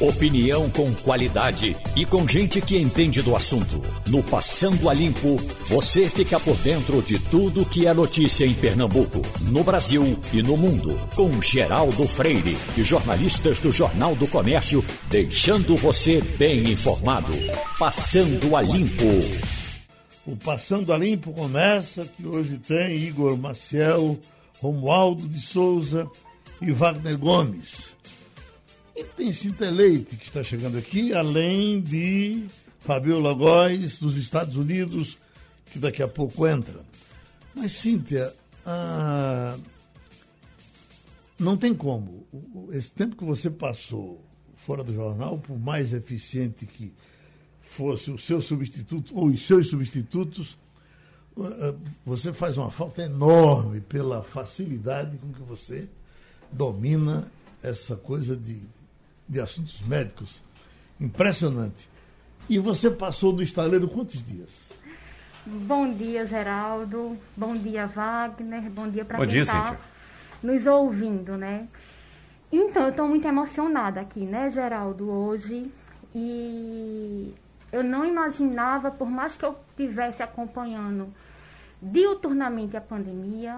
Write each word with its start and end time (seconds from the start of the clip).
Opinião 0.00 0.70
com 0.70 0.94
qualidade 0.94 1.76
e 1.96 2.06
com 2.06 2.26
gente 2.28 2.60
que 2.60 2.78
entende 2.78 3.20
do 3.20 3.34
assunto. 3.34 3.82
No 4.06 4.22
Passando 4.22 4.88
a 4.88 4.94
Limpo, 4.94 5.36
você 5.68 6.08
fica 6.08 6.38
por 6.38 6.54
dentro 6.58 7.02
de 7.02 7.18
tudo 7.18 7.64
que 7.64 7.84
é 7.84 7.92
notícia 7.92 8.44
em 8.46 8.54
Pernambuco, 8.54 9.20
no 9.50 9.64
Brasil 9.64 10.16
e 10.32 10.40
no 10.40 10.56
mundo. 10.56 10.96
Com 11.16 11.42
Geraldo 11.42 12.06
Freire 12.06 12.56
e 12.76 12.84
jornalistas 12.84 13.58
do 13.58 13.72
Jornal 13.72 14.14
do 14.14 14.28
Comércio, 14.28 14.84
deixando 15.10 15.76
você 15.76 16.20
bem 16.20 16.70
informado. 16.70 17.32
Passando 17.76 18.54
a 18.54 18.62
Limpo. 18.62 19.04
O 20.24 20.36
Passando 20.36 20.92
a 20.92 20.96
Limpo 20.96 21.32
começa, 21.32 22.04
que 22.04 22.24
hoje 22.24 22.56
tem 22.58 22.94
Igor 22.94 23.36
Maciel, 23.36 24.16
Romualdo 24.60 25.26
de 25.26 25.40
Souza 25.40 26.08
e 26.62 26.70
Wagner 26.70 27.18
Gomes. 27.18 27.97
E 28.98 29.04
tem 29.04 29.32
Cinta 29.32 29.70
Leite, 29.70 30.16
que 30.16 30.24
está 30.24 30.42
chegando 30.42 30.76
aqui, 30.76 31.14
além 31.14 31.80
de 31.80 32.48
Fabiola 32.80 33.32
Góes, 33.32 34.00
dos 34.00 34.16
Estados 34.16 34.56
Unidos, 34.56 35.20
que 35.66 35.78
daqui 35.78 36.02
a 36.02 36.08
pouco 36.08 36.44
entra. 36.48 36.80
Mas, 37.54 37.74
Cíntia, 37.74 38.34
ah, 38.66 39.56
não 41.38 41.56
tem 41.56 41.72
como. 41.72 42.26
Esse 42.72 42.90
tempo 42.90 43.14
que 43.14 43.22
você 43.22 43.48
passou 43.48 44.20
fora 44.56 44.82
do 44.82 44.92
jornal, 44.92 45.38
por 45.38 45.56
mais 45.56 45.92
eficiente 45.92 46.66
que 46.66 46.92
fosse 47.60 48.10
o 48.10 48.18
seu 48.18 48.42
substituto 48.42 49.16
ou 49.16 49.28
os 49.28 49.46
seus 49.46 49.68
substitutos, 49.68 50.58
ah, 51.38 51.72
você 52.04 52.32
faz 52.32 52.58
uma 52.58 52.72
falta 52.72 53.02
enorme 53.02 53.80
pela 53.80 54.24
facilidade 54.24 55.18
com 55.18 55.32
que 55.32 55.42
você 55.42 55.88
domina 56.50 57.30
essa 57.62 57.94
coisa 57.94 58.36
de 58.36 58.60
de 59.28 59.40
assuntos 59.40 59.80
médicos. 59.82 60.42
Impressionante. 61.00 61.88
E 62.48 62.58
você 62.58 62.90
passou 62.90 63.32
no 63.32 63.42
estaleiro 63.42 63.88
quantos 63.88 64.24
dias? 64.24 64.72
Bom 65.44 65.92
dia, 65.92 66.24
Geraldo. 66.24 67.16
Bom 67.36 67.56
dia, 67.56 67.86
Wagner. 67.86 68.70
Bom 68.70 68.88
dia 68.88 69.04
para 69.04 69.26
quem 69.26 69.40
está 69.40 69.78
nos 70.42 70.66
ouvindo, 70.66 71.36
né? 71.36 71.68
Então, 72.50 72.84
eu 72.84 72.90
estou 72.90 73.06
muito 73.06 73.28
emocionada 73.28 74.00
aqui, 74.00 74.20
né, 74.20 74.50
Geraldo, 74.50 75.10
hoje. 75.10 75.70
E 76.14 77.34
eu 77.70 77.84
não 77.84 78.04
imaginava, 78.04 78.90
por 78.90 79.08
mais 79.08 79.36
que 79.36 79.44
eu 79.44 79.56
estivesse 79.70 80.22
acompanhando 80.22 81.12
diuturnamente 81.80 82.76
a 82.76 82.80
pandemia, 82.80 83.54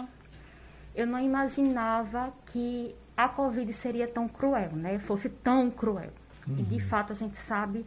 eu 0.95 1.07
não 1.07 1.21
imaginava 1.21 2.33
que 2.53 2.95
a 3.25 3.29
Covid 3.29 3.73
seria 3.73 4.09
tão 4.09 4.29
cruel, 4.29 4.73
né? 4.73 4.99
Fosse 4.99 5.29
tão 5.29 5.71
cruel. 5.71 6.11
Uhum. 6.47 6.59
E 6.59 6.63
de 6.63 6.75
uhum. 6.75 6.81
fato 6.81 7.13
a 7.13 7.17
gente 7.17 7.37
sabe 7.43 7.85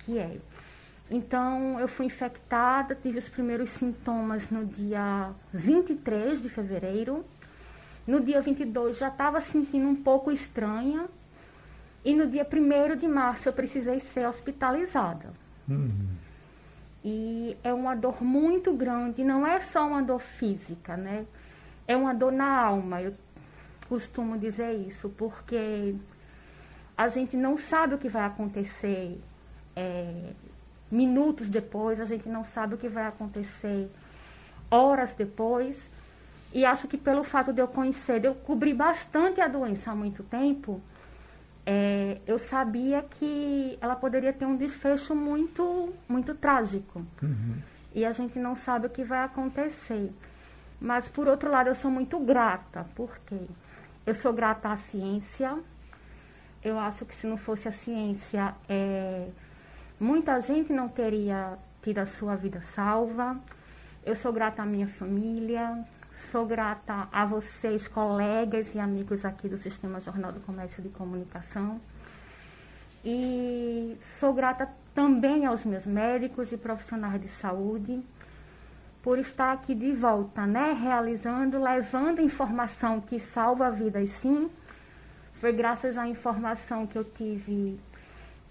que 0.00 0.18
é. 0.18 0.38
Então 1.10 1.78
eu 1.78 1.86
fui 1.86 2.06
infectada, 2.06 2.94
tive 2.94 3.18
os 3.18 3.28
primeiros 3.28 3.70
sintomas 3.70 4.48
no 4.50 4.64
dia 4.64 5.30
23 5.52 6.40
de 6.40 6.48
fevereiro. 6.48 7.24
No 8.06 8.20
dia 8.20 8.40
22 8.40 8.98
já 8.98 9.08
estava 9.08 9.40
sentindo 9.40 9.86
um 9.86 9.96
pouco 9.96 10.30
estranha. 10.30 11.06
E 12.04 12.14
no 12.14 12.26
dia 12.26 12.46
1 12.46 12.96
de 12.96 13.08
março 13.08 13.48
eu 13.48 13.52
precisei 13.52 14.00
ser 14.00 14.26
hospitalizada. 14.26 15.32
Uhum. 15.68 16.08
E 17.04 17.56
é 17.62 17.72
uma 17.72 17.94
dor 17.94 18.22
muito 18.22 18.72
grande, 18.72 19.22
não 19.22 19.46
é 19.46 19.60
só 19.60 19.86
uma 19.86 20.02
dor 20.02 20.20
física, 20.20 20.96
né? 20.96 21.26
É 21.86 21.94
uma 21.94 22.14
dor 22.14 22.32
na 22.32 22.46
alma. 22.46 23.02
Eu 23.02 23.14
costumo 23.88 24.38
dizer 24.38 24.72
isso, 24.72 25.08
porque 25.10 25.94
a 26.96 27.08
gente 27.08 27.36
não 27.36 27.58
sabe 27.58 27.94
o 27.94 27.98
que 27.98 28.08
vai 28.08 28.24
acontecer 28.24 29.20
é, 29.74 30.32
minutos 30.90 31.48
depois, 31.48 32.00
a 32.00 32.04
gente 32.04 32.28
não 32.28 32.44
sabe 32.44 32.74
o 32.74 32.78
que 32.78 32.88
vai 32.88 33.06
acontecer 33.06 33.90
horas 34.70 35.12
depois. 35.14 35.76
E 36.52 36.64
acho 36.64 36.86
que 36.86 36.96
pelo 36.96 37.24
fato 37.24 37.52
de 37.52 37.60
eu 37.60 37.66
conhecer, 37.66 38.20
de 38.20 38.28
eu 38.28 38.34
cobrir 38.34 38.74
bastante 38.74 39.40
a 39.40 39.48
doença 39.48 39.90
há 39.90 39.94
muito 39.94 40.22
tempo, 40.22 40.80
é, 41.66 42.20
eu 42.26 42.38
sabia 42.38 43.02
que 43.02 43.76
ela 43.80 43.96
poderia 43.96 44.32
ter 44.32 44.44
um 44.44 44.56
desfecho 44.56 45.16
muito, 45.16 45.92
muito 46.08 46.34
trágico. 46.34 47.04
Uhum. 47.20 47.56
E 47.92 48.04
a 48.04 48.12
gente 48.12 48.38
não 48.38 48.54
sabe 48.54 48.86
o 48.86 48.90
que 48.90 49.02
vai 49.02 49.24
acontecer. 49.24 50.12
Mas, 50.80 51.08
por 51.08 51.26
outro 51.26 51.50
lado, 51.50 51.68
eu 51.68 51.74
sou 51.74 51.90
muito 51.90 52.18
grata. 52.20 52.86
Por 52.94 53.18
quê? 53.26 53.40
Eu 54.06 54.14
sou 54.14 54.34
grata 54.34 54.68
à 54.68 54.76
ciência. 54.76 55.58
Eu 56.62 56.78
acho 56.78 57.06
que 57.06 57.14
se 57.14 57.26
não 57.26 57.38
fosse 57.38 57.68
a 57.68 57.72
ciência, 57.72 58.54
é, 58.68 59.28
muita 59.98 60.38
gente 60.40 60.74
não 60.74 60.88
teria 60.90 61.56
tido 61.82 61.98
a 61.98 62.06
sua 62.06 62.36
vida 62.36 62.60
salva. 62.74 63.40
Eu 64.04 64.14
sou 64.14 64.30
grata 64.30 64.62
à 64.62 64.66
minha 64.66 64.86
família, 64.86 65.82
sou 66.30 66.44
grata 66.44 67.08
a 67.10 67.24
vocês, 67.24 67.88
colegas 67.88 68.74
e 68.74 68.78
amigos 68.78 69.24
aqui 69.24 69.48
do 69.48 69.56
Sistema 69.56 69.98
Jornal 70.00 70.32
do 70.32 70.40
Comércio 70.40 70.82
de 70.82 70.90
Comunicação. 70.90 71.80
E 73.02 73.96
sou 74.20 74.34
grata 74.34 74.68
também 74.94 75.46
aos 75.46 75.64
meus 75.64 75.86
médicos 75.86 76.52
e 76.52 76.58
profissionais 76.58 77.20
de 77.22 77.28
saúde 77.28 78.02
por 79.04 79.18
estar 79.18 79.52
aqui 79.52 79.74
de 79.74 79.92
volta, 79.92 80.46
né? 80.46 80.72
Realizando, 80.72 81.62
levando 81.62 82.22
informação 82.22 83.02
que 83.02 83.20
salva 83.20 83.70
vidas, 83.70 84.08
sim. 84.22 84.50
Foi 85.34 85.52
graças 85.52 85.98
à 85.98 86.08
informação 86.08 86.86
que 86.86 86.96
eu 86.96 87.04
tive 87.04 87.78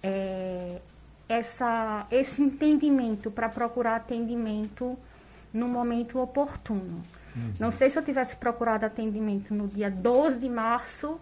é, 0.00 0.80
essa, 1.28 2.06
esse 2.08 2.40
entendimento 2.40 3.32
para 3.32 3.48
procurar 3.48 3.96
atendimento 3.96 4.96
no 5.52 5.66
momento 5.66 6.20
oportuno. 6.20 7.02
Uhum. 7.34 7.52
Não 7.58 7.72
sei 7.72 7.90
se 7.90 7.98
eu 7.98 8.04
tivesse 8.04 8.36
procurado 8.36 8.86
atendimento 8.86 9.52
no 9.52 9.66
dia 9.66 9.90
12 9.90 10.38
de 10.38 10.48
março, 10.48 11.18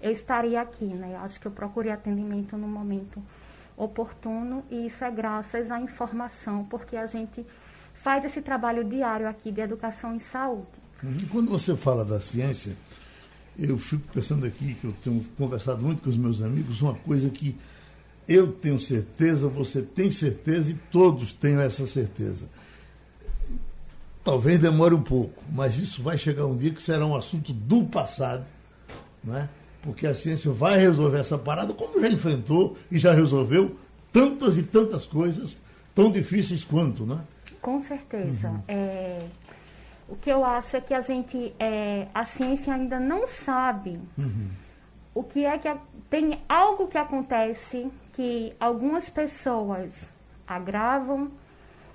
eu 0.00 0.10
estaria 0.10 0.60
aqui, 0.60 0.86
né? 0.86 1.16
Acho 1.22 1.38
que 1.38 1.46
eu 1.46 1.52
procurei 1.52 1.92
atendimento 1.92 2.56
no 2.56 2.66
momento 2.66 3.22
oportuno 3.76 4.64
e 4.68 4.86
isso 4.86 5.04
é 5.04 5.10
graças 5.12 5.70
à 5.70 5.80
informação, 5.80 6.64
porque 6.64 6.96
a 6.96 7.06
gente 7.06 7.46
faz 8.02 8.24
esse 8.24 8.40
trabalho 8.40 8.84
diário 8.84 9.28
aqui 9.28 9.50
de 9.50 9.60
educação 9.60 10.14
em 10.14 10.18
saúde. 10.18 10.66
Uhum. 11.02 11.16
E 11.18 11.26
quando 11.26 11.50
você 11.50 11.76
fala 11.76 12.04
da 12.04 12.20
ciência, 12.20 12.76
eu 13.58 13.78
fico 13.78 14.02
pensando 14.12 14.46
aqui 14.46 14.74
que 14.74 14.84
eu 14.84 14.94
tenho 15.02 15.24
conversado 15.36 15.82
muito 15.82 16.02
com 16.02 16.10
os 16.10 16.16
meus 16.16 16.40
amigos, 16.40 16.82
uma 16.82 16.94
coisa 16.94 17.30
que 17.30 17.56
eu 18.28 18.52
tenho 18.52 18.78
certeza, 18.78 19.48
você 19.48 19.82
tem 19.82 20.10
certeza 20.10 20.70
e 20.70 20.74
todos 20.90 21.32
têm 21.32 21.56
essa 21.58 21.86
certeza. 21.86 22.46
Talvez 24.24 24.60
demore 24.60 24.94
um 24.94 25.02
pouco, 25.02 25.42
mas 25.50 25.78
isso 25.78 26.02
vai 26.02 26.16
chegar 26.16 26.46
um 26.46 26.56
dia 26.56 26.70
que 26.70 26.82
será 26.82 27.04
um 27.04 27.16
assunto 27.16 27.52
do 27.52 27.84
passado, 27.84 28.46
não 29.22 29.36
é? 29.36 29.48
porque 29.82 30.06
a 30.06 30.14
ciência 30.14 30.50
vai 30.50 30.78
resolver 30.78 31.18
essa 31.18 31.36
parada, 31.36 31.74
como 31.74 32.00
já 32.00 32.08
enfrentou 32.08 32.78
e 32.90 32.98
já 32.98 33.12
resolveu 33.12 33.76
tantas 34.12 34.56
e 34.56 34.62
tantas 34.62 35.04
coisas 35.04 35.56
tão 35.94 36.10
difíceis 36.10 36.64
quanto, 36.64 37.04
não 37.04 37.18
é? 37.18 37.20
Com 37.60 37.82
certeza. 37.82 38.48
Uhum. 38.48 38.62
É, 38.66 39.26
o 40.08 40.16
que 40.16 40.30
eu 40.30 40.44
acho 40.44 40.76
é 40.76 40.80
que 40.80 40.92
a 40.92 41.00
gente, 41.00 41.54
é, 41.58 42.08
a 42.14 42.24
ciência 42.24 42.74
ainda 42.74 42.98
não 42.98 43.26
sabe 43.26 44.00
uhum. 44.18 44.50
o 45.14 45.22
que 45.22 45.44
é 45.44 45.56
que 45.58 45.68
a, 45.68 45.78
tem 46.10 46.40
algo 46.48 46.88
que 46.88 46.98
acontece 46.98 47.90
que 48.12 48.54
algumas 48.58 49.08
pessoas 49.08 50.08
agravam, 50.46 51.30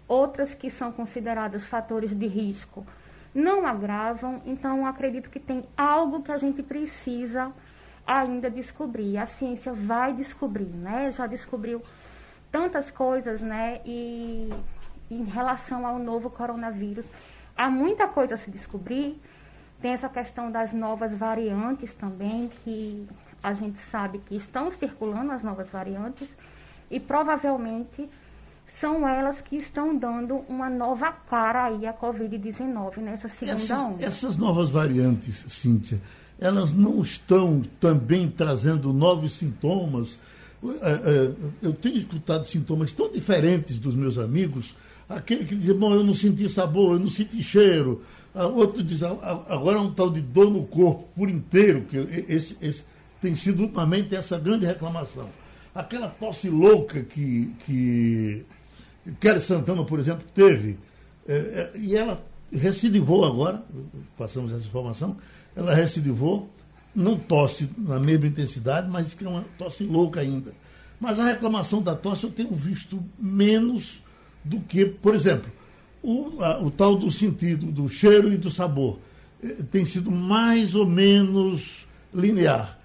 outras 0.08 0.54
que 0.54 0.70
são 0.70 0.92
consideradas 0.92 1.66
fatores 1.66 2.16
de 2.18 2.28
risco 2.28 2.86
não 3.34 3.68
agravam. 3.68 4.42
Então, 4.46 4.86
acredito 4.86 5.30
que 5.30 5.40
tem 5.40 5.64
algo 5.78 6.24
que 6.24 6.32
a 6.32 6.38
gente 6.38 6.64
precisa 6.64 7.52
ainda 8.06 8.50
descobrir. 8.50 9.18
A 9.18 9.26
ciência 9.26 9.74
vai 9.74 10.14
descobrir, 10.14 10.66
né? 10.66 11.12
Já 11.12 11.28
descobriu 11.28 11.82
tantas 12.58 12.90
coisas, 12.90 13.40
né? 13.40 13.80
E 13.86 14.50
em 15.12 15.24
relação 15.24 15.86
ao 15.86 16.00
novo 16.00 16.30
coronavírus. 16.30 17.06
Há 17.56 17.70
muita 17.70 18.08
coisa 18.08 18.34
a 18.34 18.38
se 18.38 18.50
descobrir. 18.50 19.22
Tem 19.80 19.92
essa 19.92 20.10
questão 20.10 20.52
das 20.52 20.74
novas 20.74 21.14
variantes 21.14 21.94
também, 21.94 22.50
que 22.64 23.08
a 23.44 23.54
gente 23.54 23.78
sabe 23.92 24.18
que 24.20 24.36
estão 24.36 24.72
circulando 24.72 25.32
as 25.32 25.44
novas 25.44 25.70
variantes 25.70 26.28
e 26.90 27.00
provavelmente 27.00 28.10
são 28.80 29.08
elas 29.08 29.40
que 29.40 29.56
estão 29.56 29.96
dando 29.96 30.38
uma 30.50 30.70
nova 30.70 31.12
cara 31.12 31.66
aí 31.66 31.86
à 31.86 31.94
Covid-19 31.94 32.98
nessa 32.98 33.30
segunda 33.30 33.62
essas, 33.62 33.80
onda. 33.80 34.04
Essas 34.04 34.38
novas 34.38 34.70
variantes, 34.72 35.46
Cíntia, 35.48 36.02
elas 36.40 36.74
não 36.74 37.02
estão 37.02 37.62
também 37.80 38.30
trazendo 38.30 38.92
novos 38.92 39.34
sintomas? 39.34 40.20
É, 40.82 40.92
é, 40.92 41.32
eu 41.62 41.74
tenho 41.74 41.98
escutado 41.98 42.46
sintomas 42.46 42.92
tão 42.92 43.12
diferentes 43.12 43.80
dos 43.80 43.96
meus 43.96 44.18
amigos 44.18 44.74
Aquele 45.10 45.46
que 45.46 45.56
diz, 45.56 45.74
bom, 45.74 45.94
eu 45.94 46.04
não 46.04 46.14
senti 46.14 46.50
sabor, 46.50 46.96
eu 46.96 47.00
não 47.00 47.10
senti 47.10 47.42
cheiro. 47.42 48.04
outro 48.34 48.84
diz, 48.84 49.02
agora 49.04 49.78
é 49.78 49.82
um 49.82 49.92
tal 49.92 50.10
de 50.10 50.20
dor 50.20 50.52
no 50.52 50.64
corpo 50.64 51.08
por 51.16 51.30
inteiro, 51.30 51.86
que 51.90 51.98
esse, 52.28 52.58
esse, 52.62 52.84
tem 53.22 53.34
sido 53.34 53.64
ultimamente 53.64 54.14
essa 54.16 54.38
grande 54.38 54.66
reclamação. 54.66 55.30
Aquela 55.74 56.10
tosse 56.10 56.50
louca 56.50 57.04
que, 57.04 57.54
que 57.66 58.46
Kelly 59.20 59.40
Santana, 59.40 59.86
por 59.86 59.98
exemplo, 59.98 60.26
teve, 60.34 60.78
é, 61.26 61.72
e 61.76 61.96
ela 61.96 62.22
recidivou 62.52 63.24
agora, 63.24 63.64
passamos 64.18 64.52
essa 64.52 64.66
informação, 64.66 65.16
ela 65.56 65.74
recidivou, 65.74 66.50
não 66.98 67.16
tosse 67.16 67.70
na 67.78 68.00
mesma 68.00 68.26
intensidade, 68.26 68.90
mas 68.90 69.14
que 69.14 69.24
é 69.24 69.30
uma 69.30 69.46
tosse 69.56 69.84
louca 69.84 70.20
ainda. 70.20 70.52
Mas 71.00 71.20
a 71.20 71.26
reclamação 71.26 71.80
da 71.80 71.96
tosse 71.96 72.24
eu 72.24 72.32
tenho 72.32 72.50
visto 72.56 73.00
menos 73.20 74.02
do 74.44 74.60
que, 74.60 74.84
por 74.84 75.14
exemplo, 75.14 75.52
o, 76.02 76.44
a, 76.44 76.60
o 76.60 76.72
tal 76.72 76.98
do 76.98 77.12
sentido, 77.12 77.68
do 77.68 77.88
cheiro 77.88 78.34
e 78.34 78.38
do 78.38 78.50
sabor. 78.50 78.98
Eh, 79.44 79.58
tem 79.72 79.86
sido 79.86 80.10
mais 80.10 80.74
ou 80.74 80.88
menos 80.88 81.86
linear. 82.12 82.80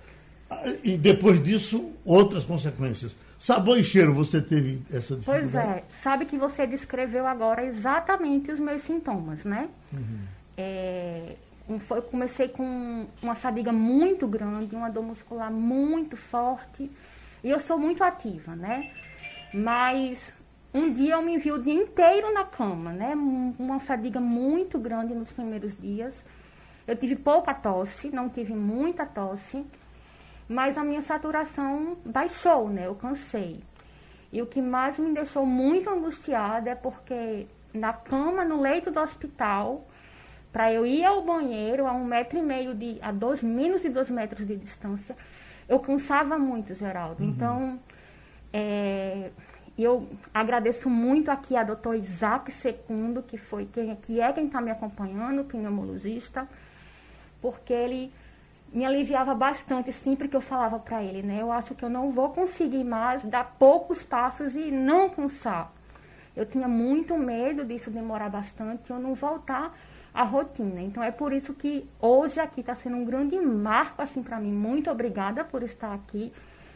Ah, 0.50 0.62
e 0.84 0.98
depois 0.98 1.42
disso, 1.42 1.90
outras 2.04 2.44
consequências. 2.44 3.16
Sabor 3.38 3.78
e 3.78 3.82
cheiro, 3.82 4.12
você 4.12 4.42
teve 4.42 4.82
essa 4.90 5.16
dificuldade? 5.16 5.50
Pois 5.50 5.54
é. 5.54 5.84
Sabe 6.02 6.26
que 6.26 6.36
você 6.36 6.66
descreveu 6.66 7.26
agora 7.26 7.64
exatamente 7.64 8.52
os 8.52 8.60
meus 8.60 8.82
sintomas, 8.82 9.42
né? 9.42 9.70
Uhum. 9.90 10.18
É, 10.54 11.36
eu 11.68 12.02
comecei 12.02 12.48
com 12.48 13.06
uma 13.22 13.34
fadiga 13.34 13.72
muito 13.72 14.26
grande, 14.26 14.74
uma 14.74 14.90
dor 14.90 15.04
muscular 15.04 15.50
muito 15.50 16.16
forte. 16.16 16.90
E 17.42 17.50
eu 17.50 17.60
sou 17.60 17.78
muito 17.78 18.02
ativa, 18.02 18.54
né? 18.54 18.90
Mas 19.52 20.32
um 20.74 20.92
dia 20.92 21.14
eu 21.14 21.22
me 21.22 21.38
vi 21.38 21.52
o 21.52 21.62
dia 21.62 21.74
inteiro 21.74 22.32
na 22.32 22.44
cama, 22.44 22.92
né? 22.92 23.14
Uma 23.14 23.80
fadiga 23.80 24.20
muito 24.20 24.78
grande 24.78 25.14
nos 25.14 25.30
primeiros 25.30 25.76
dias. 25.76 26.14
Eu 26.86 26.96
tive 26.96 27.16
pouca 27.16 27.54
tosse, 27.54 28.10
não 28.10 28.28
tive 28.28 28.54
muita 28.54 29.06
tosse, 29.06 29.64
mas 30.48 30.76
a 30.76 30.82
minha 30.82 31.02
saturação 31.02 31.96
baixou, 32.04 32.68
né? 32.68 32.86
Eu 32.86 32.94
cansei. 32.94 33.62
E 34.32 34.40
o 34.40 34.46
que 34.46 34.62
mais 34.62 34.98
me 34.98 35.12
deixou 35.12 35.44
muito 35.44 35.90
angustiada 35.90 36.70
é 36.70 36.74
porque 36.74 37.46
na 37.72 37.92
cama, 37.92 38.44
no 38.44 38.60
leito 38.60 38.90
do 38.90 38.98
hospital, 38.98 39.86
para 40.52 40.70
eu 40.70 40.84
ir 40.84 41.04
ao 41.04 41.22
banheiro 41.22 41.86
a 41.86 41.92
um 41.92 42.04
metro 42.04 42.38
e 42.38 42.42
meio 42.42 42.74
de, 42.74 42.98
a 43.00 43.10
dois, 43.10 43.42
menos 43.42 43.82
de 43.82 43.88
dois 43.88 44.10
metros 44.10 44.46
de 44.46 44.54
distância, 44.54 45.16
eu 45.68 45.80
cansava 45.80 46.38
muito, 46.38 46.74
Geraldo. 46.74 47.22
Uhum. 47.22 47.30
Então, 47.30 47.80
é, 48.52 49.30
eu 49.78 50.06
agradeço 50.34 50.90
muito 50.90 51.30
aqui 51.30 51.56
a 51.56 51.64
doutor 51.64 51.94
Isaac 51.94 52.52
Secundo, 52.52 53.22
que, 53.22 53.38
foi 53.38 53.66
quem, 53.72 53.96
que 53.96 54.20
é 54.20 54.30
quem 54.32 54.46
está 54.46 54.60
me 54.60 54.70
acompanhando, 54.70 55.44
pneumologista, 55.44 56.46
porque 57.40 57.72
ele 57.72 58.12
me 58.70 58.84
aliviava 58.84 59.34
bastante 59.34 59.90
sempre 59.92 60.28
que 60.28 60.36
eu 60.36 60.40
falava 60.40 60.78
para 60.78 61.02
ele, 61.02 61.22
né? 61.22 61.40
Eu 61.40 61.50
acho 61.50 61.74
que 61.74 61.84
eu 61.84 61.90
não 61.90 62.10
vou 62.10 62.30
conseguir 62.30 62.84
mais 62.84 63.24
dar 63.24 63.56
poucos 63.58 64.02
passos 64.02 64.54
e 64.54 64.70
não 64.70 65.08
cansar. 65.08 65.72
Eu 66.34 66.46
tinha 66.46 66.68
muito 66.68 67.16
medo 67.18 67.64
disso 67.64 67.90
demorar 67.90 68.30
bastante, 68.30 68.90
eu 68.90 68.98
não 68.98 69.14
voltar 69.14 69.74
à 70.14 70.22
rotina. 70.22 70.80
Então 70.80 71.02
é 71.02 71.10
por 71.10 71.32
isso 71.32 71.54
que 71.54 71.88
hoje 72.00 72.40
aqui 72.40 72.60
está 72.60 72.74
sendo 72.74 72.96
um 72.96 73.04
grande 73.04 73.36
marco 73.38 74.02
assim 74.02 74.22
para 74.22 74.38
mim. 74.38 74.52
Muito 74.52 74.90
obrigada 74.90 75.44
por 75.44 75.62
estar 75.62 75.94
aqui 75.94 76.32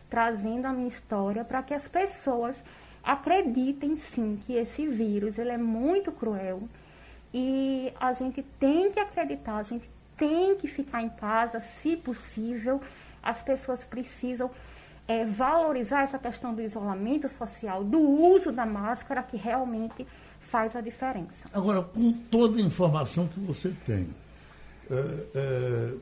trazendo 0.09 0.67
a 0.67 0.73
minha 0.73 0.89
história 0.89 1.45
para 1.45 1.63
que 1.63 1.75
as 1.75 1.87
pessoas 1.89 2.57
acreditem 3.03 3.97
sim 3.97 4.41
que 4.47 4.55
esse 4.55 4.87
vírus 4.87 5.39
ele 5.39 5.51
é 5.51 5.59
muito 5.59 6.11
cruel 6.11 6.63
e 7.33 7.93
a 8.01 8.13
gente 8.13 8.43
tem 8.59 8.91
que 8.91 8.99
acreditar, 8.99 9.59
a 9.59 9.63
gente 9.63 9.89
tem 10.17 10.57
que 10.57 10.67
ficar 10.67 11.03
em 11.03 11.09
casa, 11.11 11.61
se 11.61 11.97
possível. 11.97 12.81
As 13.23 13.43
pessoas 13.43 13.85
precisam 13.85 14.51
é, 15.07 15.25
valorizar 15.25 16.03
essa 16.03 16.19
questão 16.19 16.55
do 16.55 16.63
isolamento 16.63 17.29
social, 17.29 17.85
do 17.85 18.01
uso 18.01 18.51
da 18.51 18.65
máscara, 18.65 19.23
que 19.23 19.37
realmente 19.37 20.07
faz 20.47 20.75
a 20.77 20.81
diferença. 20.81 21.49
Agora, 21.53 21.83
com 21.83 22.13
toda 22.13 22.59
a 22.59 22.63
informação 22.63 23.27
que 23.27 23.41
você 23.41 23.75
tem, 23.85 24.09
é, 24.91 25.27
é, 25.35 25.95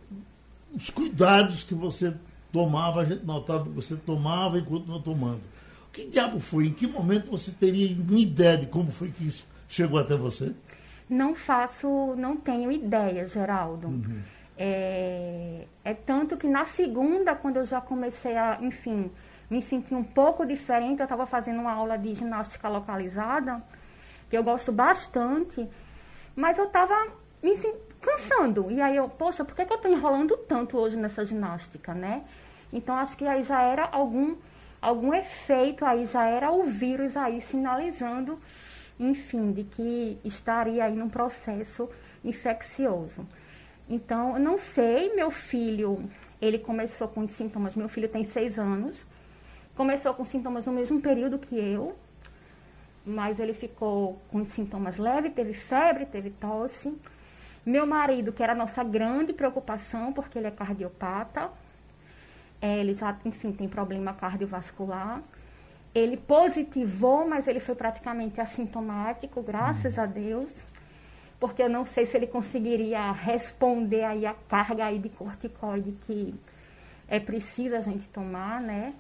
os 0.75 0.91
cuidados 0.91 1.65
que 1.65 1.75
você 1.75 2.15
tomava, 2.53 3.01
a 3.01 3.05
gente 3.05 3.25
notava 3.25 3.65
que 3.65 3.71
você 3.71 3.97
tomava 3.97 4.59
e 4.59 4.63
continua 4.63 5.01
tomando 5.01 5.43
que 5.95 6.07
diabo 6.07 6.41
foi? 6.41 6.67
Em 6.67 6.73
que 6.73 6.89
momento 6.89 7.31
você 7.31 7.53
teria 7.53 7.97
uma 7.97 8.19
ideia 8.19 8.59
de 8.59 8.67
como 8.67 8.91
foi 8.91 9.11
que 9.11 9.25
isso 9.25 9.47
chegou 9.69 9.99
até 9.99 10.17
você? 10.17 10.53
Não 11.09 11.35
faço, 11.35 12.15
não 12.17 12.37
tenho 12.37 12.73
ideia, 12.73 13.25
Geraldo. 13.25 13.89
Uhum. 13.89 14.21
É, 14.59 15.67
é 15.85 15.95
tanto 15.95 16.37
que 16.37 16.49
na 16.49 16.65
segunda, 16.65 17.35
quando 17.35 17.59
eu 17.59 17.67
já 17.67 17.81
comecei 17.81 18.37
a, 18.37 18.59
enfim, 18.61 19.11
me 19.49 19.63
sentir 19.63 19.95
um 19.95 20.03
pouco 20.03 20.45
diferente, 20.45 20.99
eu 20.99 21.05
estava 21.05 21.27
fazendo 21.27 21.61
uma 21.61 21.73
aula 21.73 21.97
de 21.97 22.13
ginástica 22.13 22.69
localizada, 22.69 23.63
que 24.35 24.39
eu 24.39 24.43
gosto 24.43 24.73
bastante, 24.73 25.69
mas 26.35 26.59
eu 26.59 26.65
estava 26.65 27.07
me 27.41 27.57
cansando. 28.01 28.69
E 28.69 28.81
aí 28.83 28.97
eu, 28.97 29.09
poxa, 29.09 29.45
por 29.45 29.55
que, 29.55 29.65
que 29.65 29.73
eu 29.73 29.77
estou 29.77 29.93
enrolando 29.93 30.37
tanto 30.37 30.77
hoje 30.77 30.97
nessa 30.97 31.25
ginástica, 31.25 31.95
né? 31.95 32.25
Então 32.73 32.97
acho 32.97 33.17
que 33.17 33.25
aí 33.29 33.45
já 33.45 33.63
era 33.63 33.85
algum 33.93 34.35
algum 34.83 35.15
efeito 35.15 35.85
aí, 35.85 36.05
já 36.05 36.27
era 36.27 36.51
o 36.51 36.65
vírus 36.65 37.17
aí 37.17 37.41
sinalizando, 37.41 38.39
enfim, 38.99 39.53
de 39.53 39.63
que 39.63 40.19
estaria 40.25 40.85
aí 40.85 40.97
num 40.97 41.09
processo 41.09 41.89
infeccioso. 42.25 43.25
Então, 43.89 44.35
eu 44.35 44.41
não 44.41 44.59
sei, 44.59 45.15
meu 45.15 45.31
filho, 45.31 46.11
ele 46.43 46.59
começou 46.59 47.07
com 47.07 47.27
sintomas, 47.29 47.77
meu 47.77 47.89
filho 47.89 48.09
tem 48.09 48.25
seis 48.25 48.59
anos, 48.59 49.07
começou 49.77 50.13
com 50.13 50.25
sintomas 50.25 50.67
no 50.67 50.73
mesmo 50.73 51.01
período 51.01 51.39
que 51.39 51.57
eu, 51.57 51.97
mas 53.05 53.39
ele 53.39 53.53
ficou 53.53 54.21
com 54.31 54.45
sintomas 54.45 54.97
leves, 54.97 55.33
teve 55.35 55.53
febre, 55.53 56.07
teve 56.07 56.31
tosse. 56.31 56.97
Meu 57.65 57.87
marido, 57.87 58.33
que 58.33 58.43
era 58.43 58.53
a 58.53 58.57
nossa 58.57 58.83
grande 58.83 59.33
preocupação, 59.33 60.13
porque 60.13 60.39
ele 60.39 60.47
é 60.47 60.51
cardiopata, 60.51 61.51
é, 62.61 62.79
ele 62.79 62.95
já, 62.95 63.17
enfim, 63.25 63.53
tem 63.53 63.69
problema 63.69 64.15
cardiovascular. 64.15 65.23
Ele 65.95 66.17
positivou, 66.17 67.29
mas 67.29 67.47
ele 67.47 67.61
foi 67.61 67.75
praticamente 67.75 68.41
assintomático, 68.41 69.43
graças 69.43 69.99
a 69.99 70.07
Deus, 70.07 70.53
porque 71.39 71.63
eu 71.63 71.69
não 71.69 71.85
sei 71.85 72.07
se 72.07 72.17
ele 72.17 72.27
conseguiria 72.27 73.13
responder 73.13 74.05
aí 74.05 74.27
a 74.27 74.35
carga 74.49 74.87
aí 74.87 74.99
de 74.99 75.09
corticoide 75.09 75.93
que 76.07 76.35
é 77.07 77.21
preciso 77.21 77.77
a 77.77 77.81
gente 77.81 78.09
tomar, 78.09 78.61
né? 78.61 78.95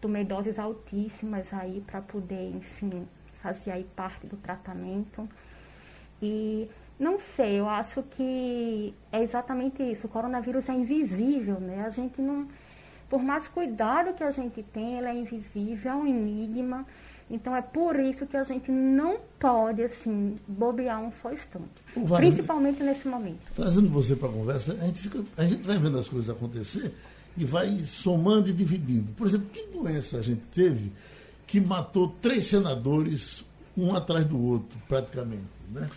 Tomei 0.00 0.24
doses 0.24 0.58
altíssimas 0.58 1.52
aí 1.52 1.82
para 1.86 2.00
poder, 2.00 2.50
enfim, 2.54 3.06
fazer 3.42 3.70
aí 3.70 3.84
parte 3.96 4.26
do 4.26 4.36
tratamento. 4.36 5.28
E 6.20 6.68
não 6.98 7.18
sei, 7.18 7.60
eu 7.60 7.68
acho 7.68 8.02
que 8.02 8.94
é 9.12 9.22
exatamente 9.22 9.82
isso. 9.82 10.06
O 10.06 10.10
coronavírus 10.10 10.68
é 10.68 10.72
invisível, 10.72 11.60
né? 11.60 11.84
A 11.84 11.90
gente 11.90 12.20
não 12.20 12.48
por 13.08 13.22
mais 13.22 13.48
cuidado 13.48 14.12
que 14.14 14.22
a 14.22 14.30
gente 14.30 14.62
tem, 14.62 14.98
ele 14.98 15.06
é 15.06 15.14
invisível, 15.14 15.92
é 15.92 15.94
um 15.94 16.06
enigma. 16.06 16.86
Então 17.30 17.54
é 17.54 17.60
por 17.60 17.98
isso 17.98 18.26
que 18.26 18.36
a 18.36 18.42
gente 18.42 18.70
não 18.70 19.18
pode, 19.38 19.82
assim, 19.82 20.36
bobear 20.46 21.02
um 21.02 21.10
só 21.10 21.32
instante. 21.32 21.68
principalmente 22.16 22.82
nesse 22.82 23.06
momento. 23.06 23.40
Trazendo 23.54 23.88
você 23.90 24.16
para 24.16 24.28
a 24.28 24.32
conversa, 24.32 24.72
a 24.72 24.86
gente, 24.86 25.00
fica, 25.00 25.24
a 25.36 25.44
gente 25.44 25.62
vai 25.62 25.78
vendo 25.78 25.98
as 25.98 26.08
coisas 26.08 26.28
acontecer 26.28 26.94
e 27.36 27.44
vai 27.44 27.82
somando 27.84 28.48
e 28.48 28.52
dividindo. 28.52 29.12
Por 29.12 29.26
exemplo, 29.26 29.48
que 29.52 29.62
doença 29.66 30.18
a 30.18 30.22
gente 30.22 30.42
teve 30.54 30.92
que 31.48 31.60
matou 31.60 32.14
três 32.20 32.46
senadores, 32.46 33.42
um 33.76 33.94
atrás 33.96 34.24
do 34.26 34.38
outro, 34.40 34.78
praticamente, 34.86 35.46
né? 35.72 35.88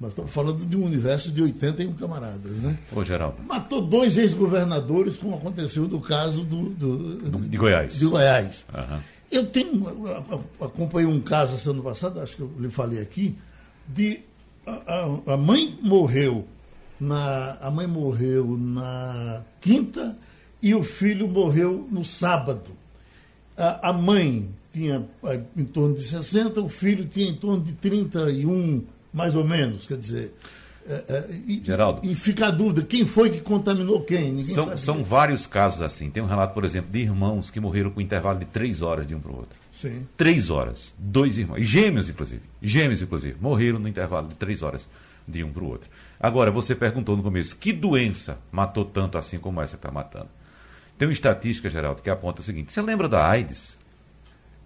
Nós 0.00 0.10
estamos 0.10 0.30
falando 0.30 0.66
de 0.66 0.76
um 0.76 0.84
universo 0.84 1.30
de 1.30 1.42
81 1.42 1.94
camaradas, 1.94 2.52
né? 2.60 2.76
Ô, 2.94 3.02
Geraldo. 3.04 3.36
Matou 3.46 3.80
dois 3.80 4.18
ex-governadores, 4.18 5.16
como 5.16 5.36
aconteceu 5.36 5.88
no 5.88 6.00
caso 6.00 6.44
do, 6.44 6.70
do, 6.70 7.38
de 7.48 7.56
Goiás. 7.56 7.98
De 7.98 8.06
Goiás. 8.06 8.66
Uhum. 8.74 8.98
Eu 9.30 9.46
tenho, 9.46 9.84
acompanhei 10.60 11.08
um 11.08 11.20
caso 11.20 11.70
ano 11.70 11.82
passado, 11.82 12.20
acho 12.20 12.36
que 12.36 12.42
eu 12.42 12.50
lhe 12.58 12.70
falei 12.70 13.00
aqui, 13.00 13.36
de 13.88 14.20
a, 14.66 15.30
a, 15.30 15.34
a 15.34 15.36
mãe 15.36 15.78
morreu 15.82 16.46
na 16.98 17.56
a 17.60 17.70
mãe 17.70 17.86
morreu 17.86 18.56
na 18.58 19.42
quinta 19.60 20.16
e 20.62 20.74
o 20.74 20.82
filho 20.82 21.28
morreu 21.28 21.86
no 21.90 22.04
sábado. 22.04 22.72
A, 23.56 23.90
a 23.90 23.92
mãe 23.92 24.48
tinha 24.76 25.02
em 25.56 25.64
torno 25.64 25.94
de 25.94 26.04
60, 26.04 26.60
o 26.60 26.68
filho 26.68 27.06
tinha 27.06 27.30
em 27.30 27.34
torno 27.34 27.64
de 27.64 27.72
31 27.72 28.84
mais 29.10 29.34
ou 29.34 29.42
menos, 29.42 29.86
quer 29.86 29.96
dizer. 29.96 30.34
É, 30.86 31.04
é, 31.08 31.30
e, 31.46 31.62
Geraldo. 31.64 32.00
E 32.04 32.14
fica 32.14 32.48
a 32.48 32.50
dúvida, 32.50 32.82
quem 32.82 33.06
foi 33.06 33.30
que 33.30 33.40
contaminou 33.40 34.02
quem? 34.02 34.30
Ninguém 34.30 34.54
são, 34.54 34.76
são 34.76 35.02
vários 35.02 35.46
casos 35.46 35.80
assim. 35.80 36.10
Tem 36.10 36.22
um 36.22 36.26
relato, 36.26 36.52
por 36.52 36.64
exemplo, 36.64 36.92
de 36.92 37.00
irmãos 37.00 37.50
que 37.50 37.58
morreram 37.58 37.90
com 37.90 38.02
intervalo 38.02 38.38
de 38.38 38.44
três 38.44 38.82
horas 38.82 39.06
de 39.06 39.14
um 39.14 39.18
para 39.18 39.32
o 39.32 39.36
outro. 39.36 39.56
Sim. 39.72 40.06
Três 40.16 40.50
horas. 40.50 40.94
Dois 40.98 41.38
irmãos. 41.38 41.62
Gêmeos, 41.62 42.10
inclusive. 42.10 42.42
Gêmeos, 42.62 43.00
inclusive. 43.00 43.36
Morreram 43.40 43.78
no 43.78 43.88
intervalo 43.88 44.28
de 44.28 44.34
três 44.34 44.62
horas 44.62 44.86
de 45.26 45.42
um 45.42 45.50
para 45.50 45.64
o 45.64 45.68
outro. 45.68 45.88
Agora, 46.20 46.50
você 46.50 46.74
perguntou 46.74 47.16
no 47.16 47.22
começo, 47.22 47.56
que 47.56 47.72
doença 47.72 48.38
matou 48.52 48.84
tanto 48.84 49.16
assim 49.16 49.38
como 49.38 49.60
essa 49.62 49.76
que 49.76 49.80
está 49.86 49.90
matando? 49.90 50.28
Tem 50.98 51.08
uma 51.08 51.12
estatística, 51.12 51.68
Geraldo, 51.68 52.02
que 52.02 52.10
aponta 52.10 52.42
o 52.42 52.44
seguinte: 52.44 52.72
você 52.72 52.80
lembra 52.80 53.08
da 53.08 53.26
AIDS? 53.26 53.75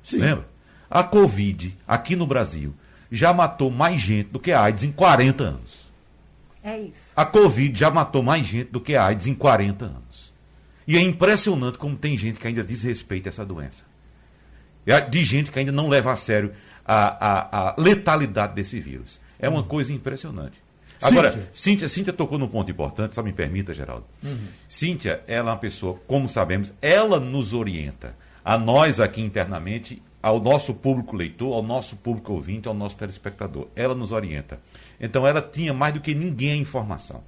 Sim. 0.03 0.19
Lembra? 0.19 0.49
A 0.91 1.05
Covid, 1.05 1.77
aqui 1.87 2.17
no 2.17 2.27
Brasil, 2.27 2.75
já 3.11 3.33
matou 3.33 3.71
mais 3.71 4.01
gente 4.01 4.29
do 4.31 4.41
que 4.41 4.53
a 4.53 4.63
AIDS 4.63 4.85
em 4.85 4.93
40 4.93 5.45
anos. 5.45 5.81
É 6.63 6.79
isso. 6.79 6.93
A 7.17 7.25
Covid 7.25 7.79
já 7.79 7.91
matou 7.91 8.23
mais 8.23 8.47
gente 8.47 8.71
do 8.71 8.81
que 8.81 8.95
a 8.95 9.07
AIDS 9.07 9.27
em 9.27 9.35
40 9.35 9.85
anos. 9.85 10.33
E 10.87 10.97
é 10.97 11.01
impressionante 11.01 11.79
como 11.79 11.97
tem 11.97 12.17
gente 12.17 12.39
que 12.39 12.47
ainda 12.47 12.65
desrespeita 12.65 13.29
essa 13.29 13.45
doença. 13.45 13.85
De 15.11 15.25
gente 15.25 15.51
que 15.51 15.59
ainda 15.59 15.73
não 15.73 15.89
leva 15.89 16.13
a 16.13 16.17
sério 16.17 16.53
a, 16.85 17.29
a, 17.29 17.69
a 17.71 17.75
letalidade 17.79 18.55
desse 18.55 18.81
vírus. 18.81 19.21
É 19.39 19.49
uma 19.49 19.63
coisa 19.63 19.93
impressionante. 19.93 20.61
Agora, 21.01 21.31
Cíntia. 21.31 21.51
Cíntia, 21.53 21.89
Cíntia 21.89 22.13
tocou 22.13 22.39
num 22.39 22.49
ponto 22.49 22.71
importante, 22.71 23.15
só 23.15 23.23
me 23.23 23.33
permita, 23.33 23.73
Geraldo. 23.73 24.05
Uhum. 24.23 24.49
Cíntia, 24.69 25.23
ela 25.27 25.51
é 25.51 25.53
uma 25.53 25.59
pessoa, 25.59 25.99
como 26.07 26.29
sabemos, 26.29 26.73
ela 26.83 27.19
nos 27.19 27.55
orienta, 27.55 28.15
a 28.45 28.59
nós 28.59 29.01
aqui 29.01 29.21
internamente, 29.21 30.03
ao 30.23 30.41
nosso 30.41 30.75
público 30.75 31.17
leitor, 31.17 31.55
ao 31.55 31.63
nosso 31.63 31.97
público 31.97 32.33
ouvinte, 32.33 32.69
ao 32.69 32.75
nosso 32.75 32.97
telespectador. 32.97 33.69
Ela 33.75 33.95
nos 33.95 34.13
orienta. 34.13 34.61
Então, 35.01 35.27
ela 35.27 35.41
tinha 35.41 35.73
mais 35.73 35.95
do 35.95 36.01
que 36.01 36.15
ninguém 36.15 36.53
a 36.53 36.57
informação. 36.57 37.23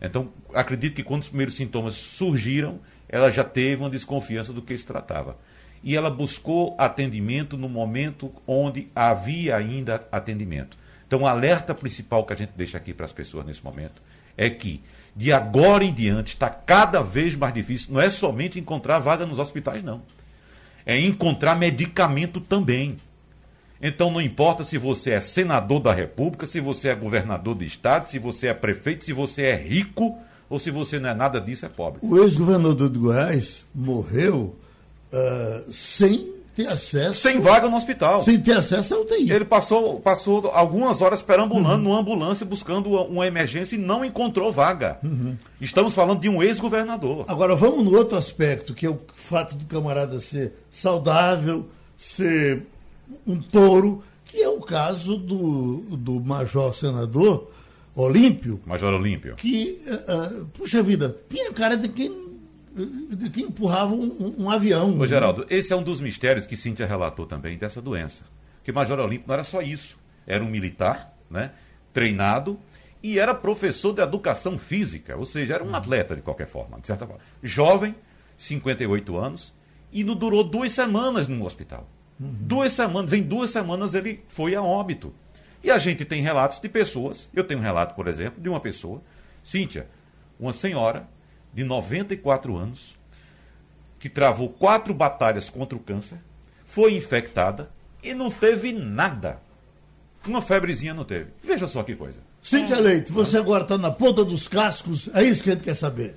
Então, 0.00 0.28
acredito 0.54 0.94
que 0.94 1.02
quando 1.02 1.22
os 1.22 1.28
primeiros 1.28 1.54
sintomas 1.54 1.94
surgiram, 1.94 2.78
ela 3.08 3.30
já 3.30 3.42
teve 3.42 3.82
uma 3.82 3.90
desconfiança 3.90 4.52
do 4.52 4.62
que 4.62 4.76
se 4.76 4.86
tratava. 4.86 5.36
E 5.82 5.96
ela 5.96 6.10
buscou 6.10 6.74
atendimento 6.78 7.56
no 7.56 7.68
momento 7.68 8.32
onde 8.46 8.88
havia 8.94 9.56
ainda 9.56 10.06
atendimento. 10.10 10.76
Então, 11.06 11.22
o 11.22 11.26
alerta 11.26 11.74
principal 11.74 12.24
que 12.24 12.32
a 12.32 12.36
gente 12.36 12.52
deixa 12.56 12.76
aqui 12.76 12.92
para 12.92 13.06
as 13.06 13.12
pessoas 13.12 13.46
nesse 13.46 13.64
momento 13.64 14.02
é 14.36 14.48
que, 14.50 14.82
de 15.16 15.32
agora 15.32 15.84
em 15.84 15.92
diante, 15.92 16.34
está 16.34 16.48
cada 16.48 17.02
vez 17.02 17.34
mais 17.34 17.54
difícil. 17.54 17.92
Não 17.92 18.00
é 18.00 18.10
somente 18.10 18.60
encontrar 18.60 18.98
vaga 19.00 19.26
nos 19.26 19.38
hospitais, 19.38 19.82
não. 19.82 20.02
É 20.88 20.98
encontrar 20.98 21.54
medicamento 21.54 22.40
também. 22.40 22.96
Então, 23.80 24.10
não 24.10 24.22
importa 24.22 24.64
se 24.64 24.78
você 24.78 25.10
é 25.12 25.20
senador 25.20 25.80
da 25.80 25.92
República, 25.92 26.46
se 26.46 26.60
você 26.60 26.88
é 26.88 26.94
governador 26.94 27.54
do 27.54 27.62
Estado, 27.62 28.10
se 28.10 28.18
você 28.18 28.48
é 28.48 28.54
prefeito, 28.54 29.04
se 29.04 29.12
você 29.12 29.42
é 29.42 29.54
rico 29.56 30.18
ou 30.48 30.58
se 30.58 30.70
você 30.70 30.98
não 30.98 31.10
é 31.10 31.14
nada 31.14 31.40
disso, 31.40 31.66
é 31.66 31.68
pobre. 31.68 32.00
O 32.02 32.18
ex-governador 32.18 32.88
de 32.88 32.98
Goiás 32.98 33.66
morreu 33.74 34.56
uh, 35.12 35.70
sem 35.70 36.37
ter 36.58 36.66
acesso. 36.66 37.20
Sem 37.20 37.40
vaga 37.40 37.68
no 37.68 37.76
hospital. 37.76 38.20
Sem 38.20 38.40
ter 38.40 38.54
acesso 38.54 38.94
à 38.94 38.98
UTI. 38.98 39.30
Ele 39.30 39.44
passou, 39.44 40.00
passou 40.00 40.50
algumas 40.52 41.00
horas 41.00 41.22
perambulando 41.22 41.76
uhum. 41.76 41.82
numa 41.82 42.00
ambulância 42.00 42.44
buscando 42.44 42.90
uma 42.90 43.26
emergência 43.26 43.76
e 43.76 43.78
não 43.78 44.04
encontrou 44.04 44.52
vaga. 44.52 44.98
Uhum. 45.04 45.36
Estamos 45.60 45.94
falando 45.94 46.20
de 46.20 46.28
um 46.28 46.42
ex-governador. 46.42 47.24
Agora 47.28 47.54
vamos 47.54 47.84
no 47.84 47.96
outro 47.96 48.18
aspecto, 48.18 48.74
que 48.74 48.86
é 48.86 48.90
o 48.90 48.98
fato 49.14 49.54
do 49.54 49.66
camarada 49.66 50.18
ser 50.18 50.52
saudável, 50.68 51.68
ser 51.96 52.66
um 53.24 53.40
touro, 53.40 54.02
que 54.24 54.42
é 54.42 54.48
o 54.48 54.60
caso 54.60 55.16
do, 55.16 55.76
do 55.96 56.20
major 56.20 56.74
senador 56.74 57.52
Olímpio. 57.94 58.60
Major 58.66 58.94
Olímpio. 58.94 59.36
Que, 59.36 59.80
uh, 59.86 60.42
uh, 60.42 60.46
puxa 60.46 60.82
vida, 60.82 61.16
tinha 61.28 61.52
cara 61.52 61.76
de 61.76 61.88
quem 61.88 62.27
que 63.32 63.42
empurrava 63.42 63.94
um, 63.94 64.34
um, 64.38 64.50
avião. 64.50 64.98
Ô, 64.98 65.06
Geraldo, 65.06 65.46
esse 65.50 65.72
é 65.72 65.76
um 65.76 65.82
dos 65.82 66.00
mistérios 66.00 66.46
que 66.46 66.56
Cíntia 66.56 66.86
relatou 66.86 67.26
também 67.26 67.56
dessa 67.58 67.80
doença. 67.82 68.24
Que 68.62 68.72
Major 68.72 68.98
Olímpio 68.98 69.26
não 69.26 69.34
era 69.34 69.44
só 69.44 69.60
isso. 69.62 69.98
Era 70.26 70.44
um 70.44 70.48
militar, 70.48 71.14
né? 71.30 71.52
Treinado 71.92 72.58
e 73.02 73.18
era 73.18 73.34
professor 73.34 73.92
de 73.92 74.02
educação 74.02 74.58
física, 74.58 75.16
ou 75.16 75.24
seja, 75.24 75.54
era 75.54 75.64
um 75.64 75.74
atleta 75.74 76.16
de 76.16 76.22
qualquer 76.22 76.48
forma, 76.48 76.80
de 76.80 76.86
certa 76.86 77.06
forma. 77.06 77.20
Jovem, 77.42 77.94
58 78.36 79.16
anos, 79.16 79.54
e 79.92 80.02
não 80.02 80.14
durou 80.14 80.42
duas 80.42 80.72
semanas 80.72 81.28
no 81.28 81.44
hospital. 81.44 81.88
Uhum. 82.18 82.34
Duas 82.40 82.72
semanas, 82.72 83.12
em 83.12 83.22
duas 83.22 83.50
semanas 83.50 83.94
ele 83.94 84.24
foi 84.28 84.54
a 84.54 84.62
óbito. 84.62 85.14
E 85.62 85.70
a 85.70 85.78
gente 85.78 86.04
tem 86.04 86.22
relatos 86.22 86.58
de 86.58 86.68
pessoas, 86.68 87.28
eu 87.32 87.44
tenho 87.44 87.60
um 87.60 87.62
relato, 87.62 87.94
por 87.94 88.08
exemplo, 88.08 88.40
de 88.40 88.48
uma 88.48 88.60
pessoa, 88.60 89.00
Cíntia, 89.42 89.88
uma 90.38 90.52
senhora 90.52 91.08
de 91.52 91.64
94 91.64 92.56
anos, 92.56 92.96
que 93.98 94.08
travou 94.08 94.48
quatro 94.48 94.94
batalhas 94.94 95.50
contra 95.50 95.76
o 95.76 95.80
câncer, 95.80 96.18
foi 96.66 96.94
infectada 96.94 97.70
e 98.02 98.14
não 98.14 98.30
teve 98.30 98.72
nada. 98.72 99.40
Uma 100.26 100.42
febrezinha 100.42 100.94
não 100.94 101.04
teve. 101.04 101.30
Veja 101.42 101.66
só 101.66 101.82
que 101.82 101.96
coisa. 101.96 102.20
Cíntia 102.40 102.74
é. 102.74 102.80
Leite, 102.80 103.12
você 103.12 103.36
agora 103.36 103.62
está 103.62 103.76
na 103.76 103.90
ponta 103.90 104.24
dos 104.24 104.46
cascos, 104.46 105.10
é 105.14 105.22
isso 105.22 105.42
que 105.42 105.50
a 105.50 105.54
gente 105.54 105.64
quer 105.64 105.74
saber. 105.74 106.14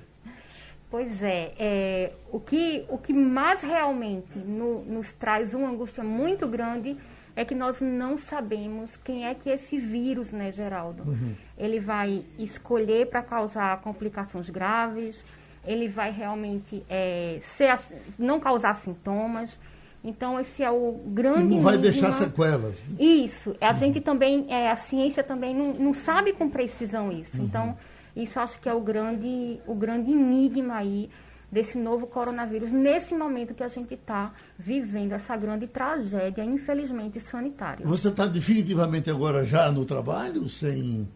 Pois 0.90 1.22
é, 1.22 1.54
é 1.58 2.12
o, 2.30 2.38
que, 2.38 2.84
o 2.88 2.98
que 2.98 3.14
mais 3.14 3.62
realmente 3.62 4.38
no, 4.38 4.84
nos 4.84 5.10
traz 5.12 5.54
uma 5.54 5.68
angústia 5.70 6.04
muito 6.04 6.46
grande 6.46 6.96
é 7.34 7.44
que 7.44 7.54
nós 7.54 7.80
não 7.80 8.18
sabemos 8.18 8.96
quem 8.96 9.26
é 9.26 9.34
que 9.34 9.48
esse 9.48 9.78
vírus, 9.78 10.32
né, 10.32 10.50
Geraldo? 10.50 11.02
Uhum. 11.04 11.34
Ele 11.56 11.80
vai 11.80 12.24
escolher 12.38 13.06
para 13.06 13.22
causar 13.22 13.80
complicações 13.80 14.50
graves, 14.50 15.24
ele 15.64 15.88
vai 15.88 16.10
realmente 16.10 16.84
é, 16.88 17.38
ser, 17.42 17.78
não 18.18 18.38
causar 18.38 18.76
sintomas. 18.76 19.58
Então, 20.04 20.38
esse 20.40 20.64
é 20.64 20.70
o 20.70 21.00
grande. 21.06 21.52
E 21.52 21.56
não 21.56 21.60
vai 21.60 21.78
deixar 21.78 22.12
sequelas. 22.12 22.82
Né? 22.88 22.96
Isso. 22.98 23.56
A 23.60 23.68
uhum. 23.68 23.74
gente 23.76 24.00
também, 24.00 24.46
é, 24.48 24.70
a 24.70 24.76
ciência 24.76 25.22
também 25.22 25.54
não, 25.54 25.72
não 25.74 25.94
sabe 25.94 26.32
com 26.32 26.50
precisão 26.50 27.12
isso. 27.12 27.38
Uhum. 27.38 27.44
Então, 27.44 27.76
isso 28.16 28.38
acho 28.40 28.60
que 28.60 28.68
é 28.68 28.74
o 28.74 28.80
grande, 28.80 29.60
o 29.66 29.74
grande 29.74 30.10
enigma 30.10 30.76
aí 30.76 31.08
desse 31.52 31.76
novo 31.76 32.06
coronavírus, 32.06 32.72
nesse 32.72 33.14
momento 33.14 33.52
que 33.52 33.62
a 33.62 33.68
gente 33.68 33.92
está 33.92 34.32
vivendo 34.58 35.12
essa 35.12 35.36
grande 35.36 35.66
tragédia, 35.66 36.42
infelizmente, 36.42 37.20
sanitária. 37.20 37.86
Você 37.86 38.08
está 38.08 38.24
definitivamente 38.24 39.10
agora 39.10 39.44
já 39.44 39.70
no 39.70 39.84
trabalho, 39.84 40.48
sem, 40.48 41.06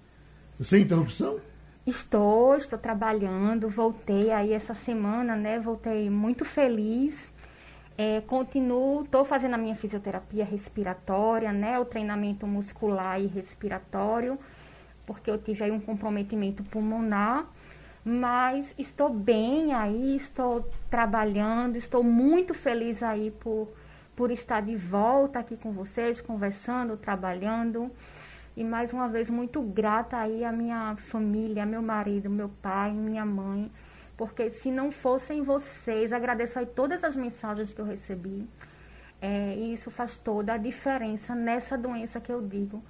sem 0.60 0.82
interrupção? 0.82 1.40
Estou, 1.86 2.54
estou 2.54 2.78
trabalhando, 2.78 3.66
voltei 3.70 4.30
aí 4.30 4.52
essa 4.52 4.74
semana, 4.74 5.34
né? 5.34 5.58
Voltei 5.58 6.10
muito 6.10 6.44
feliz. 6.44 7.32
É, 7.96 8.20
continuo, 8.20 9.04
estou 9.04 9.24
fazendo 9.24 9.54
a 9.54 9.58
minha 9.58 9.74
fisioterapia 9.74 10.44
respiratória, 10.44 11.50
né? 11.50 11.78
O 11.78 11.86
treinamento 11.86 12.46
muscular 12.46 13.18
e 13.18 13.26
respiratório, 13.26 14.38
porque 15.06 15.30
eu 15.30 15.38
tive 15.38 15.64
aí 15.64 15.70
um 15.70 15.80
comprometimento 15.80 16.62
pulmonar 16.64 17.46
mas 18.08 18.72
estou 18.78 19.10
bem 19.10 19.74
aí, 19.74 20.14
estou 20.14 20.70
trabalhando, 20.88 21.74
estou 21.74 22.04
muito 22.04 22.54
feliz 22.54 23.02
aí 23.02 23.32
por, 23.32 23.68
por 24.14 24.30
estar 24.30 24.62
de 24.62 24.76
volta 24.76 25.40
aqui 25.40 25.56
com 25.56 25.72
vocês, 25.72 26.20
conversando, 26.20 26.96
trabalhando. 26.96 27.90
E 28.56 28.62
mais 28.62 28.92
uma 28.92 29.08
vez 29.08 29.28
muito 29.28 29.60
grata 29.60 30.18
aí 30.18 30.44
à 30.44 30.52
minha 30.52 30.94
família, 30.94 31.66
meu 31.66 31.82
marido, 31.82 32.30
meu 32.30 32.48
pai, 32.62 32.92
minha 32.92 33.26
mãe, 33.26 33.72
porque 34.16 34.52
se 34.52 34.70
não 34.70 34.92
fossem 34.92 35.42
vocês, 35.42 36.12
agradeço 36.12 36.60
aí 36.60 36.66
todas 36.66 37.02
as 37.02 37.16
mensagens 37.16 37.74
que 37.74 37.80
eu 37.80 37.84
recebi. 37.84 38.48
É, 39.20 39.52
e 39.56 39.74
isso 39.74 39.90
faz 39.90 40.16
toda 40.16 40.52
a 40.52 40.56
diferença 40.56 41.34
nessa 41.34 41.76
doença 41.76 42.20
que 42.20 42.30
eu 42.30 42.40
digo, 42.40 42.80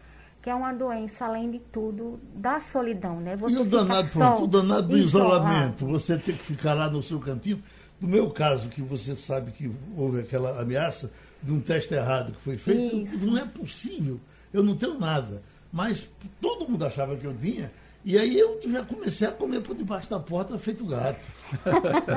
que 0.47 0.51
é 0.51 0.55
uma 0.55 0.73
doença, 0.73 1.25
além 1.25 1.51
de 1.51 1.59
tudo, 1.59 2.21
da 2.33 2.61
solidão, 2.61 3.19
né? 3.19 3.35
Você 3.35 3.53
e 3.53 3.59
o 3.59 3.65
danado, 3.65 4.09
pronto, 4.11 4.45
o 4.45 4.47
danado 4.47 4.87
do 4.87 4.97
isolamento, 4.97 5.85
você 5.87 6.17
ter 6.17 6.35
que 6.35 6.39
ficar 6.39 6.73
lá 6.73 6.89
no 6.89 7.03
seu 7.03 7.19
cantinho. 7.19 7.61
No 8.01 8.07
meu 8.07 8.31
caso, 8.31 8.69
que 8.69 8.81
você 8.81 9.17
sabe 9.17 9.51
que 9.51 9.69
houve 9.97 10.21
aquela 10.21 10.61
ameaça 10.63 11.11
de 11.43 11.53
um 11.53 11.59
teste 11.59 11.95
errado 11.95 12.31
que 12.31 12.41
foi 12.41 12.57
feito, 12.57 12.97
Isso. 12.97 13.27
não 13.27 13.37
é 13.37 13.45
possível. 13.45 14.21
Eu 14.55 14.63
não 14.63 14.77
tenho 14.77 14.97
nada. 14.97 15.43
Mas 15.73 16.09
todo 16.41 16.71
mundo 16.71 16.87
achava 16.87 17.17
que 17.17 17.25
eu 17.25 17.35
tinha. 17.35 17.73
E 18.05 18.17
aí 18.17 18.39
eu 18.39 18.61
já 18.71 18.85
comecei 18.85 19.27
a 19.27 19.33
comer 19.33 19.63
por 19.63 19.75
debaixo 19.75 20.09
da 20.09 20.21
porta 20.21 20.57
feito 20.61 20.87
gato. 20.87 21.29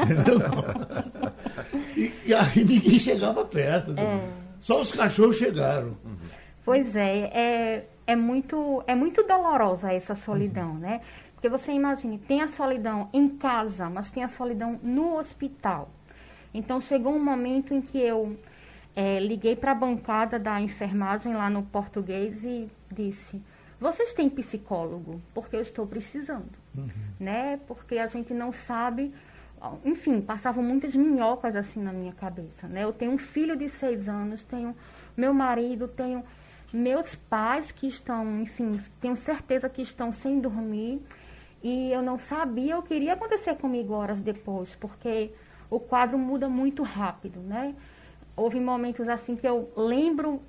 Entendeu? 0.06 0.38
E, 1.98 2.14
e, 2.28 2.34
aí 2.36 2.64
ninguém 2.64 3.00
chegava 3.00 3.44
perto. 3.44 4.00
É. 4.00 4.30
Só 4.60 4.80
os 4.84 4.92
cachorros 4.92 5.38
chegaram. 5.38 5.98
Pois 6.64 6.96
é, 6.96 7.32
é 7.34 7.86
é 8.10 8.16
muito, 8.16 8.84
é 8.88 8.96
muito 8.96 9.22
dolorosa 9.22 9.94
essa 9.94 10.16
solidão, 10.16 10.72
uhum. 10.72 10.80
né? 10.80 11.02
Porque 11.36 11.48
você 11.48 11.72
imagine, 11.72 12.18
tem 12.18 12.42
a 12.42 12.48
solidão 12.48 13.08
em 13.14 13.30
casa, 13.30 13.88
mas 13.88 14.10
tem 14.10 14.24
a 14.24 14.28
solidão 14.28 14.80
no 14.82 15.16
hospital. 15.16 15.92
Então 16.52 16.82
chegou 16.82 17.14
um 17.14 17.24
momento 17.24 17.72
em 17.72 17.80
que 17.80 18.00
eu 18.00 18.36
é, 18.96 19.20
liguei 19.20 19.56
para 19.56 19.74
a 19.74 19.76
bancada 19.76 20.40
da 20.40 20.60
enfermagem 20.60 21.36
lá 21.36 21.52
no 21.52 21.62
português 21.62 22.44
e 22.44 22.68
disse: 22.92 23.40
vocês 23.80 24.12
têm 24.12 24.28
psicólogo? 24.28 25.22
Porque 25.32 25.56
eu 25.56 25.62
estou 25.62 25.86
precisando, 25.86 26.50
uhum. 26.76 26.90
né? 27.20 27.60
Porque 27.68 28.00
a 28.00 28.08
gente 28.08 28.34
não 28.34 28.52
sabe. 28.52 29.14
Enfim, 29.86 30.20
passavam 30.20 30.64
muitas 30.64 30.96
minhocas 30.96 31.56
assim 31.56 31.80
na 31.80 31.94
minha 31.94 32.14
cabeça, 32.14 32.68
né? 32.68 32.86
Eu 32.86 32.92
tenho 32.92 33.12
um 33.12 33.20
filho 33.20 33.56
de 33.56 33.70
seis 33.70 34.10
anos, 34.10 34.44
tenho 34.44 34.76
meu 35.16 35.32
marido, 35.32 35.88
tenho 35.88 36.24
meus 36.74 37.16
pais 37.16 37.72
que 37.72 37.88
estão, 37.88 38.42
enfim, 38.42 38.80
tenho 39.02 39.16
certeza 39.16 39.70
que 39.70 39.82
estão 39.82 40.12
sem 40.12 40.40
dormir. 40.40 41.02
E 41.62 41.92
eu 41.92 42.02
não 42.02 42.18
sabia 42.18 42.78
o 42.78 42.84
que 42.84 42.94
iria 42.94 43.14
acontecer 43.14 43.56
comigo 43.56 43.94
horas 43.94 44.22
depois, 44.22 44.76
porque 44.76 45.32
o 45.70 45.80
quadro 45.80 46.18
muda 46.18 46.48
muito 46.48 46.84
rápido, 46.84 47.40
né? 47.42 47.76
Houve 48.36 48.60
momentos 48.60 49.10
assim 49.10 49.36
que 49.36 49.46
eu 49.46 49.70
lembro 49.76 50.42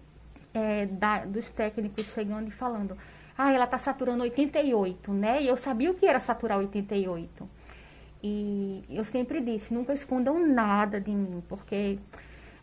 é, 0.55 0.87
da, 0.87 1.25
dos 1.25 1.51
técnicos 1.51 2.07
chegando 2.07 2.49
e 2.49 2.51
falando, 2.51 2.97
ah, 3.37 3.53
ela 3.53 3.65
está 3.65 3.79
saturando 3.79 4.23
88, 4.23 5.13
né? 5.13 5.43
E 5.43 5.49
eu 5.49 5.57
sabia 5.57 5.91
o 5.91 5.95
que 5.95 6.07
era 6.07 6.21
saturar 6.21 6.59
88. 6.59 7.49
E 8.23 8.85
eu 8.89 9.05
sempre 9.05 9.41
disse, 9.41 9.73
nunca 9.73 9.95
escondam 9.95 10.39
nada 10.47 11.01
de 11.01 11.11
mim, 11.11 11.43
porque 11.49 11.99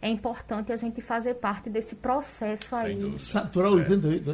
é 0.01 0.09
importante 0.09 0.71
a 0.71 0.75
gente 0.75 1.01
fazer 1.01 1.35
parte 1.35 1.69
desse 1.69 1.95
processo 1.95 2.75
aí. 2.75 3.19
Saturar 3.19 3.71
88 3.71 4.31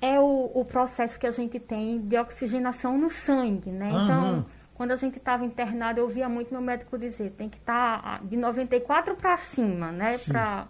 é, 0.00 0.14
é 0.14 0.20
o, 0.20 0.50
o 0.54 0.64
processo 0.64 1.18
que 1.18 1.26
a 1.26 1.30
gente 1.30 1.58
tem 1.60 2.00
de 2.00 2.16
oxigenação 2.16 2.96
no 2.96 3.10
sangue, 3.10 3.70
né? 3.70 3.88
Então, 3.88 4.46
quando 4.74 4.92
a 4.92 4.96
gente 4.96 5.18
estava 5.18 5.44
internado, 5.44 6.00
eu 6.00 6.08
via 6.08 6.28
muito 6.28 6.52
meu 6.52 6.62
médico 6.62 6.96
dizer, 6.96 7.32
tem 7.32 7.48
que 7.48 7.58
estar 7.58 8.02
tá 8.02 8.20
de 8.24 8.36
94 8.36 9.16
para 9.16 9.36
cima, 9.36 9.92
né? 9.92 10.16
Pra, 10.18 10.68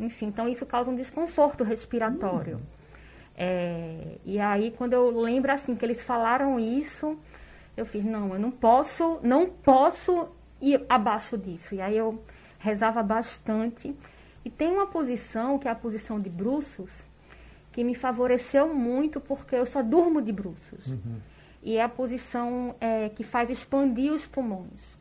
enfim, 0.00 0.26
então 0.26 0.48
isso 0.48 0.66
causa 0.66 0.90
um 0.90 0.96
desconforto 0.96 1.62
respiratório. 1.62 2.56
Uhum. 2.56 2.62
É, 3.36 4.16
e 4.24 4.40
aí, 4.40 4.70
quando 4.70 4.94
eu 4.94 5.10
lembro 5.20 5.52
assim 5.52 5.76
que 5.76 5.84
eles 5.84 6.02
falaram 6.02 6.58
isso, 6.58 7.18
eu 7.76 7.84
fiz, 7.84 8.04
não, 8.04 8.32
eu 8.32 8.40
não 8.40 8.50
posso, 8.50 9.20
não 9.22 9.46
posso 9.50 10.28
ir 10.60 10.84
abaixo 10.88 11.36
disso. 11.36 11.74
E 11.74 11.80
aí 11.80 11.96
eu 11.96 12.22
rezava 12.66 13.02
bastante. 13.02 13.94
E 14.44 14.50
tem 14.50 14.68
uma 14.68 14.86
posição, 14.86 15.58
que 15.58 15.68
é 15.68 15.70
a 15.70 15.74
posição 15.74 16.20
de 16.20 16.28
bruços, 16.28 16.90
que 17.72 17.84
me 17.84 17.94
favoreceu 17.94 18.74
muito 18.74 19.20
porque 19.20 19.54
eu 19.54 19.66
só 19.66 19.82
durmo 19.82 20.20
de 20.20 20.32
bruços. 20.32 20.88
Uhum. 20.88 21.20
E 21.62 21.76
é 21.76 21.82
a 21.82 21.88
posição 21.88 22.74
é, 22.80 23.08
que 23.08 23.22
faz 23.22 23.50
expandir 23.50 24.12
os 24.12 24.26
pulmões. 24.26 24.96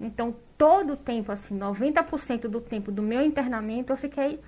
Então, 0.00 0.34
todo 0.56 0.94
o 0.94 0.96
tempo, 0.96 1.30
assim, 1.30 1.58
90% 1.58 2.48
do 2.48 2.60
tempo 2.60 2.90
do 2.90 3.02
meu 3.02 3.22
internamento, 3.22 3.92
eu 3.92 3.96
fiquei 3.96 4.40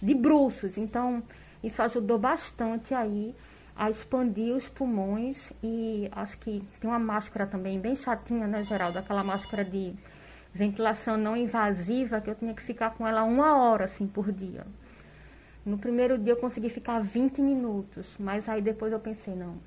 de 0.00 0.14
bruços. 0.14 0.78
Então, 0.78 1.22
isso 1.62 1.82
ajudou 1.82 2.18
bastante 2.18 2.94
aí 2.94 3.34
a 3.76 3.88
expandir 3.90 4.54
os 4.54 4.68
pulmões 4.68 5.52
e 5.62 6.08
acho 6.12 6.38
que 6.38 6.62
tem 6.78 6.90
uma 6.90 6.98
máscara 6.98 7.46
também 7.46 7.80
bem 7.80 7.96
chatinha, 7.96 8.46
né, 8.46 8.62
Geraldo? 8.62 8.98
Aquela 8.98 9.24
máscara 9.24 9.64
de 9.64 9.94
ventilação 10.52 11.16
não 11.16 11.36
invasiva 11.36 12.20
que 12.20 12.30
eu 12.30 12.34
tinha 12.34 12.54
que 12.54 12.62
ficar 12.62 12.90
com 12.90 13.06
ela 13.06 13.22
uma 13.22 13.56
hora, 13.56 13.84
assim, 13.84 14.06
por 14.06 14.32
dia. 14.32 14.66
No 15.64 15.78
primeiro 15.78 16.18
dia 16.18 16.32
eu 16.32 16.36
consegui 16.36 16.70
ficar 16.70 17.00
20 17.00 17.40
minutos, 17.40 18.16
mas 18.18 18.48
aí 18.48 18.62
depois 18.62 18.92
eu 18.92 18.98
pensei, 18.98 19.34
não, 19.34 19.58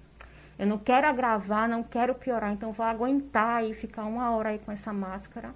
eu 0.57 0.67
não 0.67 0.77
quero 0.77 1.07
agravar, 1.07 1.67
não 1.67 1.83
quero 1.83 2.15
piorar, 2.15 2.51
então 2.51 2.71
vou 2.71 2.85
aguentar 2.85 3.63
e 3.63 3.73
ficar 3.73 4.03
uma 4.03 4.31
hora 4.31 4.49
aí 4.49 4.59
com 4.59 4.71
essa 4.71 4.91
máscara, 4.91 5.53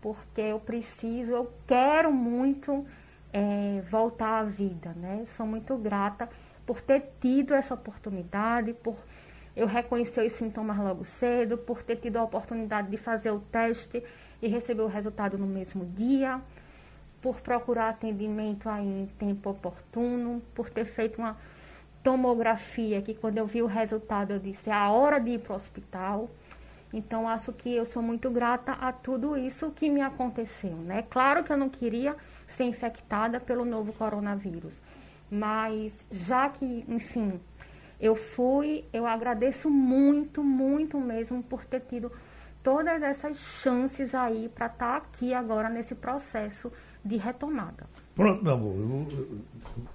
porque 0.00 0.40
eu 0.40 0.58
preciso, 0.58 1.32
eu 1.32 1.52
quero 1.66 2.12
muito 2.12 2.84
é, 3.32 3.82
voltar 3.90 4.40
à 4.40 4.42
vida, 4.44 4.92
né? 4.96 5.24
Sou 5.36 5.46
muito 5.46 5.76
grata 5.76 6.28
por 6.66 6.80
ter 6.80 7.12
tido 7.20 7.54
essa 7.54 7.74
oportunidade, 7.74 8.72
por 8.72 8.96
eu 9.56 9.66
reconhecer 9.66 10.24
os 10.24 10.32
sintomas 10.32 10.76
logo 10.78 11.04
cedo, 11.04 11.58
por 11.58 11.82
ter 11.82 11.96
tido 11.96 12.16
a 12.16 12.22
oportunidade 12.22 12.90
de 12.90 12.96
fazer 12.96 13.30
o 13.30 13.40
teste 13.40 14.02
e 14.42 14.48
receber 14.48 14.82
o 14.82 14.86
resultado 14.86 15.36
no 15.36 15.46
mesmo 15.46 15.84
dia, 15.84 16.40
por 17.20 17.40
procurar 17.40 17.90
atendimento 17.90 18.68
aí 18.68 19.02
em 19.02 19.06
tempo 19.18 19.50
oportuno, 19.50 20.42
por 20.54 20.70
ter 20.70 20.86
feito 20.86 21.18
uma 21.18 21.36
tomografia 22.02 23.02
que 23.02 23.14
quando 23.14 23.38
eu 23.38 23.46
vi 23.46 23.60
o 23.62 23.66
resultado 23.66 24.32
eu 24.32 24.38
disse 24.38 24.70
é 24.70 24.72
a 24.72 24.90
hora 24.90 25.18
de 25.18 25.32
ir 25.32 25.40
para 25.40 25.52
o 25.52 25.56
hospital. 25.56 26.30
Então 26.92 27.28
acho 27.28 27.52
que 27.52 27.72
eu 27.72 27.84
sou 27.84 28.02
muito 28.02 28.30
grata 28.30 28.72
a 28.72 28.90
tudo 28.90 29.36
isso 29.36 29.70
que 29.70 29.88
me 29.88 30.00
aconteceu, 30.00 30.76
né? 30.76 31.04
Claro 31.08 31.44
que 31.44 31.52
eu 31.52 31.56
não 31.56 31.68
queria 31.68 32.16
ser 32.48 32.64
infectada 32.64 33.38
pelo 33.38 33.64
novo 33.64 33.92
coronavírus, 33.92 34.72
mas 35.30 35.92
já 36.10 36.48
que, 36.48 36.84
enfim, 36.88 37.38
eu 38.00 38.16
fui, 38.16 38.84
eu 38.92 39.06
agradeço 39.06 39.70
muito, 39.70 40.42
muito 40.42 40.98
mesmo 40.98 41.42
por 41.42 41.64
ter 41.64 41.80
tido 41.80 42.10
todas 42.62 43.02
essas 43.02 43.38
chances 43.38 44.14
aí 44.14 44.48
para 44.54 44.66
estar 44.66 44.92
tá 44.92 44.96
aqui 44.96 45.32
agora 45.34 45.68
nesse 45.68 45.94
processo 45.94 46.70
de 47.04 47.16
retomada. 47.16 47.86
Pronto, 48.14 48.44
meu 48.44 48.52
amor, 48.52 49.06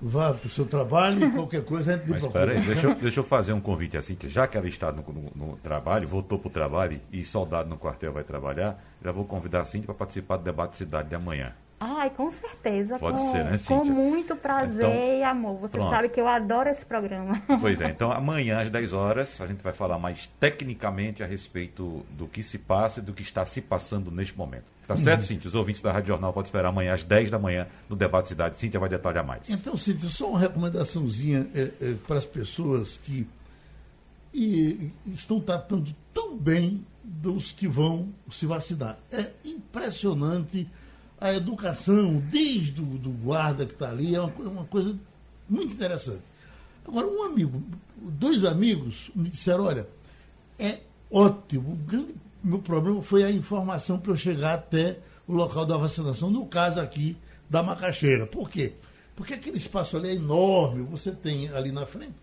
vá 0.01 0.33
para 0.33 0.47
o 0.47 0.49
seu 0.49 0.65
trabalho 0.65 1.27
e 1.27 1.31
qualquer 1.31 1.63
coisa 1.65 1.93
a 1.93 1.97
gente 1.97 2.09
Mas 2.09 2.23
espera 2.23 2.53
aí, 2.53 2.61
deixa 2.61 2.87
eu, 2.87 2.95
deixa 2.95 3.19
eu 3.19 3.23
fazer 3.23 3.53
um 3.53 3.61
convite 3.61 3.97
assim, 3.97 4.15
que 4.15 4.27
já 4.27 4.47
que 4.47 4.57
ela 4.57 4.67
está 4.67 4.91
no, 4.91 5.03
no, 5.03 5.47
no 5.47 5.57
trabalho, 5.57 6.07
voltou 6.07 6.39
para 6.39 6.47
o 6.47 6.51
trabalho 6.51 6.99
e 7.11 7.23
soldado 7.23 7.69
no 7.69 7.77
quartel 7.77 8.11
vai 8.11 8.23
trabalhar, 8.23 8.83
já 9.03 9.11
vou 9.11 9.25
convidar 9.25 9.61
a 9.61 9.65
Cintia 9.65 9.85
para 9.85 9.95
participar 9.95 10.37
do 10.37 10.43
debate 10.43 10.77
cidade 10.77 11.09
de 11.09 11.15
amanhã. 11.15 11.53
Ai, 11.87 12.09
com 12.09 12.31
certeza. 12.31 12.97
Pode 12.97 13.17
com, 13.17 13.31
ser, 13.31 13.43
né, 13.43 13.57
Cíntia? 13.57 13.77
Com 13.77 13.85
muito 13.85 14.35
prazer 14.35 14.85
então, 14.85 15.17
e 15.19 15.23
amor. 15.23 15.59
Você 15.59 15.77
pronto. 15.77 15.91
sabe 15.91 16.09
que 16.09 16.19
eu 16.19 16.27
adoro 16.27 16.69
esse 16.69 16.83
programa. 16.85 17.39
Pois 17.61 17.79
é, 17.79 17.89
então 17.89 18.11
amanhã 18.11 18.61
às 18.61 18.69
10 18.69 18.93
horas 18.93 19.39
a 19.41 19.47
gente 19.47 19.61
vai 19.63 19.73
falar 19.73 19.97
mais 19.97 20.27
tecnicamente 20.39 21.23
a 21.23 21.25
respeito 21.25 22.05
do 22.11 22.27
que 22.27 22.43
se 22.43 22.57
passa 22.57 22.99
e 22.99 23.03
do 23.03 23.13
que 23.13 23.21
está 23.21 23.45
se 23.45 23.61
passando 23.61 24.11
neste 24.11 24.37
momento. 24.37 24.65
Tá 24.87 24.95
certo, 24.97 25.21
uhum. 25.21 25.27
Cíntia? 25.27 25.47
Os 25.47 25.55
ouvintes 25.55 25.81
da 25.81 25.91
Rádio 25.91 26.09
Jornal 26.09 26.31
podem 26.31 26.47
esperar 26.47 26.69
amanhã 26.69 26.93
às 26.93 27.03
10 27.03 27.31
da 27.31 27.39
manhã 27.39 27.67
no 27.89 27.95
Debate 27.95 28.29
Cidade. 28.29 28.57
Cíntia 28.57 28.79
vai 28.79 28.89
detalhar 28.89 29.25
mais. 29.25 29.49
Então, 29.49 29.75
Cíntia, 29.77 30.09
só 30.09 30.29
uma 30.29 30.39
recomendaçãozinha 30.39 31.47
é, 31.55 31.71
é, 31.81 31.93
para 32.07 32.17
as 32.17 32.25
pessoas 32.25 32.97
que 33.03 33.27
e, 34.33 34.91
estão 35.07 35.39
tratando 35.39 35.95
tão 36.13 36.37
bem 36.37 36.85
dos 37.03 37.51
que 37.51 37.67
vão 37.67 38.09
se 38.29 38.45
vacinar. 38.45 38.97
É 39.11 39.31
impressionante 39.43 40.67
a 41.19 41.33
educação, 41.33 42.21
desde 42.31 42.81
o 42.81 42.97
do 42.97 43.09
guarda 43.09 43.65
que 43.65 43.73
está 43.73 43.89
ali, 43.89 44.15
é 44.15 44.21
uma, 44.21 44.33
é 44.39 44.47
uma, 44.47 44.65
coisa 44.65 44.95
muito 45.49 45.73
interessante. 45.73 46.21
Agora, 46.87 47.07
um 47.07 47.23
amigo, 47.23 47.63
dois 47.97 48.43
amigos 48.43 49.09
me 49.15 49.29
disseram, 49.29 49.65
olha, 49.65 49.87
é 50.59 50.79
ótimo, 51.09 51.73
o 51.73 51.75
grande 51.75 52.13
meu 52.45 52.59
problema 52.59 53.01
foi 53.01 53.23
a 53.23 53.31
informação 53.31 53.97
para 53.97 54.11
eu 54.11 54.15
chegar 54.15 54.53
até 54.53 54.99
o 55.27 55.33
local 55.33 55.65
da 55.65 55.75
vacinação, 55.77 56.29
no 56.29 56.45
caso 56.45 56.79
aqui 56.79 57.17
da 57.49 57.63
Macaxeira. 57.63 58.27
Por 58.27 58.51
quê? 58.51 58.73
Porque 59.15 59.33
aquele 59.33 59.57
espaço 59.57 59.97
ali 59.97 60.09
é 60.09 60.13
enorme, 60.13 60.83
você 60.83 61.11
tem 61.11 61.49
ali 61.49 61.71
na 61.71 61.87
frente, 61.87 62.13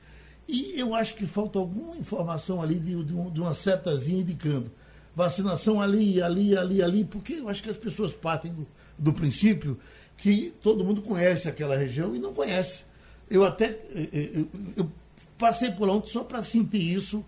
e 0.46 0.78
eu 0.78 0.94
acho 0.94 1.16
que 1.16 1.26
falta 1.26 1.58
alguma 1.58 1.96
informação 1.96 2.62
ali 2.62 2.78
de, 2.78 3.02
de, 3.02 3.14
um, 3.14 3.30
de 3.30 3.40
uma 3.40 3.52
setazinha 3.52 4.20
indicando 4.20 4.70
vacinação 5.14 5.80
ali, 5.80 6.22
ali, 6.22 6.56
ali, 6.56 6.82
ali, 6.82 7.04
porque 7.04 7.34
eu 7.34 7.48
acho 7.48 7.62
que 7.62 7.70
as 7.70 7.76
pessoas 7.76 8.12
partem 8.12 8.52
do, 8.52 8.66
do 8.98 9.12
princípio 9.12 9.78
que 10.16 10.54
todo 10.62 10.84
mundo 10.84 11.02
conhece 11.02 11.48
aquela 11.48 11.76
região 11.76 12.14
e 12.14 12.18
não 12.18 12.32
conhece. 12.32 12.84
Eu 13.28 13.44
até 13.44 13.70
eu, 13.90 14.02
eh, 14.02 14.08
eh, 14.12 14.44
eu 14.76 14.90
passei 15.38 15.70
por 15.70 15.88
lá 15.88 15.94
ontem 15.94 16.10
só 16.10 16.22
para 16.22 16.42
sentir 16.42 16.82
isso 16.82 17.24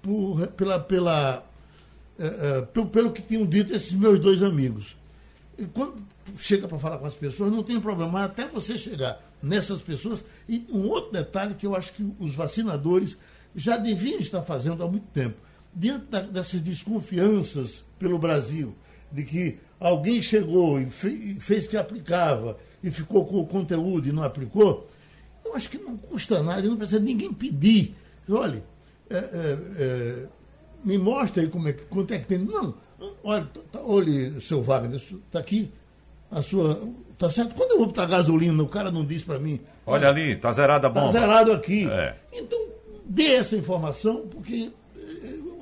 por, 0.00 0.46
pela, 0.48 0.78
pela, 0.78 1.44
uh, 2.18 2.66
pelo, 2.66 2.86
pelo 2.86 3.12
que 3.12 3.22
tinham 3.22 3.44
dito 3.44 3.74
esses 3.74 3.92
meus 3.92 4.20
dois 4.20 4.42
amigos. 4.42 4.96
E 5.58 5.64
quando 5.64 5.96
chega 6.38 6.68
para 6.68 6.78
falar 6.78 6.98
com 6.98 7.06
as 7.06 7.14
pessoas, 7.14 7.52
não 7.52 7.62
tem 7.62 7.80
problema, 7.80 8.12
mas 8.12 8.24
até 8.26 8.46
você 8.46 8.78
chegar 8.78 9.20
nessas 9.42 9.82
pessoas. 9.82 10.24
E 10.48 10.64
um 10.70 10.86
outro 10.86 11.12
detalhe 11.12 11.54
que 11.54 11.66
eu 11.66 11.74
acho 11.74 11.92
que 11.92 12.08
os 12.18 12.34
vacinadores 12.34 13.16
já 13.54 13.76
deviam 13.76 14.20
estar 14.20 14.42
fazendo 14.42 14.82
há 14.82 14.88
muito 14.88 15.06
tempo. 15.08 15.36
Diante 15.74 16.06
da, 16.06 16.20
dessas 16.20 16.60
desconfianças 16.60 17.84
pelo 17.98 18.18
Brasil, 18.18 18.74
de 19.10 19.24
que 19.24 19.58
alguém 19.80 20.20
chegou 20.20 20.78
e 20.78 20.86
fez 21.40 21.66
que 21.66 21.76
aplicava 21.76 22.58
e 22.84 22.90
ficou 22.90 23.24
com 23.24 23.38
o 23.38 23.46
conteúdo 23.46 24.08
e 24.08 24.12
não 24.12 24.22
aplicou, 24.22 24.86
eu 25.44 25.54
acho 25.56 25.70
que 25.70 25.78
não 25.78 25.96
custa 25.96 26.42
nada, 26.42 26.62
não 26.62 26.76
precisa 26.76 27.00
ninguém 27.00 27.32
pedir. 27.32 27.96
Olha, 28.28 28.62
é, 29.08 29.16
é, 29.16 29.58
é, 29.78 30.26
me 30.84 30.98
mostra 30.98 31.42
aí 31.42 31.48
como 31.48 31.68
é, 31.68 31.72
quanto 31.72 32.12
é 32.12 32.18
que 32.18 32.26
tem. 32.26 32.38
Não, 32.38 32.74
olha, 33.24 33.48
tá, 33.72 33.80
olha 33.82 34.40
seu 34.40 34.62
Wagner, 34.62 35.00
está 35.00 35.38
aqui 35.38 35.72
a 36.30 36.42
sua. 36.42 36.80
Tá 37.18 37.28
certo? 37.28 37.54
Quando 37.54 37.72
eu 37.72 37.78
vou 37.78 37.86
botar 37.86 38.06
gasolina, 38.06 38.62
o 38.62 38.68
cara 38.68 38.90
não 38.90 39.04
diz 39.04 39.22
para 39.22 39.38
mim. 39.38 39.60
Olha, 39.84 40.08
ali, 40.08 40.36
tá 40.36 40.52
zerada 40.52 40.86
a 40.86 40.90
bomba. 40.90 41.12
Tá 41.12 41.20
zerado 41.20 41.52
aqui. 41.52 41.86
É. 41.90 42.16
Então, 42.32 42.58
dê 43.04 43.34
essa 43.34 43.56
informação, 43.56 44.26
porque 44.28 44.70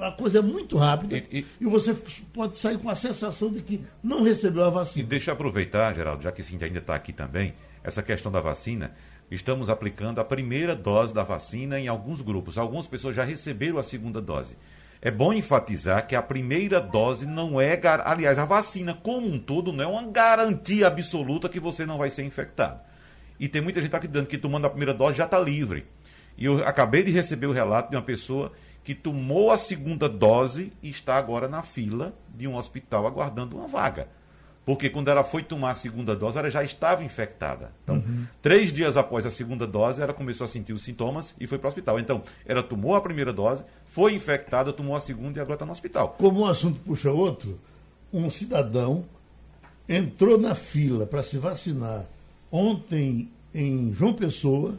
a 0.01 0.13
coisa 0.13 0.39
é 0.39 0.43
muito 0.43 0.77
rápida 0.77 1.17
e, 1.17 1.27
e, 1.31 1.47
e, 1.61 1.65
você 1.67 1.95
pode 2.33 2.59
sair 2.59 2.79
com 2.79 2.89
a 2.89 2.95
sensação 2.95 3.51
de 3.51 3.63
que 3.63 3.85
não 4.03 4.23
recebeu 4.23 4.65
a 4.65 4.71
vacina. 4.71 5.05
E 5.05 5.09
deixa 5.09 5.31
eu 5.31 5.35
aproveitar, 5.35 5.95
Geraldo, 5.95 6.23
já 6.23 6.33
que 6.33 6.43
Cintia 6.43 6.67
ainda 6.67 6.79
está 6.79 6.95
aqui 6.95 7.13
também, 7.13 7.55
essa 7.83 8.03
questão 8.03 8.31
da 8.31 8.41
vacina. 8.41 8.93
Estamos 9.31 9.69
aplicando 9.69 10.21
a 10.21 10.25
primeira 10.25 10.75
dose 10.75 11.13
da 11.13 11.23
vacina 11.23 11.79
em 11.79 11.87
alguns 11.87 12.23
grupos. 12.23 12.57
Algumas 12.57 12.87
pessoas 12.87 13.15
já 13.15 13.25
receberam 13.25 13.79
a 13.79 13.83
segunda 13.83 14.23
dose. 14.23 14.57
É 15.03 15.11
bom 15.11 15.33
enfatizar 15.33 16.07
que 16.07 16.17
a 16.17 16.23
primeira 16.23 16.81
dose 16.81 17.27
não 17.27 17.61
é. 17.61 17.79
Aliás, 18.05 18.39
a 18.39 18.45
vacina 18.45 18.95
como 18.95 19.29
um 19.29 19.39
todo 19.39 19.73
não 19.73 19.85
é 19.85 19.87
uma 19.87 20.11
garantia 20.11 20.87
absoluta 20.87 21.49
que 21.49 21.61
você 21.61 21.85
não 21.85 21.99
vai 21.99 22.11
ser 22.11 22.25
infectado. 22.25 22.81
E 23.39 23.49
tem 23.49 23.61
muita 23.61 23.81
gente 23.81 23.95
acreditando 23.95 24.27
que 24.27 24.39
tomando 24.39 24.67
a 24.67 24.71
primeira 24.71 24.95
dose 24.95 25.19
já 25.19 25.25
está 25.25 25.39
livre. 25.39 25.87
E 26.37 26.45
eu 26.45 26.67
acabei 26.67 27.03
de 27.03 27.13
receber 27.13 27.47
o 27.47 27.53
relato 27.53 27.91
de 27.91 27.97
uma 27.97 28.03
pessoa 28.03 28.53
que 28.89 28.95
tomou 28.95 29.51
a 29.51 29.59
segunda 29.59 30.09
dose 30.09 30.73
e 30.83 30.89
está 30.89 31.17
agora 31.17 31.47
na 31.47 31.61
fila 31.61 32.15
de 32.35 32.49
um 32.49 32.57
hospital 32.57 33.07
aguardando 33.07 33.59
uma 33.59 33.67
vaga. 33.67 34.09
Porque 34.65 34.89
quando 34.89 35.09
ela 35.09 35.23
foi 35.23 35.43
tomar 35.43 35.73
a 35.73 35.75
segunda 35.75 36.17
dose, 36.17 36.39
ela 36.39 36.51
já 36.51 36.65
estava 36.65 37.05
infectada. 37.05 37.71
Então, 37.85 37.97
uhum. 37.97 38.25
três 38.41 38.73
dias 38.73 38.97
após 38.97 39.27
a 39.27 39.31
segunda 39.31 39.67
dose, 39.67 40.01
ela 40.01 40.15
começou 40.15 40.47
a 40.47 40.49
sentir 40.49 40.73
os 40.73 40.85
sintomas 40.85 41.35
e 41.39 41.47
foi 41.47 41.59
para 41.59 41.67
o 41.67 41.69
hospital. 41.69 42.01
Então, 42.01 42.23
ela 42.47 42.63
tomou 42.63 42.95
a 42.95 43.01
primeira 43.03 43.31
dose, 43.31 43.63
foi 43.91 44.15
infectada, 44.15 44.73
tomou 44.73 44.97
a 44.97 45.01
segunda 45.01 45.39
e 45.39 45.43
agora 45.43 45.57
está 45.57 45.67
no 45.67 45.73
hospital. 45.73 46.17
Como 46.17 46.41
um 46.41 46.47
assunto 46.47 46.81
puxa 46.81 47.13
outro, 47.13 47.61
um 48.11 48.31
cidadão 48.31 49.05
entrou 49.87 50.39
na 50.39 50.55
fila 50.55 51.07
para 51.07 51.23
se 51.23 51.37
vacinar 51.37 52.07
ontem 52.51 53.31
em 53.53 53.93
João 53.93 54.15
Pessoa 54.15 54.79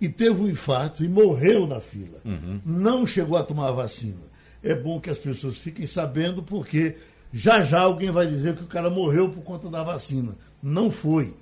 e 0.00 0.08
teve 0.08 0.40
um 0.40 0.48
infarto 0.48 1.04
e 1.04 1.08
morreu 1.08 1.66
na 1.66 1.80
fila. 1.80 2.20
Uhum. 2.24 2.60
Não 2.64 3.06
chegou 3.06 3.36
a 3.36 3.42
tomar 3.42 3.68
a 3.68 3.72
vacina. 3.72 4.28
É 4.62 4.74
bom 4.74 5.00
que 5.00 5.10
as 5.10 5.18
pessoas 5.18 5.58
fiquem 5.58 5.86
sabendo, 5.86 6.42
porque 6.42 6.96
já 7.32 7.62
já 7.62 7.80
alguém 7.80 8.10
vai 8.10 8.26
dizer 8.26 8.56
que 8.56 8.62
o 8.62 8.66
cara 8.66 8.90
morreu 8.90 9.28
por 9.28 9.42
conta 9.42 9.68
da 9.68 9.82
vacina. 9.82 10.36
Não 10.62 10.90
foi. 10.90 11.34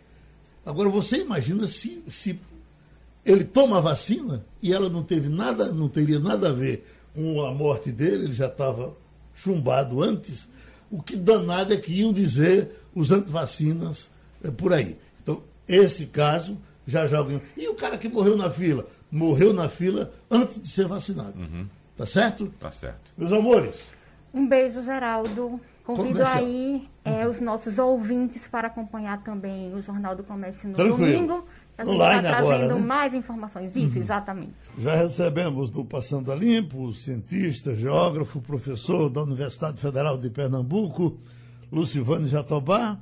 Agora, 0.65 0.89
você 0.89 1.19
imagina 1.19 1.67
se, 1.67 2.03
se 2.11 2.39
ele 3.25 3.45
toma 3.45 3.79
a 3.79 3.81
vacina 3.81 4.45
e 4.63 4.73
ela 4.73 4.89
não 4.89 5.03
teve 5.03 5.29
nada, 5.29 5.73
não 5.73 5.89
teria 5.89 6.19
nada 6.19 6.49
a 6.49 6.53
ver 6.53 6.87
com 7.15 7.41
a 7.43 7.53
morte 7.53 7.91
dele, 7.91 8.25
ele 8.25 8.33
já 8.33 8.47
estava 8.47 8.95
chumbado 9.35 10.03
antes. 10.03 10.49
O 10.91 11.03
que 11.03 11.17
danado 11.17 11.73
é 11.73 11.77
que 11.77 11.93
iam 11.93 12.13
dizer 12.13 12.71
os 12.95 13.11
antivacinas 13.11 14.11
é, 14.43 14.51
por 14.51 14.73
aí. 14.73 14.97
Então, 15.23 15.43
esse 15.69 16.07
caso 16.07 16.59
já 16.87 17.07
já 17.07 17.19
alguém. 17.19 17.41
E 17.57 17.69
o 17.69 17.75
cara 17.75 17.99
que 17.99 18.09
morreu 18.09 18.37
na 18.37 18.51
fila? 18.51 18.87
Morreu 19.11 19.53
na 19.53 19.69
fila 19.69 20.13
antes 20.31 20.61
de 20.61 20.69
ser 20.69 20.87
vacinado. 20.87 21.39
Uhum. 21.39 21.67
Tá 21.97 22.07
certo? 22.07 22.53
Tá 22.61 22.71
certo. 22.71 23.11
Meus 23.17 23.33
amores. 23.33 23.85
Um 24.33 24.47
beijo, 24.47 24.83
Geraldo. 24.83 25.61
Convido 25.83 26.25
aí 26.25 26.89
é, 27.05 27.25
uhum. 27.25 27.31
os 27.31 27.41
nossos 27.41 27.79
ouvintes 27.79 28.49
para 28.49 28.67
acompanhar 28.67 29.23
também 29.23 29.73
o 29.73 29.81
Jornal 29.81 30.17
do 30.17 30.25
Comércio 30.25 30.69
no 30.69 30.75
Tranquilo. 30.75 30.99
domingo. 30.99 31.47
A 31.79 31.85
gente 31.85 31.95
está 31.95 32.21
trazendo 32.21 32.35
agora, 32.35 32.75
né? 32.75 32.81
mais 32.81 33.15
informações. 33.15 33.77
Isso, 33.77 33.97
uhum. 33.97 34.03
exatamente. 34.03 34.55
Já 34.79 34.97
recebemos 34.97 35.71
do 35.71 35.85
Passando 35.85 36.33
a 36.33 36.35
Limpo, 36.35 36.87
o 36.87 36.93
cientista, 36.93 37.77
geógrafo, 37.77 38.41
professor 38.41 39.09
da 39.09 39.23
Universidade 39.23 39.81
Federal 39.81 40.19
de 40.19 40.29
Pernambuco, 40.29 41.19
Lucivânio 41.71 42.27
Jatobá. 42.27 42.99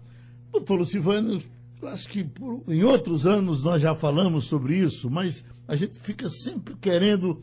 Doutor 0.53 0.81
Lucivânio, 0.81 1.43
acho 1.89 2.09
que 2.09 2.25
por, 2.25 2.63
em 2.69 2.83
outros 2.83 3.27
anos 3.27 3.63
nós 3.63 3.83
já 3.83 3.95
falamos 3.95 4.47
sobre 4.47 4.77
isso, 4.77 5.11
mas 5.11 5.45
a 5.67 5.77
gente 5.77 5.99
fica 6.01 6.29
sempre 6.29 6.75
querendo 6.75 7.43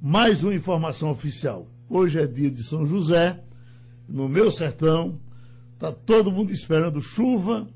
mais 0.00 0.42
uma 0.42 0.54
informação 0.54 1.10
oficial. 1.10 1.66
Hoje 1.88 2.18
é 2.18 2.26
dia 2.26 2.50
de 2.50 2.62
São 2.62 2.86
José, 2.86 3.42
no 4.08 4.28
meu 4.28 4.50
sertão, 4.50 5.18
está 5.74 5.92
todo 5.92 6.32
mundo 6.32 6.52
esperando 6.52 7.02
chuva 7.02 7.68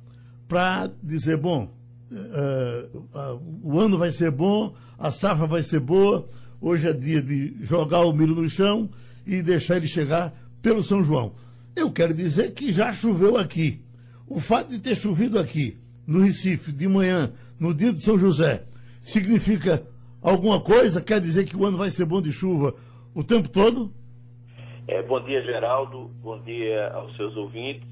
para 0.49 0.91
dizer, 1.03 1.37
bom, 1.37 1.73
uh, 2.11 2.99
uh, 2.99 3.61
o 3.63 3.79
ano 3.79 3.99
vai 3.99 4.13
ser 4.13 4.31
bom, 4.31 4.75
a 4.99 5.11
safra 5.11 5.47
vai 5.47 5.63
ser 5.63 5.81
boa, 5.81 6.29
hoje 6.61 6.89
é 6.89 6.93
dia 6.93 7.23
de 7.23 7.57
jogar 7.65 8.01
o 8.01 8.13
milho 8.13 8.35
no 8.35 8.49
chão 8.49 8.91
e 9.27 9.43
deixar 9.43 9.77
ele 9.77 9.87
chegar 9.87 10.33
pelo 10.61 10.83
São 10.83 11.03
João. 11.03 11.35
Eu 11.75 11.91
quero 11.91 12.13
dizer 12.13 12.53
que 12.53 12.73
já 12.73 12.93
choveu 12.93 13.37
aqui. 13.37 13.83
O 14.27 14.41
fato 14.41 14.71
de 14.71 14.79
ter 14.79 14.95
chovido 14.95 15.39
aqui 15.39 15.82
no 16.07 16.21
Recife, 16.21 16.73
de 16.73 16.89
manhã, 16.89 17.33
no 17.59 17.75
dia 17.75 17.93
de 17.93 18.03
São 18.03 18.19
José, 18.19 18.65
significa 19.01 19.83
alguma 20.21 20.61
coisa? 20.61 21.01
Quer 21.01 21.21
dizer 21.21 21.45
que 21.45 21.57
o 21.57 21.65
ano 21.65 21.79
vai 21.79 21.91
ser 21.91 22.05
bom 22.05 22.21
de 22.21 22.33
chuva 22.33 22.75
o 23.15 23.23
tempo 23.23 23.49
todo? 23.49 23.93
É, 24.89 25.03
bom 25.03 25.21
dia, 25.25 25.43
Geraldo. 25.43 26.11
Bom 26.23 26.41
dia 26.41 26.89
aos 26.93 27.15
seus 27.17 27.37
ouvintes. 27.37 27.87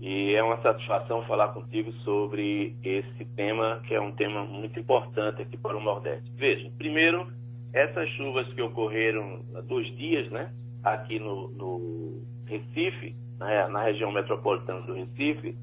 E 0.00 0.34
é 0.34 0.42
uma 0.42 0.60
satisfação 0.60 1.24
falar 1.24 1.48
contigo 1.48 1.90
sobre 2.04 2.76
esse 2.84 3.24
tema, 3.36 3.80
que 3.86 3.94
é 3.94 4.00
um 4.00 4.12
tema 4.12 4.44
muito 4.44 4.78
importante 4.78 5.40
aqui 5.40 5.56
para 5.56 5.76
o 5.76 5.82
Nordeste. 5.82 6.30
Veja, 6.36 6.70
primeiro, 6.76 7.26
essas 7.72 8.08
chuvas 8.10 8.46
que 8.52 8.60
ocorreram 8.60 9.40
há 9.54 9.60
dois 9.62 9.86
dias, 9.96 10.30
né, 10.30 10.52
aqui 10.82 11.18
no, 11.18 11.48
no 11.48 12.22
Recife, 12.46 13.16
na, 13.38 13.68
na 13.68 13.82
região 13.84 14.12
metropolitana 14.12 14.82
do 14.82 14.92
Recife, 14.92 15.56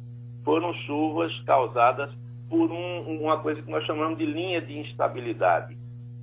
foram 0.43 0.73
chuvas 0.85 1.37
causadas 1.41 2.11
por 2.49 2.71
um, 2.71 3.21
uma 3.21 3.39
coisa 3.39 3.61
que 3.61 3.71
nós 3.71 3.85
chamamos 3.85 4.17
de 4.17 4.25
linha 4.25 4.61
de 4.61 4.77
instabilidade. 4.77 5.77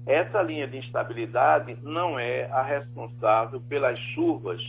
Essa 0.07 0.42
linha 0.42 0.66
de 0.66 0.78
instabilidade 0.78 1.76
não 1.83 2.18
é 2.18 2.46
a 2.50 2.62
responsável 2.62 3.61
pelas 3.68 3.98
chuvas 4.14 4.61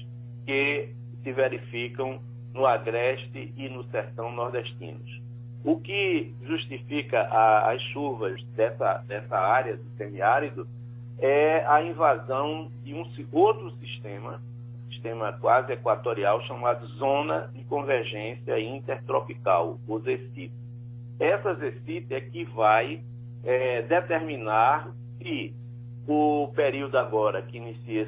que 0.45 0.89
se 1.23 1.31
verificam 1.31 2.21
no 2.53 2.65
agreste 2.65 3.53
e 3.55 3.69
no 3.69 3.83
sertão 3.85 4.31
nordestinos. 4.31 5.21
O 5.63 5.77
que 5.77 6.33
justifica 6.43 7.21
a, 7.21 7.71
as 7.71 7.81
chuvas 7.91 8.41
dessa, 8.55 9.03
dessa 9.07 9.37
área 9.37 9.75
do 9.75 9.89
semiárido 9.97 10.67
é 11.19 11.65
a 11.67 11.83
invasão 11.83 12.71
de 12.83 12.93
um 12.93 13.05
outro 13.31 13.71
sistema 13.77 14.41
sistema 14.99 15.31
quase 15.39 15.71
equatorial 15.71 16.41
chamado 16.41 16.85
Zona 16.97 17.49
de 17.53 17.63
Convergência 17.63 18.59
Intertropical, 18.59 19.79
o 19.87 19.99
ZECIT. 19.99 20.51
Essa 21.17 21.55
ZECIT 21.55 22.13
é 22.13 22.21
que 22.21 22.43
vai 22.43 23.01
é, 23.43 23.81
determinar 23.83 24.91
se 25.17 25.55
o 26.05 26.51
período 26.53 26.97
agora, 26.97 27.41
que 27.41 27.57
inicia 27.57 28.07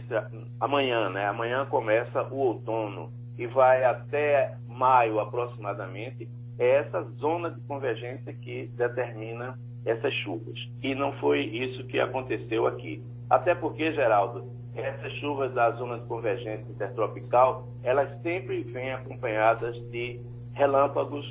amanhã, 0.60 1.10
né? 1.10 1.28
Amanhã 1.28 1.66
começa 1.66 2.24
o 2.24 2.38
outono 2.38 3.12
e 3.38 3.48
vai 3.48 3.84
até 3.86 4.58
maio 4.68 5.20
aproximadamente, 5.20 6.28
é 6.60 6.78
essa 6.78 7.02
zona 7.20 7.52
de 7.52 7.62
convergência 7.62 8.34
que 8.34 8.68
determina 8.76 9.58
essas 9.86 10.14
chuvas. 10.16 10.58
E 10.82 10.94
não 10.94 11.14
foi 11.14 11.42
isso 11.42 11.86
que 11.88 12.00
aconteceu 12.00 12.68
aqui. 12.68 13.02
Até 13.30 13.56
porque, 13.56 13.94
Geraldo, 13.94 14.61
essas 14.76 15.12
chuvas 15.20 15.54
da 15.54 15.72
zona 15.72 16.00
de 16.00 16.06
convergência 16.06 16.66
intertropical, 16.70 17.68
elas 17.84 18.22
sempre 18.22 18.64
vêm 18.64 18.94
acompanhadas 18.94 19.76
de 19.92 20.20
relâmpagos 20.54 21.26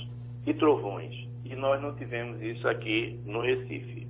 e 0.46 0.54
trovões. 0.54 1.14
E 1.44 1.54
nós 1.56 1.80
não 1.80 1.94
tivemos 1.96 2.40
isso 2.42 2.68
aqui 2.68 3.18
no 3.24 3.40
Recife. 3.40 4.06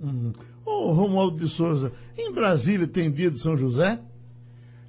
Hum. 0.00 0.32
Ô, 0.64 0.92
Romualdo 0.92 1.38
de 1.38 1.48
Souza, 1.48 1.92
em 2.16 2.32
Brasília 2.32 2.86
tem 2.86 3.10
dia 3.10 3.30
de 3.30 3.38
São 3.38 3.56
José? 3.56 4.00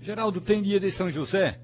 Geraldo, 0.02 0.42
tem 0.42 0.62
dia 0.62 0.80
de 0.80 0.92
São 0.92 1.10
José, 1.10 1.60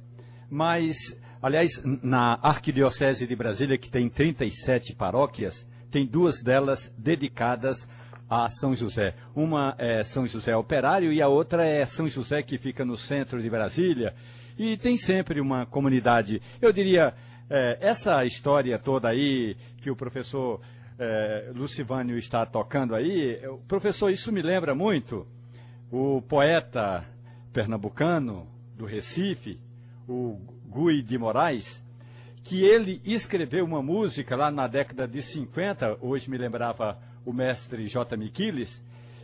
mas, 0.49 1.17
aliás, 1.41 1.81
na 2.03 2.39
Arquidiocese 2.41 3.27
de 3.27 3.35
Brasília, 3.35 3.77
que 3.77 3.89
tem 3.89 4.09
37 4.09 4.95
paróquias, 4.95 5.67
tem 5.89 6.05
duas 6.05 6.41
delas 6.41 6.93
dedicadas 6.97 7.87
a 8.29 8.49
São 8.49 8.75
José. 8.75 9.15
Uma 9.35 9.75
é 9.77 10.03
São 10.03 10.25
José 10.25 10.55
Operário 10.55 11.11
e 11.11 11.21
a 11.21 11.27
outra 11.27 11.65
é 11.65 11.85
São 11.85 12.07
José 12.07 12.41
que 12.41 12.57
fica 12.57 12.83
no 12.83 12.97
centro 12.97 13.41
de 13.41 13.49
Brasília. 13.49 14.13
E 14.57 14.77
tem 14.77 14.97
sempre 14.97 15.41
uma 15.41 15.65
comunidade, 15.65 16.41
eu 16.61 16.71
diria, 16.71 17.13
é, 17.49 17.77
essa 17.81 18.23
história 18.25 18.77
toda 18.77 19.09
aí 19.09 19.57
que 19.77 19.89
o 19.89 19.95
professor 19.95 20.61
é, 20.97 21.51
Lucivânio 21.55 22.17
está 22.17 22.45
tocando 22.45 22.93
aí, 22.95 23.39
o 23.47 23.57
professor, 23.57 24.09
isso 24.09 24.31
me 24.31 24.41
lembra 24.41 24.75
muito 24.75 25.27
o 25.91 26.21
poeta 26.21 27.03
pernambucano 27.51 28.47
do 28.75 28.85
Recife, 28.85 29.59
o 30.07 30.39
Gui 30.67 31.01
de 31.01 31.17
Moraes, 31.17 31.83
que 32.43 32.63
ele 32.63 33.01
escreveu 33.05 33.63
uma 33.63 33.81
música 33.81 34.35
lá 34.35 34.51
na 34.51 34.67
década 34.67 35.07
de 35.07 35.21
50, 35.21 35.97
hoje 36.01 36.29
me 36.29 36.37
lembrava 36.37 36.99
o 37.25 37.33
mestre 37.33 37.87
J. 37.87 38.17
Miquiles, 38.17 38.81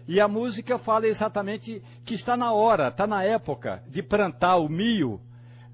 e 0.07 0.19
a 0.19 0.27
música 0.27 0.79
fala 0.79 1.07
exatamente 1.07 1.83
que 2.03 2.15
está 2.15 2.35
na 2.35 2.51
hora, 2.51 2.87
está 2.87 3.05
na 3.05 3.23
época 3.23 3.83
de 3.87 4.01
plantar 4.01 4.57
o 4.57 4.67
milho 4.67 5.21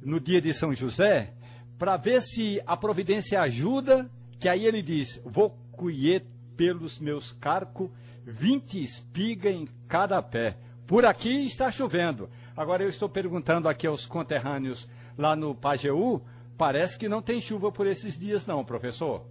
no 0.01 0.19
dia 0.19 0.41
de 0.41 0.53
São 0.53 0.73
José, 0.73 1.33
para 1.77 1.97
ver 1.97 2.21
se 2.21 2.61
a 2.65 2.75
providência 2.75 3.41
ajuda, 3.41 4.09
que 4.37 4.49
aí 4.49 4.65
ele 4.65 4.81
diz, 4.81 5.21
vou 5.23 5.57
colher 5.71 6.25
pelos 6.57 6.99
meus 6.99 7.31
carcos 7.31 7.89
20 8.25 8.81
espigas 8.81 9.53
em 9.53 9.67
cada 9.87 10.21
pé. 10.21 10.57
Por 10.87 11.05
aqui 11.05 11.45
está 11.45 11.71
chovendo. 11.71 12.29
Agora 12.55 12.83
eu 12.83 12.89
estou 12.89 13.07
perguntando 13.07 13.69
aqui 13.69 13.87
aos 13.87 14.05
conterrâneos 14.05 14.87
lá 15.17 15.35
no 15.35 15.55
Pajeú, 15.55 16.21
parece 16.57 16.97
que 16.97 17.09
não 17.09 17.21
tem 17.21 17.39
chuva 17.39 17.71
por 17.71 17.87
esses 17.87 18.17
dias 18.17 18.45
não, 18.45 18.65
professor. 18.65 19.25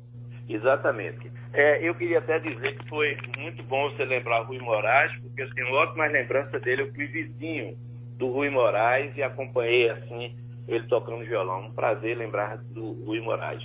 Exatamente. 0.49 1.31
É, 1.53 1.87
eu 1.87 1.95
queria 1.95 2.19
até 2.19 2.39
dizer 2.39 2.77
que 2.77 2.89
foi 2.89 3.17
muito 3.39 3.63
bom 3.63 3.91
você 3.91 4.05
lembrar 4.05 4.43
Rui 4.43 4.59
Moraes, 4.59 5.13
porque 5.21 5.43
eu 5.43 5.55
tenho 5.55 5.73
ótimas 5.75 6.13
lembranças 6.13 6.61
dele. 6.63 6.83
Eu 6.83 6.95
fui 6.95 7.07
vizinho 7.07 7.77
do 8.19 8.29
Rui 8.29 8.51
Moraes 8.51 9.17
e 9.17 9.23
acompanhei 9.23 9.91
assim 9.91 10.37
ele 10.69 10.87
tocando 10.87 11.25
violão. 11.25 11.67
Um 11.67 11.73
prazer 11.73 12.17
lembrar 12.17 12.59
do 12.59 12.93
Rui 13.05 13.21
Moraes. 13.21 13.63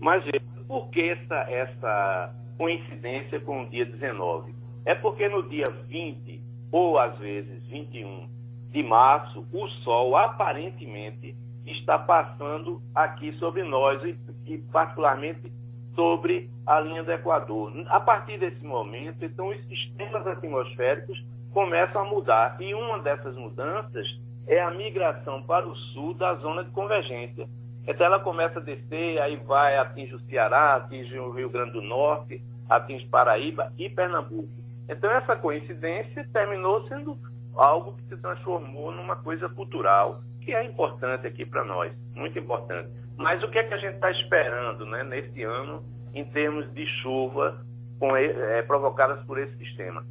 Mas 0.00 0.24
por 0.66 0.88
que 0.90 1.10
essa, 1.10 1.50
essa 1.50 2.34
coincidência 2.56 3.40
com 3.40 3.62
o 3.62 3.68
dia 3.68 3.84
19? 3.84 4.54
É 4.84 4.94
porque 4.94 5.28
no 5.28 5.48
dia 5.48 5.66
20, 5.88 6.40
ou 6.70 6.98
às 6.98 7.16
vezes 7.18 7.62
21, 7.66 8.28
de 8.70 8.82
março, 8.82 9.46
o 9.52 9.68
Sol 9.84 10.16
aparentemente 10.16 11.36
está 11.66 11.98
passando 11.98 12.82
aqui 12.94 13.32
sobre 13.34 13.62
nós 13.62 14.02
e, 14.02 14.16
e 14.46 14.58
particularmente 14.72 15.52
sobre 15.94 16.50
a 16.66 16.80
linha 16.80 17.02
do 17.02 17.12
Equador. 17.12 17.72
A 17.88 18.00
partir 18.00 18.38
desse 18.38 18.64
momento, 18.64 19.24
então, 19.24 19.48
os 19.48 19.64
sistemas 19.66 20.26
atmosféricos 20.26 21.22
começam 21.52 22.02
a 22.02 22.04
mudar 22.04 22.56
e 22.60 22.74
uma 22.74 22.98
dessas 22.98 23.36
mudanças 23.36 24.06
é 24.46 24.60
a 24.60 24.70
migração 24.70 25.42
para 25.42 25.66
o 25.68 25.76
sul 25.76 26.14
da 26.14 26.34
zona 26.36 26.64
de 26.64 26.70
convergência. 26.70 27.46
Então 27.86 28.06
ela 28.06 28.20
começa 28.20 28.58
a 28.58 28.62
descer, 28.62 29.20
aí 29.20 29.36
vai, 29.36 29.76
atinge 29.76 30.14
o 30.14 30.20
Ceará, 30.20 30.76
atinge 30.76 31.18
o 31.18 31.30
Rio 31.30 31.50
Grande 31.50 31.72
do 31.72 31.82
Norte, 31.82 32.42
atinge 32.68 33.06
Paraíba 33.06 33.72
e 33.76 33.88
Pernambuco. 33.88 34.48
Então 34.88 35.10
essa 35.10 35.36
coincidência 35.36 36.26
terminou 36.32 36.86
sendo 36.88 37.16
algo 37.54 37.94
que 37.94 38.04
se 38.08 38.16
transformou 38.16 38.92
numa 38.92 39.16
coisa 39.16 39.48
cultural 39.48 40.22
que 40.44 40.54
é 40.54 40.64
importante 40.64 41.26
aqui 41.26 41.44
para 41.44 41.64
nós, 41.64 41.92
muito 42.14 42.38
importante. 42.38 42.90
Mas 43.16 43.42
o 43.42 43.48
que 43.48 43.58
é 43.58 43.64
que 43.64 43.74
a 43.74 43.78
gente 43.78 43.94
está 43.94 44.10
esperando 44.10 44.84
né, 44.86 45.04
nesse 45.04 45.42
ano 45.42 45.84
em 46.14 46.24
termos 46.24 46.72
de 46.74 46.86
chuva 47.02 47.64
com, 47.98 48.16
é, 48.16 48.62
provocadas 48.62 49.24
por 49.26 49.38
esse 49.38 49.56
sistema? 49.58 50.04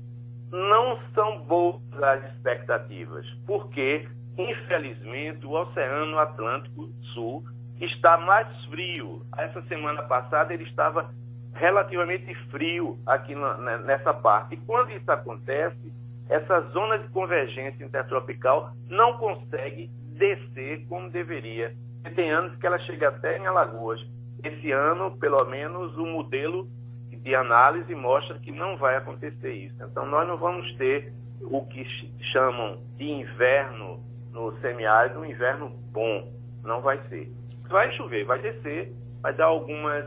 Não 0.51 0.99
são 1.13 1.39
boas 1.41 1.81
as 2.01 2.33
expectativas, 2.33 3.25
porque, 3.45 4.07
infelizmente, 4.37 5.45
o 5.45 5.51
Oceano 5.51 6.19
Atlântico 6.19 6.89
Sul 7.13 7.43
está 7.79 8.17
mais 8.17 8.47
frio. 8.65 9.25
Essa 9.37 9.61
semana 9.63 10.03
passada 10.03 10.53
ele 10.53 10.63
estava 10.63 11.09
relativamente 11.53 12.33
frio 12.49 12.99
aqui 13.05 13.35
na, 13.35 13.77
nessa 13.79 14.13
parte. 14.13 14.55
E 14.55 14.57
quando 14.57 14.91
isso 14.91 15.09
acontece, 15.11 15.93
essa 16.29 16.61
zona 16.69 16.97
de 16.97 17.09
convergência 17.09 17.83
intertropical 17.83 18.71
não 18.87 19.17
consegue 19.17 19.89
descer 20.21 20.85
como 20.87 21.09
deveria. 21.09 21.73
Tem 22.15 22.31
anos 22.31 22.55
que 22.57 22.65
ela 22.65 22.79
chega 22.79 23.09
até 23.09 23.37
em 23.37 23.47
Alagoas. 23.47 23.99
Esse 24.43 24.71
ano, 24.71 25.17
pelo 25.17 25.43
menos, 25.45 25.97
o 25.97 26.05
modelo 26.05 26.67
de 27.11 27.35
análise 27.35 27.93
mostra 27.93 28.39
que 28.39 28.51
não 28.51 28.77
vai 28.77 28.95
acontecer 28.95 29.51
isso. 29.51 29.75
Então, 29.83 30.05
nós 30.05 30.27
não 30.27 30.37
vamos 30.37 30.71
ter 30.75 31.13
o 31.41 31.65
que 31.65 31.85
chamam 32.31 32.79
de 32.97 33.09
inverno 33.09 33.99
no 34.31 34.57
semiárido, 34.59 35.19
um 35.19 35.25
inverno 35.25 35.69
bom. 35.91 36.31
Não 36.63 36.81
vai 36.81 36.99
ser 37.09 37.29
vai 37.71 37.91
chover, 37.93 38.25
vai 38.25 38.39
descer, 38.39 38.91
vai 39.21 39.33
dar 39.33 39.45
algumas. 39.45 40.05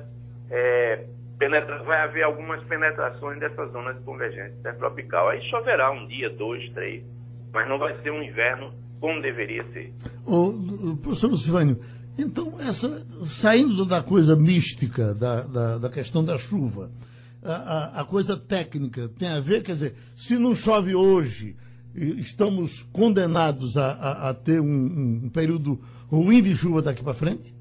É, 0.50 1.06
penetra, 1.38 1.82
vai 1.82 2.00
haver 2.02 2.22
algumas 2.22 2.62
penetrações 2.64 3.40
dessa 3.40 3.66
zona 3.68 3.94
de 3.94 4.04
convergência 4.04 4.54
intertropical. 4.58 5.30
Aí 5.30 5.42
choverá 5.48 5.90
um 5.90 6.06
dia, 6.06 6.30
dois, 6.30 6.68
três, 6.72 7.02
mas 7.52 7.66
não 7.68 7.78
vai 7.78 7.96
ser 8.02 8.10
um 8.10 8.22
inverno 8.22 8.72
como 9.04 9.20
deveria 9.20 9.62
ser. 9.64 9.92
O, 10.24 10.96
professor 10.96 11.30
Lucivânio, 11.30 11.78
então, 12.18 12.58
essa, 12.58 13.06
saindo 13.26 13.84
da 13.84 14.02
coisa 14.02 14.34
mística, 14.34 15.14
da, 15.14 15.42
da, 15.42 15.76
da 15.76 15.90
questão 15.90 16.24
da 16.24 16.38
chuva, 16.38 16.90
a, 17.42 17.52
a, 17.52 18.00
a, 18.00 18.04
coisa 18.06 18.34
técnica 18.34 19.10
tem 19.18 19.28
a 19.28 19.40
ver, 19.40 19.62
quer 19.62 19.72
dizer, 19.72 19.94
se 20.16 20.38
não 20.38 20.54
chove 20.54 20.94
hoje, 20.94 21.54
estamos 21.94 22.82
condenados 22.84 23.76
a, 23.76 24.30
a, 24.30 24.32
ter 24.32 24.58
um, 24.58 25.24
um, 25.24 25.28
período 25.28 25.78
ruim 26.08 26.42
de 26.42 26.56
chuva 26.56 26.80
daqui 26.80 27.04
para 27.04 27.12
frente? 27.12 27.54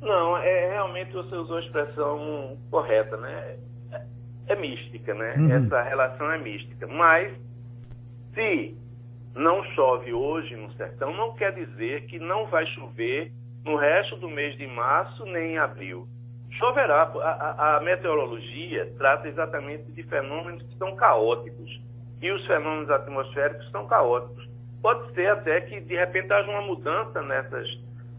Não, 0.00 0.36
é 0.36 0.70
realmente 0.70 1.12
você 1.12 1.34
usou 1.34 1.56
a 1.56 1.62
expressão 1.62 2.56
correta, 2.70 3.16
né? 3.16 3.56
É, 3.90 4.06
é 4.52 4.54
mística, 4.56 5.12
né? 5.14 5.34
Uhum. 5.36 5.50
Essa 5.50 5.82
relação 5.82 6.30
é 6.30 6.38
mística. 6.38 6.86
Mas 6.86 7.32
se 8.34 8.76
não 9.36 9.62
chove 9.74 10.12
hoje 10.12 10.56
no 10.56 10.72
sertão, 10.72 11.12
não 11.14 11.34
quer 11.34 11.52
dizer 11.52 12.06
que 12.06 12.18
não 12.18 12.46
vai 12.46 12.66
chover 12.68 13.30
no 13.64 13.76
resto 13.76 14.16
do 14.16 14.28
mês 14.28 14.56
de 14.56 14.66
março 14.66 15.24
nem 15.26 15.52
em 15.52 15.58
abril. 15.58 16.08
Choverá. 16.52 17.02
A, 17.02 17.30
a, 17.30 17.76
a 17.76 17.80
meteorologia 17.80 18.90
trata 18.96 19.28
exatamente 19.28 19.92
de 19.92 20.02
fenômenos 20.04 20.62
que 20.62 20.78
são 20.78 20.96
caóticos. 20.96 21.80
E 22.22 22.30
os 22.30 22.46
fenômenos 22.46 22.90
atmosféricos 22.90 23.70
são 23.70 23.86
caóticos. 23.86 24.48
Pode 24.80 25.12
ser 25.12 25.28
até 25.28 25.60
que 25.60 25.80
de 25.80 25.94
repente 25.94 26.32
haja 26.32 26.48
uma 26.48 26.62
mudança 26.62 27.20
nessas 27.20 27.68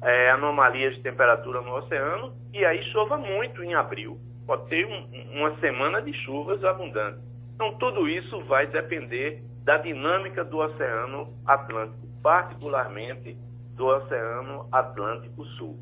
é, 0.04 0.30
anomalias 0.32 0.96
de 0.96 1.02
temperatura 1.02 1.62
no 1.62 1.76
oceano 1.78 2.34
e 2.54 2.64
aí 2.64 2.84
chova 2.92 3.18
muito 3.18 3.64
em 3.64 3.74
abril. 3.74 4.20
Pode 4.46 4.68
ter 4.68 4.86
um, 4.86 5.40
uma 5.40 5.58
semana 5.60 6.00
de 6.02 6.14
chuvas 6.24 6.64
abundantes. 6.64 7.22
Então, 7.56 7.74
tudo 7.80 8.08
isso 8.08 8.40
vai 8.42 8.68
depender 8.68 9.42
da 9.68 9.78
dinâmica 9.78 10.46
do 10.46 10.60
Oceano 10.60 11.28
Atlântico, 11.46 12.08
particularmente 12.24 13.38
do 13.76 13.86
Oceano 13.86 14.66
Atlântico 14.72 15.44
Sul. 15.58 15.78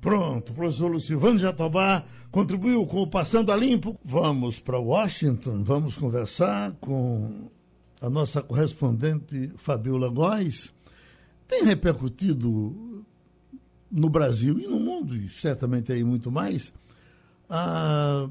Pronto, 0.00 0.54
professor 0.54 0.90
Lucivano 0.90 1.38
Jatobá 1.38 2.02
contribuiu 2.30 2.86
com 2.86 3.02
o 3.02 3.06
Passando 3.06 3.52
a 3.52 3.56
Limpo. 3.56 4.00
Vamos 4.02 4.58
para 4.58 4.78
Washington, 4.78 5.62
vamos 5.62 5.98
conversar 5.98 6.72
com 6.80 7.50
a 8.00 8.08
nossa 8.08 8.40
correspondente 8.40 9.52
Fabiola 9.56 10.08
Góes. 10.08 10.72
Tem 11.46 11.62
repercutido 11.62 13.04
no 13.92 14.08
Brasil 14.08 14.58
e 14.58 14.66
no 14.66 14.80
mundo, 14.80 15.14
e 15.14 15.28
certamente 15.28 15.92
aí 15.92 16.02
muito 16.02 16.32
mais, 16.32 16.72
a 17.50 18.30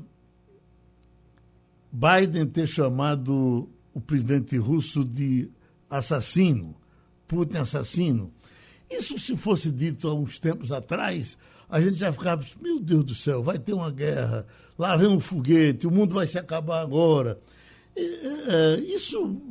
Biden 1.91 2.48
ter 2.48 2.65
chamado 2.65 3.70
o 3.95 4.01
presidente 4.01 4.58
russo 4.58 5.05
de 5.05 5.49
assassino, 5.89 6.75
Putin 7.25 7.58
assassino. 7.58 8.31
Isso, 8.91 9.17
se 9.17 9.38
fosse 9.38 9.71
dito 9.71 10.08
há 10.10 10.13
uns 10.13 10.38
tempos 10.38 10.71
atrás, 10.71 11.38
a 11.69 11.79
gente 11.79 11.95
já 11.95 12.12
ficava, 12.12 12.45
meu 12.62 12.79
Deus 12.79 13.05
do 13.05 13.15
céu, 13.15 13.41
vai 13.41 13.58
ter 13.58 13.73
uma 13.73 13.89
guerra, 13.89 14.45
lá 14.77 14.97
vem 14.97 15.08
um 15.08 15.19
foguete, 15.19 15.88
o 15.88 15.91
mundo 15.91 16.13
vai 16.13 16.27
se 16.27 16.38
acabar 16.38 16.81
agora. 16.81 17.39
É, 17.95 18.75
isso 18.81 19.41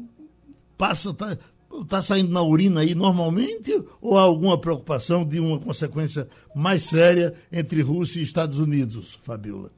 passa, 0.76 1.14
tá, 1.14 1.38
está 1.80 2.02
saindo 2.02 2.30
na 2.30 2.42
urina 2.42 2.82
aí 2.82 2.94
normalmente 2.94 3.82
ou 4.02 4.18
há 4.18 4.20
alguma 4.20 4.58
preocupação 4.58 5.24
de 5.24 5.40
uma 5.40 5.58
consequência 5.58 6.28
mais 6.54 6.82
séria 6.82 7.34
entre 7.50 7.80
Rússia 7.80 8.20
e 8.20 8.22
Estados 8.22 8.58
Unidos, 8.58 9.18
Fabiola? 9.22 9.72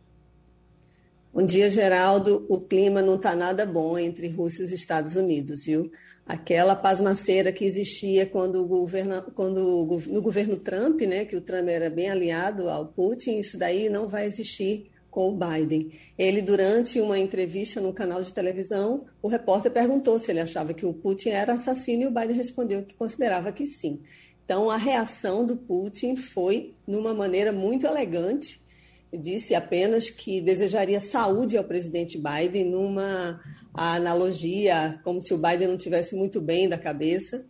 Bom 1.37 1.45
dia, 1.45 1.69
Geraldo. 1.69 2.47
O 2.49 2.59
clima 2.59 3.03
não 3.03 3.17
está 3.17 3.37
nada 3.37 3.67
bom 3.67 3.99
entre 3.99 4.27
Rússia 4.27 4.63
e 4.63 4.75
Estados 4.75 5.17
Unidos, 5.17 5.67
viu? 5.67 5.93
Aquela 6.25 6.75
pasmaceira 6.75 7.53
que 7.53 7.67
existia 7.67 8.25
quando 8.25 8.63
o 8.63 8.67
governo, 8.67 9.23
quando, 9.35 9.87
no 10.09 10.23
governo 10.23 10.57
Trump, 10.57 10.99
né, 11.03 11.27
que 11.27 11.37
o 11.37 11.43
Trump 11.43 11.69
era 11.69 11.91
bem 11.91 12.09
aliado 12.09 12.71
ao 12.71 12.87
Putin, 12.87 13.37
isso 13.37 13.59
daí 13.59 13.91
não 13.91 14.09
vai 14.09 14.25
existir 14.25 14.91
com 15.11 15.29
o 15.29 15.37
Biden. 15.37 15.91
Ele, 16.17 16.41
durante 16.41 17.03
uma 17.03 17.19
entrevista 17.19 17.83
no 17.83 17.93
canal 17.93 18.23
de 18.23 18.33
televisão, 18.33 19.05
o 19.21 19.29
repórter 19.29 19.71
perguntou 19.71 20.19
se 20.19 20.31
ele 20.31 20.41
achava 20.41 20.73
que 20.73 20.87
o 20.87 20.95
Putin 20.95 21.29
era 21.29 21.53
assassino 21.53 22.05
e 22.05 22.07
o 22.07 22.11
Biden 22.11 22.35
respondeu 22.35 22.83
que 22.83 22.95
considerava 22.95 23.53
que 23.53 23.67
sim. 23.67 24.01
Então, 24.43 24.71
a 24.71 24.79
reação 24.79 25.45
do 25.45 25.55
Putin 25.55 26.17
foi, 26.17 26.73
numa 26.87 27.13
maneira 27.13 27.53
muito 27.53 27.87
elegante, 27.87 28.65
disse 29.13 29.55
apenas 29.55 30.11
que 30.11 30.41
desejaria 30.41 31.01
saúde 31.01 31.57
ao 31.57 31.65
presidente 31.65 32.19
Biden, 32.19 32.65
numa 32.71 33.41
analogia, 33.75 35.01
como 35.05 35.23
se 35.23 35.35
o 35.35 35.39
Biden 35.39 35.69
não 35.69 35.77
tivesse 35.77 36.17
muito 36.17 36.41
bem 36.41 36.69
da 36.69 36.79
cabeça 36.79 37.45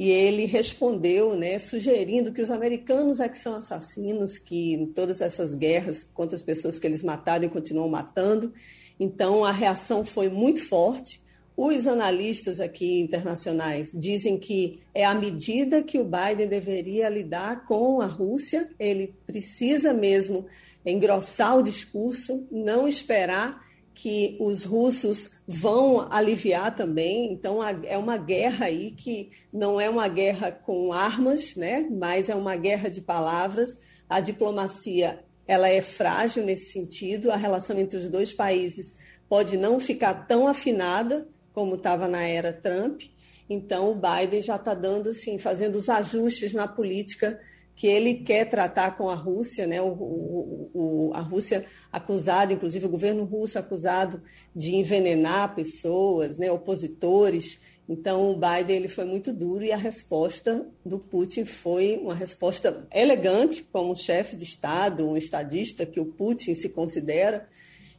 e 0.00 0.08
ele 0.08 0.46
respondeu, 0.46 1.36
né, 1.36 1.58
sugerindo 1.58 2.32
que 2.32 2.40
os 2.40 2.50
americanos 2.50 3.20
é 3.20 3.28
que 3.28 3.36
são 3.36 3.56
assassinos, 3.56 4.38
que 4.38 4.72
em 4.72 4.86
todas 4.86 5.20
essas 5.20 5.54
guerras, 5.54 6.02
quantas 6.02 6.40
pessoas 6.40 6.78
que 6.78 6.86
eles 6.86 7.02
mataram 7.02 7.44
e 7.44 7.50
continuam 7.50 7.86
matando. 7.86 8.50
Então, 8.98 9.44
a 9.44 9.52
reação 9.52 10.02
foi 10.02 10.30
muito 10.30 10.66
forte. 10.66 11.20
Os 11.54 11.86
analistas 11.86 12.60
aqui 12.60 12.98
internacionais 12.98 13.92
dizem 13.92 14.38
que 14.38 14.80
é 14.94 15.04
a 15.04 15.14
medida 15.14 15.82
que 15.82 15.98
o 15.98 16.04
Biden 16.04 16.48
deveria 16.48 17.10
lidar 17.10 17.66
com 17.66 18.00
a 18.00 18.06
Rússia, 18.06 18.70
ele 18.78 19.14
precisa 19.26 19.92
mesmo 19.92 20.46
engrossar 20.84 21.56
o 21.56 21.62
discurso, 21.62 22.46
não 22.50 22.88
esperar 22.88 23.60
que 23.94 24.36
os 24.40 24.64
russos 24.64 25.32
vão 25.46 26.10
aliviar 26.10 26.74
também. 26.74 27.32
Então, 27.32 27.58
é 27.62 27.98
uma 27.98 28.16
guerra 28.16 28.66
aí 28.66 28.92
que 28.92 29.30
não 29.52 29.80
é 29.80 29.90
uma 29.90 30.08
guerra 30.08 30.50
com 30.50 30.92
armas, 30.92 31.54
né? 31.54 31.86
mas 31.90 32.28
é 32.28 32.34
uma 32.34 32.56
guerra 32.56 32.88
de 32.88 33.02
palavras. 33.02 33.78
A 34.08 34.20
diplomacia 34.20 35.22
ela 35.46 35.68
é 35.68 35.82
frágil 35.82 36.44
nesse 36.44 36.72
sentido. 36.72 37.30
A 37.30 37.36
relação 37.36 37.78
entre 37.78 37.98
os 37.98 38.08
dois 38.08 38.32
países 38.32 38.96
pode 39.28 39.56
não 39.56 39.78
ficar 39.78 40.14
tão 40.26 40.48
afinada 40.48 41.28
como 41.52 41.74
estava 41.74 42.08
na 42.08 42.22
era 42.22 42.52
Trump. 42.52 43.02
Então, 43.50 43.90
o 43.90 43.94
Biden 43.94 44.40
já 44.40 44.56
está 44.56 44.74
dando, 44.74 45.10
assim, 45.10 45.36
fazendo 45.36 45.74
os 45.74 45.88
ajustes 45.88 46.54
na 46.54 46.68
política 46.68 47.38
que 47.80 47.86
ele 47.86 48.12
quer 48.12 48.44
tratar 48.44 48.94
com 48.94 49.08
a 49.08 49.14
Rússia, 49.14 49.66
né? 49.66 49.80
O, 49.80 49.86
o, 49.86 50.70
o, 50.74 51.10
a 51.14 51.20
Rússia 51.20 51.64
acusada, 51.90 52.52
inclusive 52.52 52.84
o 52.84 52.90
governo 52.90 53.24
russo 53.24 53.58
acusado 53.58 54.22
de 54.54 54.74
envenenar 54.74 55.54
pessoas, 55.54 56.36
né? 56.36 56.52
opositores. 56.52 57.58
Então, 57.88 58.32
o 58.32 58.34
Biden 58.34 58.76
ele 58.76 58.88
foi 58.88 59.06
muito 59.06 59.32
duro 59.32 59.64
e 59.64 59.72
a 59.72 59.78
resposta 59.78 60.68
do 60.84 60.98
Putin 60.98 61.46
foi 61.46 61.98
uma 62.02 62.14
resposta 62.14 62.86
elegante, 62.92 63.62
como 63.72 63.96
chefe 63.96 64.36
de 64.36 64.44
Estado, 64.44 65.08
um 65.08 65.16
estadista 65.16 65.86
que 65.86 66.00
o 66.00 66.04
Putin 66.04 66.54
se 66.54 66.68
considera 66.68 67.48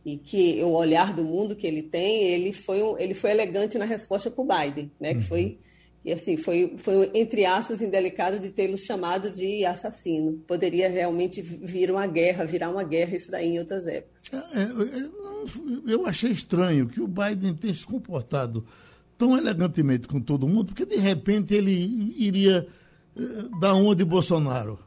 e 0.05 0.15
que 0.15 0.61
o 0.61 0.73
olhar 0.73 1.11
do 1.11 1.23
mundo 1.23 1.55
que 1.55 1.65
ele 1.65 1.81
tem, 1.81 2.21
ele 2.25 2.53
foi, 2.53 2.81
ele 2.99 3.15
foi 3.15 3.31
elegante 3.31 3.79
na 3.79 3.85
resposta 3.85 4.29
para 4.29 4.43
o 4.43 4.47
Biden, 4.47 4.91
né? 4.99 5.15
Que 5.15 5.21
foi 5.21 5.57
e 6.03 6.11
assim 6.11 6.35
foi, 6.35 6.73
foi 6.77 7.11
entre 7.13 7.45
aspas 7.45 7.81
indelicado 7.81 8.39
de 8.39 8.49
tê-lo 8.49 8.77
chamado 8.77 9.29
de 9.29 9.63
assassino. 9.65 10.41
Poderia 10.47 10.89
realmente 10.89 11.41
vir 11.41 11.91
uma 11.91 12.07
guerra, 12.07 12.45
virar 12.45 12.69
uma 12.69 12.83
guerra 12.83 13.15
isso 13.15 13.29
daí 13.29 13.49
em 13.49 13.59
outras 13.59 13.85
épocas. 13.85 14.33
É, 14.33 14.37
é, 14.37 15.93
eu 15.93 16.05
achei 16.05 16.31
estranho 16.31 16.87
que 16.87 16.99
o 16.99 17.07
Biden 17.07 17.53
tenha 17.53 17.73
se 17.73 17.85
comportado 17.85 18.65
tão 19.17 19.37
elegantemente 19.37 20.07
com 20.07 20.19
todo 20.19 20.47
mundo, 20.47 20.67
porque 20.67 20.85
de 20.85 20.97
repente 20.97 21.53
ele 21.53 22.15
iria 22.17 22.67
eh, 23.15 23.21
dar 23.59 23.75
uma 23.75 23.95
de 23.95 24.03
Bolsonaro. 24.03 24.79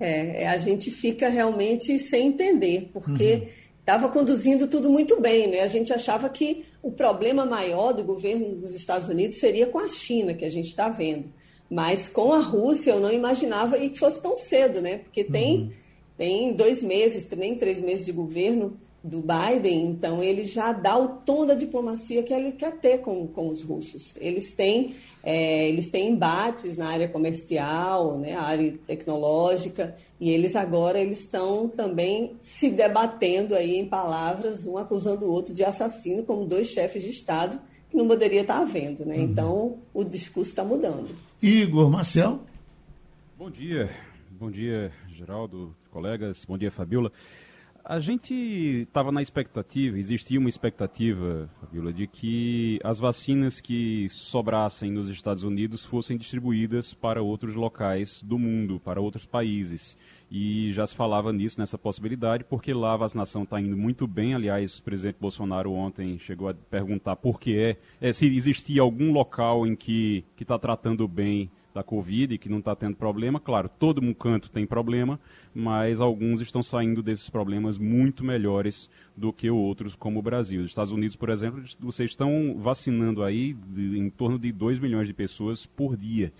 É, 0.00 0.48
a 0.48 0.58
gente 0.58 0.90
fica 0.90 1.28
realmente 1.28 1.96
sem 1.98 2.28
entender, 2.28 2.90
porque 2.92 3.48
estava 3.88 4.10
conduzindo 4.10 4.68
tudo 4.68 4.90
muito 4.90 5.18
bem, 5.18 5.46
né? 5.46 5.62
A 5.62 5.66
gente 5.66 5.94
achava 5.94 6.28
que 6.28 6.66
o 6.82 6.92
problema 6.92 7.46
maior 7.46 7.94
do 7.94 8.04
governo 8.04 8.56
dos 8.56 8.74
Estados 8.74 9.08
Unidos 9.08 9.38
seria 9.38 9.66
com 9.66 9.78
a 9.78 9.88
China, 9.88 10.34
que 10.34 10.44
a 10.44 10.50
gente 10.50 10.66
está 10.66 10.90
vendo. 10.90 11.32
Mas 11.70 12.06
com 12.06 12.34
a 12.34 12.38
Rússia 12.38 12.90
eu 12.90 13.00
não 13.00 13.10
imaginava 13.10 13.78
e 13.78 13.88
que 13.88 13.98
fosse 13.98 14.22
tão 14.22 14.36
cedo, 14.36 14.82
né? 14.82 14.98
Porque 14.98 15.24
tem, 15.24 15.56
uhum. 15.56 15.70
tem 16.18 16.52
dois 16.52 16.82
meses, 16.82 17.24
também 17.24 17.56
três 17.56 17.80
meses 17.80 18.04
de 18.04 18.12
governo 18.12 18.78
do 19.08 19.22
Biden, 19.22 19.86
então 19.86 20.22
ele 20.22 20.44
já 20.44 20.72
dá 20.72 20.96
o 20.96 21.08
tom 21.08 21.46
da 21.46 21.54
diplomacia 21.54 22.22
que 22.22 22.32
ele 22.32 22.52
quer 22.52 22.78
ter 22.78 22.98
com, 22.98 23.26
com 23.26 23.48
os 23.48 23.62
russos. 23.62 24.14
Eles 24.20 24.52
têm, 24.52 24.94
é, 25.22 25.68
eles 25.68 25.90
têm 25.90 26.10
embates 26.10 26.76
na 26.76 26.88
área 26.88 27.08
comercial, 27.08 28.18
né, 28.18 28.34
área 28.34 28.78
tecnológica, 28.86 29.96
e 30.20 30.30
eles 30.30 30.54
agora 30.54 31.00
eles 31.00 31.20
estão 31.20 31.68
também 31.68 32.36
se 32.42 32.70
debatendo 32.70 33.54
aí 33.54 33.76
em 33.76 33.86
palavras, 33.86 34.66
um 34.66 34.76
acusando 34.76 35.26
o 35.26 35.32
outro 35.32 35.52
de 35.52 35.64
assassino, 35.64 36.22
como 36.22 36.44
dois 36.44 36.68
chefes 36.68 37.02
de 37.02 37.10
Estado 37.10 37.58
que 37.90 37.96
não 37.96 38.06
poderia 38.06 38.42
estar 38.42 38.58
havendo. 38.58 39.04
Né? 39.04 39.16
Uhum. 39.16 39.22
Então 39.22 39.78
o 39.94 40.04
discurso 40.04 40.50
está 40.50 40.62
mudando. 40.62 41.08
Igor 41.42 41.90
Marcel. 41.90 42.40
Bom 43.38 43.50
dia, 43.50 43.88
bom 44.30 44.50
dia, 44.50 44.92
Geraldo, 45.16 45.74
colegas, 45.90 46.44
bom 46.44 46.58
dia, 46.58 46.70
Fabiola. 46.70 47.12
A 47.88 48.00
gente 48.00 48.34
estava 48.34 49.10
na 49.10 49.22
expectativa, 49.22 49.98
existia 49.98 50.38
uma 50.38 50.50
expectativa, 50.50 51.48
Fabiola, 51.58 51.90
de 51.90 52.06
que 52.06 52.78
as 52.84 52.98
vacinas 52.98 53.62
que 53.62 54.06
sobrassem 54.10 54.92
nos 54.92 55.08
Estados 55.08 55.42
Unidos 55.42 55.86
fossem 55.86 56.18
distribuídas 56.18 56.92
para 56.92 57.22
outros 57.22 57.54
locais 57.54 58.22
do 58.22 58.38
mundo, 58.38 58.78
para 58.78 59.00
outros 59.00 59.24
países. 59.24 59.96
E 60.30 60.70
já 60.70 60.86
se 60.86 60.94
falava 60.94 61.32
nisso, 61.32 61.58
nessa 61.58 61.78
possibilidade, 61.78 62.44
porque 62.44 62.74
lá 62.74 62.92
a 62.92 62.98
vacinação 62.98 63.44
está 63.44 63.58
indo 63.58 63.74
muito 63.74 64.06
bem. 64.06 64.34
Aliás, 64.34 64.76
o 64.76 64.82
presidente 64.82 65.16
Bolsonaro 65.18 65.72
ontem 65.72 66.18
chegou 66.18 66.50
a 66.50 66.52
perguntar 66.52 67.16
por 67.16 67.40
que 67.40 67.58
é, 67.58 67.78
é 68.02 68.12
se 68.12 68.26
existia 68.26 68.82
algum 68.82 69.12
local 69.12 69.66
em 69.66 69.74
que 69.74 70.26
está 70.38 70.58
tratando 70.58 71.08
bem 71.08 71.50
da 71.78 71.82
Covid 71.82 72.34
e 72.34 72.38
que 72.38 72.48
não 72.48 72.58
está 72.58 72.74
tendo 72.74 72.96
problema. 72.96 73.38
Claro, 73.38 73.68
todo 73.68 74.00
um 74.00 74.12
canto 74.12 74.50
tem 74.50 74.66
problema, 74.66 75.18
mas 75.54 76.00
alguns 76.00 76.40
estão 76.40 76.62
saindo 76.62 77.02
desses 77.02 77.30
problemas 77.30 77.78
muito 77.78 78.24
melhores 78.24 78.90
do 79.16 79.32
que 79.32 79.48
outros, 79.50 79.94
como 79.94 80.18
o 80.18 80.22
Brasil. 80.22 80.60
Os 80.60 80.70
Estados 80.70 80.92
Unidos, 80.92 81.16
por 81.16 81.30
exemplo, 81.30 81.62
vocês 81.78 82.10
estão 82.10 82.56
vacinando 82.58 83.22
aí 83.22 83.54
de, 83.54 83.98
em 83.98 84.10
torno 84.10 84.38
de 84.38 84.50
2 84.52 84.78
milhões 84.78 85.06
de 85.06 85.14
pessoas 85.14 85.64
por 85.64 85.96
dia. 85.96 86.32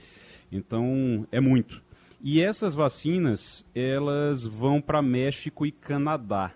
Então, 0.51 1.27
é 1.31 1.41
muito. 1.41 1.83
E 2.21 2.41
essas 2.41 2.75
vacinas, 2.75 3.65
elas 3.75 4.45
vão 4.45 4.81
para 4.81 5.01
México 5.01 5.65
e 5.65 5.71
Canadá. 5.71 6.53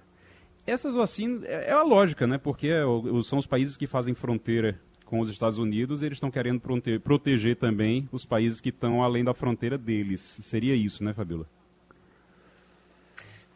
Essas 0.67 0.95
vacinas, 0.97 1.45
é, 1.45 1.71
é 1.71 1.73
a 1.73 1.83
lógica, 1.83 2.27
né? 2.27 2.37
Porque 2.37 2.69
é, 2.69 2.83
são 3.23 3.39
os 3.39 3.47
países 3.47 3.77
que 3.77 3.87
fazem 3.87 4.15
fronteira 4.15 4.81
com 5.13 5.21
os 5.21 5.29
Estados 5.29 5.59
Unidos, 5.59 6.01
eles 6.01 6.17
estão 6.17 6.31
querendo 6.31 6.59
prote 6.59 6.99
proteger 6.99 7.57
também 7.57 8.09
os 8.11 8.25
países 8.25 8.63
que 8.63 8.71
estão 8.71 9.03
além 9.03 9.23
da 9.23 9.35
fronteira 9.35 9.77
deles. 9.77 10.39
Seria 10.41 10.75
isso, 10.75 11.05
né, 11.05 11.13
Fabiola? 11.13 11.47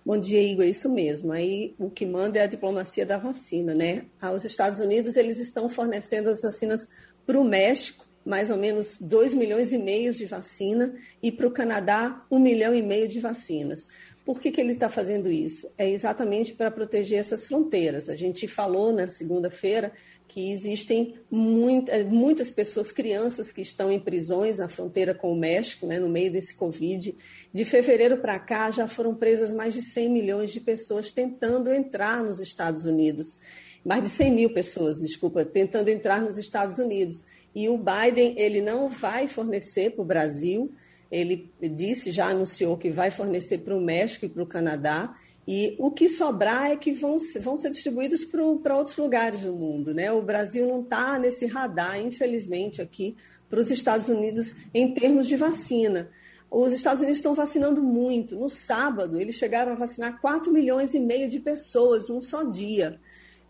Bom 0.04 0.18
dia, 0.18 0.42
Igor. 0.42 0.66
É 0.66 0.68
isso 0.68 0.92
mesmo. 0.92 1.32
Aí 1.32 1.74
o 1.78 1.88
que 1.88 2.04
manda 2.04 2.38
é 2.38 2.42
a 2.42 2.46
diplomacia 2.46 3.06
da 3.06 3.16
vacina, 3.16 3.74
né? 3.74 4.04
Os 4.34 4.44
Estados 4.44 4.80
Unidos 4.80 5.16
eles 5.16 5.40
estão 5.40 5.66
fornecendo 5.66 6.28
as 6.28 6.42
vacinas 6.42 6.90
para 7.26 7.40
o 7.40 7.44
México, 7.44 8.04
mais 8.22 8.50
ou 8.50 8.58
menos 8.58 9.00
2 9.00 9.34
milhões 9.34 9.72
e 9.72 9.78
meio 9.78 10.12
de 10.12 10.26
vacina, 10.26 10.94
e 11.22 11.32
para 11.32 11.46
o 11.46 11.50
Canadá, 11.50 12.22
1 12.30 12.38
milhão 12.38 12.74
e 12.74 12.82
meio 12.82 13.08
de 13.08 13.18
vacinas. 13.18 13.88
Por 14.26 14.40
que, 14.40 14.50
que 14.50 14.60
ele 14.60 14.72
está 14.72 14.90
fazendo 14.90 15.30
isso? 15.30 15.72
É 15.78 15.88
exatamente 15.88 16.52
para 16.52 16.68
proteger 16.68 17.18
essas 17.18 17.46
fronteiras. 17.46 18.10
A 18.10 18.16
gente 18.16 18.46
falou 18.46 18.92
na 18.92 19.08
segunda-feira 19.08 19.92
que 20.28 20.52
existem 20.52 21.14
muita, 21.30 22.04
muitas 22.04 22.50
pessoas, 22.50 22.90
crianças 22.90 23.52
que 23.52 23.60
estão 23.60 23.90
em 23.90 24.00
prisões 24.00 24.58
na 24.58 24.68
fronteira 24.68 25.14
com 25.14 25.32
o 25.32 25.38
México, 25.38 25.86
né, 25.86 25.98
no 25.98 26.08
meio 26.08 26.30
desse 26.30 26.54
Covid. 26.54 27.14
De 27.52 27.64
fevereiro 27.64 28.18
para 28.18 28.38
cá, 28.38 28.70
já 28.70 28.88
foram 28.88 29.14
presas 29.14 29.52
mais 29.52 29.74
de 29.74 29.82
100 29.82 30.10
milhões 30.10 30.52
de 30.52 30.60
pessoas 30.60 31.10
tentando 31.10 31.72
entrar 31.72 32.22
nos 32.24 32.40
Estados 32.40 32.84
Unidos. 32.84 33.38
Mais 33.84 34.02
de 34.02 34.08
100 34.08 34.30
mil 34.32 34.52
pessoas, 34.52 34.98
desculpa, 34.98 35.44
tentando 35.44 35.88
entrar 35.88 36.20
nos 36.20 36.36
Estados 36.36 36.78
Unidos. 36.78 37.24
E 37.54 37.68
o 37.68 37.78
Biden, 37.78 38.34
ele 38.36 38.60
não 38.60 38.88
vai 38.90 39.28
fornecer 39.28 39.92
para 39.92 40.02
o 40.02 40.04
Brasil, 40.04 40.72
ele 41.10 41.50
disse, 41.60 42.10
já 42.10 42.26
anunciou 42.26 42.76
que 42.76 42.90
vai 42.90 43.10
fornecer 43.10 43.58
para 43.58 43.76
o 43.76 43.80
México 43.80 44.24
e 44.26 44.28
para 44.28 44.42
o 44.42 44.46
Canadá, 44.46 45.14
e 45.46 45.76
o 45.78 45.92
que 45.92 46.08
sobrar 46.08 46.70
é 46.72 46.76
que 46.76 46.90
vão, 46.90 47.18
vão 47.40 47.56
ser 47.56 47.70
distribuídos 47.70 48.24
para 48.24 48.76
outros 48.76 48.96
lugares 48.96 49.40
do 49.40 49.52
mundo. 49.52 49.94
Né? 49.94 50.10
O 50.10 50.20
Brasil 50.20 50.66
não 50.66 50.80
está 50.80 51.18
nesse 51.18 51.46
radar, 51.46 52.00
infelizmente, 52.00 52.82
aqui 52.82 53.16
para 53.48 53.60
os 53.60 53.70
Estados 53.70 54.08
Unidos 54.08 54.56
em 54.74 54.92
termos 54.92 55.28
de 55.28 55.36
vacina. 55.36 56.10
Os 56.50 56.72
Estados 56.72 57.00
Unidos 57.00 57.18
estão 57.18 57.34
vacinando 57.34 57.80
muito. 57.80 58.34
No 58.34 58.50
sábado, 58.50 59.20
eles 59.20 59.36
chegaram 59.36 59.72
a 59.72 59.76
vacinar 59.76 60.20
4 60.20 60.52
milhões 60.52 60.94
e 60.94 60.98
meio 60.98 61.28
de 61.28 61.38
pessoas 61.38 62.08
em 62.08 62.14
um 62.14 62.22
só 62.22 62.42
dia. 62.42 63.00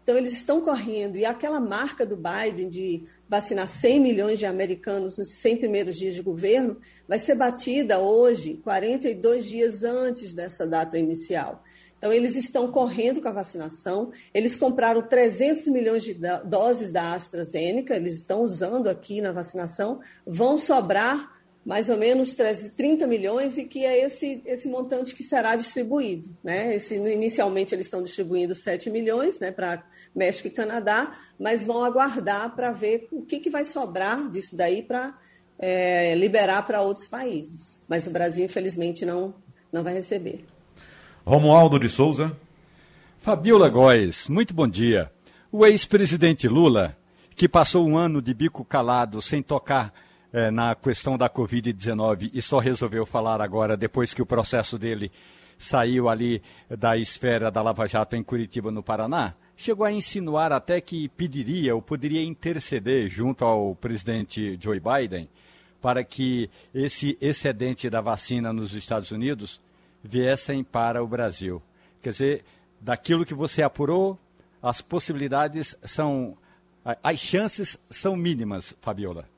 Então, 0.02 0.18
eles 0.18 0.32
estão 0.32 0.60
correndo. 0.60 1.16
E 1.16 1.24
aquela 1.24 1.60
marca 1.60 2.04
do 2.04 2.16
Biden 2.16 2.68
de 2.68 3.04
vacinar 3.28 3.68
100 3.68 4.00
milhões 4.00 4.38
de 4.38 4.44
americanos 4.44 5.16
nos 5.16 5.32
100 5.32 5.56
primeiros 5.56 5.96
dias 5.96 6.14
de 6.14 6.22
governo 6.22 6.76
vai 7.08 7.18
ser 7.18 7.34
batida 7.34 7.98
hoje, 7.98 8.60
42 8.62 9.46
dias 9.46 9.82
antes 9.82 10.34
dessa 10.34 10.66
data 10.66 10.98
inicial. 10.98 11.64
Então, 11.98 12.12
eles 12.12 12.36
estão 12.36 12.70
correndo 12.70 13.20
com 13.20 13.28
a 13.28 13.32
vacinação. 13.32 14.12
Eles 14.34 14.56
compraram 14.56 15.02
300 15.02 15.68
milhões 15.68 16.04
de 16.04 16.14
doses 16.44 16.92
da 16.92 17.14
AstraZeneca, 17.14 17.96
eles 17.96 18.14
estão 18.14 18.42
usando 18.42 18.88
aqui 18.88 19.20
na 19.20 19.32
vacinação. 19.32 20.00
Vão 20.26 20.58
sobrar 20.58 21.36
mais 21.66 21.90
ou 21.90 21.96
menos 21.96 22.32
30 22.32 23.08
milhões 23.08 23.58
e 23.58 23.64
que 23.64 23.84
é 23.84 24.04
esse, 24.04 24.40
esse 24.46 24.68
montante 24.68 25.16
que 25.16 25.24
será 25.24 25.56
distribuído. 25.56 26.30
Né? 26.44 26.76
Esse, 26.76 26.94
inicialmente, 26.94 27.74
eles 27.74 27.86
estão 27.86 28.04
distribuindo 28.04 28.54
7 28.54 28.88
milhões 28.88 29.40
né, 29.40 29.50
para 29.50 29.84
México 30.14 30.46
e 30.46 30.52
Canadá, 30.52 31.18
mas 31.36 31.64
vão 31.64 31.84
aguardar 31.84 32.54
para 32.54 32.70
ver 32.70 33.08
o 33.10 33.22
que, 33.22 33.40
que 33.40 33.50
vai 33.50 33.64
sobrar 33.64 34.30
disso 34.30 34.56
daí 34.56 34.80
para 34.80 35.18
é, 35.58 36.14
liberar 36.14 36.64
para 36.64 36.82
outros 36.82 37.08
países. 37.08 37.82
Mas 37.88 38.06
o 38.06 38.10
Brasil, 38.10 38.44
infelizmente, 38.44 39.04
não, 39.04 39.34
não 39.72 39.82
vai 39.82 39.94
receber. 39.94 40.44
Romualdo 41.28 41.76
de 41.80 41.88
Souza. 41.88 42.38
Fabiola 43.18 43.68
Góes, 43.68 44.28
muito 44.28 44.54
bom 44.54 44.68
dia. 44.68 45.10
O 45.50 45.66
ex-presidente 45.66 46.46
Lula, 46.46 46.96
que 47.34 47.48
passou 47.48 47.84
um 47.84 47.98
ano 47.98 48.22
de 48.22 48.32
bico 48.32 48.64
calado 48.64 49.20
sem 49.20 49.42
tocar 49.42 49.92
eh, 50.32 50.52
na 50.52 50.76
questão 50.76 51.18
da 51.18 51.28
Covid-19 51.28 52.30
e 52.32 52.40
só 52.40 52.60
resolveu 52.60 53.04
falar 53.04 53.40
agora 53.40 53.76
depois 53.76 54.14
que 54.14 54.22
o 54.22 54.26
processo 54.26 54.78
dele 54.78 55.10
saiu 55.58 56.08
ali 56.08 56.40
da 56.70 56.96
esfera 56.96 57.50
da 57.50 57.60
Lava 57.60 57.88
Jato 57.88 58.14
em 58.14 58.22
Curitiba, 58.22 58.70
no 58.70 58.80
Paraná, 58.80 59.34
chegou 59.56 59.84
a 59.84 59.90
insinuar 59.90 60.52
até 60.52 60.80
que 60.80 61.08
pediria 61.08 61.74
ou 61.74 61.82
poderia 61.82 62.22
interceder 62.22 63.08
junto 63.08 63.44
ao 63.44 63.74
presidente 63.74 64.56
Joe 64.60 64.78
Biden 64.80 65.28
para 65.82 66.04
que 66.04 66.48
esse 66.72 67.18
excedente 67.20 67.90
da 67.90 68.00
vacina 68.00 68.52
nos 68.52 68.74
Estados 68.74 69.10
Unidos 69.10 69.60
viessem 70.06 70.62
para 70.62 71.02
o 71.02 71.06
Brasil. 71.06 71.62
Quer 72.00 72.10
dizer, 72.10 72.44
daquilo 72.80 73.26
que 73.26 73.34
você 73.34 73.62
apurou, 73.62 74.18
as 74.62 74.80
possibilidades 74.80 75.76
são. 75.84 76.36
As 77.02 77.18
chances 77.18 77.76
são 77.90 78.14
mínimas, 78.14 78.76
Fabiola. 78.80 79.28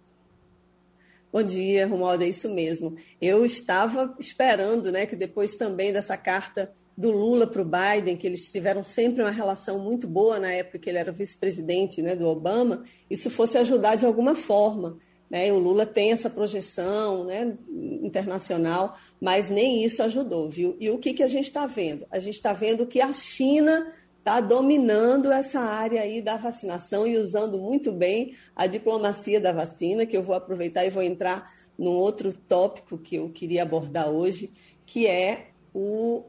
Bom 1.33 1.43
dia, 1.43 1.87
Romualdo, 1.87 2.25
é 2.25 2.29
isso 2.29 2.49
mesmo. 2.49 2.97
Eu 3.21 3.45
estava 3.45 4.15
esperando 4.19 4.93
né, 4.93 5.07
que 5.07 5.17
depois 5.17 5.55
também 5.57 5.93
dessa 5.93 6.17
carta 6.17 6.73
do 6.97 7.11
Lula 7.11 7.47
para 7.47 7.63
o 7.63 7.65
Biden, 7.65 8.17
que 8.17 8.27
eles 8.27 8.51
tiveram 8.51 8.83
sempre 8.83 9.23
uma 9.23 9.31
relação 9.31 9.79
muito 9.79 10.07
boa 10.07 10.41
na 10.41 10.51
época 10.51 10.79
que 10.79 10.91
ele 10.91 10.99
era 10.99 11.13
vice-presidente 11.13 12.03
né, 12.03 12.17
do 12.17 12.27
Obama, 12.27 12.83
isso 13.09 13.31
fosse 13.31 13.57
ajudar 13.57 13.95
de 13.95 14.05
alguma 14.05 14.35
forma. 14.35 14.99
Né? 15.31 15.53
O 15.53 15.59
Lula 15.59 15.85
tem 15.85 16.13
essa 16.13 16.31
projeção 16.31 17.25
né, 17.25 17.57
internacional, 18.03 18.97
mas 19.21 19.49
nem 19.49 19.85
isso 19.85 20.03
ajudou, 20.03 20.49
viu? 20.49 20.77
E 20.81 20.91
o 20.91 20.99
que, 20.99 21.13
que 21.13 21.23
a 21.23 21.29
gente 21.29 21.45
está 21.45 21.67
vendo? 21.67 22.07
A 22.11 22.19
gente 22.19 22.35
está 22.35 22.53
vendo 22.53 22.87
que 22.87 23.01
a 23.01 23.13
China 23.13 23.93
está 24.19 24.41
dominando 24.41 25.33
essa 25.33 25.61
área 25.61 26.03
aí 26.03 26.21
da 26.21 26.37
vacinação 26.37 27.07
e 27.07 27.17
usando 27.17 27.59
muito 27.59 27.93
bem 27.93 28.35
a 28.55 28.67
diplomacia 28.67 29.41
da 29.41 29.53
vacina, 29.53 30.05
que 30.05 30.17
eu 30.17 30.23
vou 30.23 30.37
aproveitar 30.37 30.85
e 30.85 30.91
vou 30.91 31.03
entrar 31.03 31.51
num 31.79 31.93
outro 31.93 32.33
tópico 32.33 32.99
que 32.99 33.17
eu 33.17 33.31
queria 33.31 33.63
abordar 33.63 34.11
hoje, 34.11 34.51
que 34.85 35.07
é 35.07 35.49
o 35.73 36.25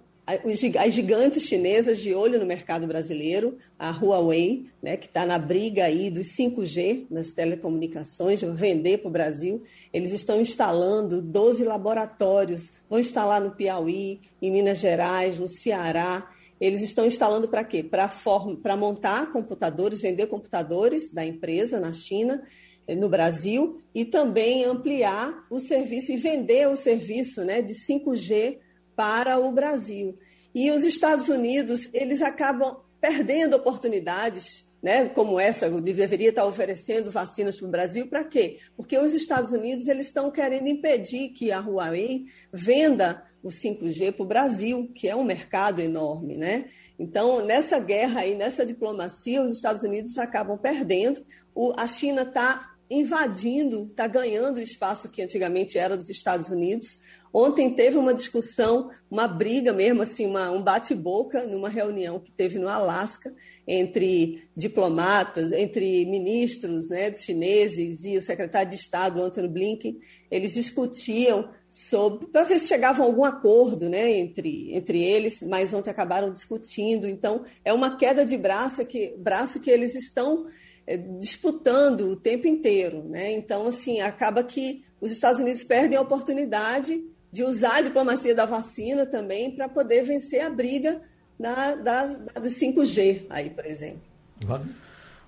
as 0.77 0.93
gigantes 0.93 1.43
chinesas 1.43 1.99
de 1.99 2.13
olho 2.13 2.39
no 2.39 2.45
mercado 2.45 2.85
brasileiro, 2.85 3.57
a 3.79 3.89
Huawei, 3.89 4.67
né, 4.81 4.95
que 4.95 5.07
está 5.07 5.25
na 5.25 5.39
briga 5.39 5.85
aí 5.85 6.11
dos 6.11 6.27
5G 6.37 7.07
nas 7.09 7.31
telecomunicações, 7.31 8.41
vender 8.41 8.99
para 8.99 9.07
o 9.07 9.11
Brasil, 9.11 9.63
eles 9.91 10.11
estão 10.11 10.39
instalando 10.39 11.19
12 11.19 11.63
laboratórios, 11.63 12.71
vão 12.87 12.99
instalar 12.99 13.41
no 13.41 13.55
Piauí, 13.55 14.21
em 14.39 14.51
Minas 14.51 14.77
Gerais, 14.77 15.39
no 15.39 15.47
Ceará. 15.47 16.29
Eles 16.61 16.83
estão 16.83 17.07
instalando 17.07 17.47
para 17.47 17.63
quê? 17.63 17.81
Para 17.81 18.77
montar 18.77 19.31
computadores, 19.31 19.99
vender 19.99 20.27
computadores 20.27 21.11
da 21.11 21.25
empresa 21.25 21.79
na 21.79 21.91
China, 21.91 22.43
eh, 22.87 22.93
no 22.93 23.09
Brasil, 23.09 23.81
e 23.95 24.05
também 24.05 24.65
ampliar 24.65 25.45
o 25.49 25.59
serviço 25.59 26.11
e 26.11 26.17
vender 26.17 26.67
o 26.67 26.75
serviço 26.75 27.43
né, 27.43 27.63
de 27.63 27.73
5G 27.73 28.59
para 28.99 29.39
o 29.39 29.49
Brasil. 29.49 30.19
E 30.53 30.69
os 30.71 30.83
Estados 30.83 31.29
Unidos, 31.29 31.89
eles 31.93 32.21
acabam 32.21 32.81
perdendo 32.99 33.55
oportunidades, 33.55 34.65
né, 34.83 35.07
como 35.07 35.39
essa, 35.39 35.69
deveria 35.69 36.31
estar 36.31 36.45
oferecendo 36.45 37.09
vacinas 37.09 37.57
para 37.57 37.67
o 37.67 37.71
Brasil, 37.71 38.07
para 38.07 38.25
quê? 38.25 38.59
Porque 38.75 38.97
os 38.97 39.13
Estados 39.13 39.53
Unidos 39.53 39.87
eles 39.87 40.07
estão 40.07 40.29
querendo 40.29 40.67
impedir 40.67 41.29
que 41.29 41.49
a 41.49 41.61
Huawei 41.61 42.25
venda 42.51 43.23
o 43.41 43.47
5G 43.47 44.11
para 44.11 44.23
o 44.23 44.27
Brasil, 44.27 44.91
que 44.93 45.07
é 45.07 45.15
um 45.15 45.23
mercado 45.23 45.79
enorme, 45.79 46.35
né? 46.35 46.65
Então, 46.99 47.45
nessa 47.45 47.79
guerra 47.79 48.19
aí, 48.19 48.35
nessa 48.35 48.65
diplomacia, 48.65 49.41
os 49.41 49.53
Estados 49.53 49.83
Unidos 49.83 50.17
acabam 50.17 50.57
perdendo. 50.57 51.25
O, 51.55 51.71
a 51.77 51.87
China 51.87 52.23
está 52.23 52.69
invadindo, 52.89 53.83
está 53.83 54.07
ganhando 54.07 54.57
o 54.57 54.61
espaço 54.61 55.09
que 55.09 55.21
antigamente 55.21 55.77
era 55.77 55.95
dos 55.95 56.09
Estados 56.09 56.49
Unidos. 56.49 56.99
Ontem 57.33 57.73
teve 57.73 57.97
uma 57.97 58.13
discussão, 58.13 58.89
uma 59.09 59.27
briga 59.27 59.71
mesmo, 59.71 60.01
assim, 60.01 60.25
uma, 60.25 60.49
um 60.51 60.63
bate-boca 60.63 61.45
numa 61.45 61.69
reunião 61.69 62.19
que 62.19 62.31
teve 62.31 62.57
no 62.57 62.67
Alasca 62.67 63.33
entre 63.67 64.43
diplomatas, 64.55 65.51
entre 65.51 66.05
ministros 66.05 66.89
né, 66.89 67.15
chineses 67.15 68.03
e 68.05 68.17
o 68.17 68.21
secretário 68.21 68.69
de 68.69 68.75
Estado, 68.75 69.21
Antony 69.21 69.47
Blinken. 69.47 69.99
Eles 70.31 70.53
discutiam 70.53 71.49
sobre 71.71 72.25
para 72.27 72.45
ver 72.45 72.57
se 72.57 72.67
chegavam 72.67 73.05
a 73.05 73.07
algum 73.07 73.23
acordo 73.23 73.89
né, 73.89 74.11
entre, 74.17 74.73
entre 74.73 75.03
eles, 75.03 75.43
mas 75.43 75.71
ontem 75.71 75.91
acabaram 75.91 76.31
discutindo. 76.31 77.07
Então, 77.07 77.45
é 77.63 77.71
uma 77.71 77.95
queda 77.95 78.25
de 78.25 78.37
braço 78.37 78.83
que, 78.85 79.13
braço 79.19 79.59
que 79.59 79.69
eles 79.69 79.93
estão 79.93 80.47
é, 80.87 80.97
disputando 80.97 82.09
o 82.09 82.15
tempo 82.15 82.47
inteiro. 82.47 83.03
Né? 83.03 83.33
Então, 83.33 83.67
assim, 83.67 84.01
acaba 84.01 84.43
que 84.43 84.83
os 84.99 85.11
Estados 85.11 85.39
Unidos 85.39 85.63
perdem 85.63 85.95
a 85.95 86.01
oportunidade 86.01 87.03
de 87.31 87.43
usar 87.43 87.77
a 87.77 87.81
diplomacia 87.81 88.33
da 88.33 88.45
vacina 88.45 89.05
também 89.05 89.51
para 89.51 89.69
poder 89.69 90.03
vencer 90.03 90.41
a 90.41 90.49
briga 90.49 91.01
da, 91.39 91.75
da, 91.75 92.05
da, 92.05 92.41
do 92.41 92.47
5G, 92.47 93.25
aí, 93.29 93.49
por 93.49 93.65
exemplo. 93.65 94.01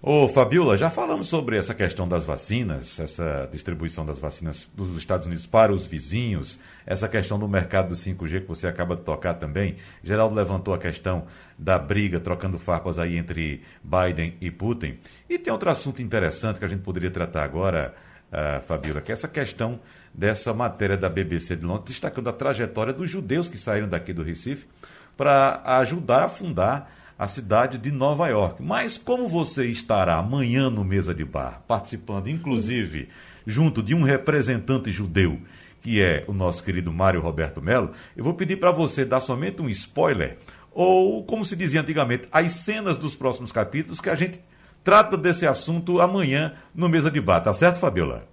Ô, 0.03 0.27
Fabiola, 0.27 0.75
já 0.75 0.89
falamos 0.89 1.27
sobre 1.27 1.57
essa 1.57 1.75
questão 1.75 2.07
das 2.07 2.25
vacinas, 2.25 2.99
essa 2.99 3.47
distribuição 3.51 4.03
das 4.03 4.17
vacinas 4.17 4.67
dos 4.73 4.97
Estados 4.97 5.27
Unidos 5.27 5.45
para 5.45 5.71
os 5.71 5.85
vizinhos, 5.85 6.57
essa 6.87 7.07
questão 7.07 7.37
do 7.37 7.47
mercado 7.47 7.89
do 7.89 7.95
5G 7.95 8.41
que 8.41 8.47
você 8.47 8.65
acaba 8.65 8.95
de 8.95 9.03
tocar 9.03 9.35
também. 9.35 9.75
Geraldo 10.03 10.33
levantou 10.33 10.73
a 10.73 10.79
questão 10.79 11.27
da 11.55 11.77
briga, 11.77 12.19
trocando 12.19 12.57
farpas 12.57 12.97
aí 12.97 13.15
entre 13.15 13.61
Biden 13.83 14.35
e 14.41 14.49
Putin. 14.49 14.97
E 15.29 15.37
tem 15.37 15.53
outro 15.53 15.69
assunto 15.69 16.01
interessante 16.01 16.57
que 16.57 16.65
a 16.65 16.67
gente 16.67 16.81
poderia 16.81 17.11
tratar 17.11 17.43
agora, 17.43 17.93
uh, 18.31 18.59
Fabiola, 18.63 19.01
que 19.01 19.11
é 19.11 19.13
essa 19.13 19.27
questão 19.27 19.79
dessa 20.13 20.53
matéria 20.53 20.97
da 20.97 21.09
BBC 21.09 21.55
de 21.55 21.65
Londres, 21.65 21.85
destacando 21.89 22.29
a 22.29 22.33
trajetória 22.33 22.93
dos 22.93 23.09
judeus 23.09 23.49
que 23.49 23.57
saíram 23.57 23.87
daqui 23.87 24.13
do 24.13 24.23
Recife 24.23 24.67
para 25.15 25.61
ajudar 25.79 26.25
a 26.25 26.29
fundar 26.29 26.91
a 27.17 27.27
cidade 27.27 27.77
de 27.77 27.91
Nova 27.91 28.27
York. 28.27 28.63
Mas 28.63 28.97
como 28.97 29.29
você 29.29 29.67
estará 29.67 30.15
amanhã 30.15 30.69
no 30.69 30.83
Mesa 30.83 31.13
de 31.13 31.23
Bar, 31.23 31.61
participando, 31.67 32.27
inclusive, 32.27 33.09
junto 33.45 33.83
de 33.83 33.93
um 33.93 34.01
representante 34.01 34.91
judeu, 34.91 35.39
que 35.81 36.01
é 36.01 36.23
o 36.27 36.33
nosso 36.33 36.63
querido 36.63 36.91
Mário 36.91 37.21
Roberto 37.21 37.61
Melo, 37.61 37.91
eu 38.17 38.23
vou 38.23 38.33
pedir 38.33 38.57
para 38.57 38.71
você 38.71 39.05
dar 39.05 39.21
somente 39.21 39.61
um 39.61 39.69
spoiler, 39.69 40.37
ou, 40.71 41.23
como 41.23 41.45
se 41.45 41.55
dizia 41.55 41.81
antigamente, 41.81 42.27
as 42.31 42.53
cenas 42.53 42.97
dos 42.97 43.15
próximos 43.15 43.51
capítulos, 43.51 44.01
que 44.01 44.09
a 44.09 44.15
gente 44.15 44.41
trata 44.83 45.15
desse 45.15 45.45
assunto 45.45 46.01
amanhã 46.01 46.53
no 46.73 46.89
Mesa 46.89 47.11
de 47.11 47.21
Bar. 47.21 47.41
Tá 47.41 47.53
certo, 47.53 47.79
Fabiola? 47.79 48.27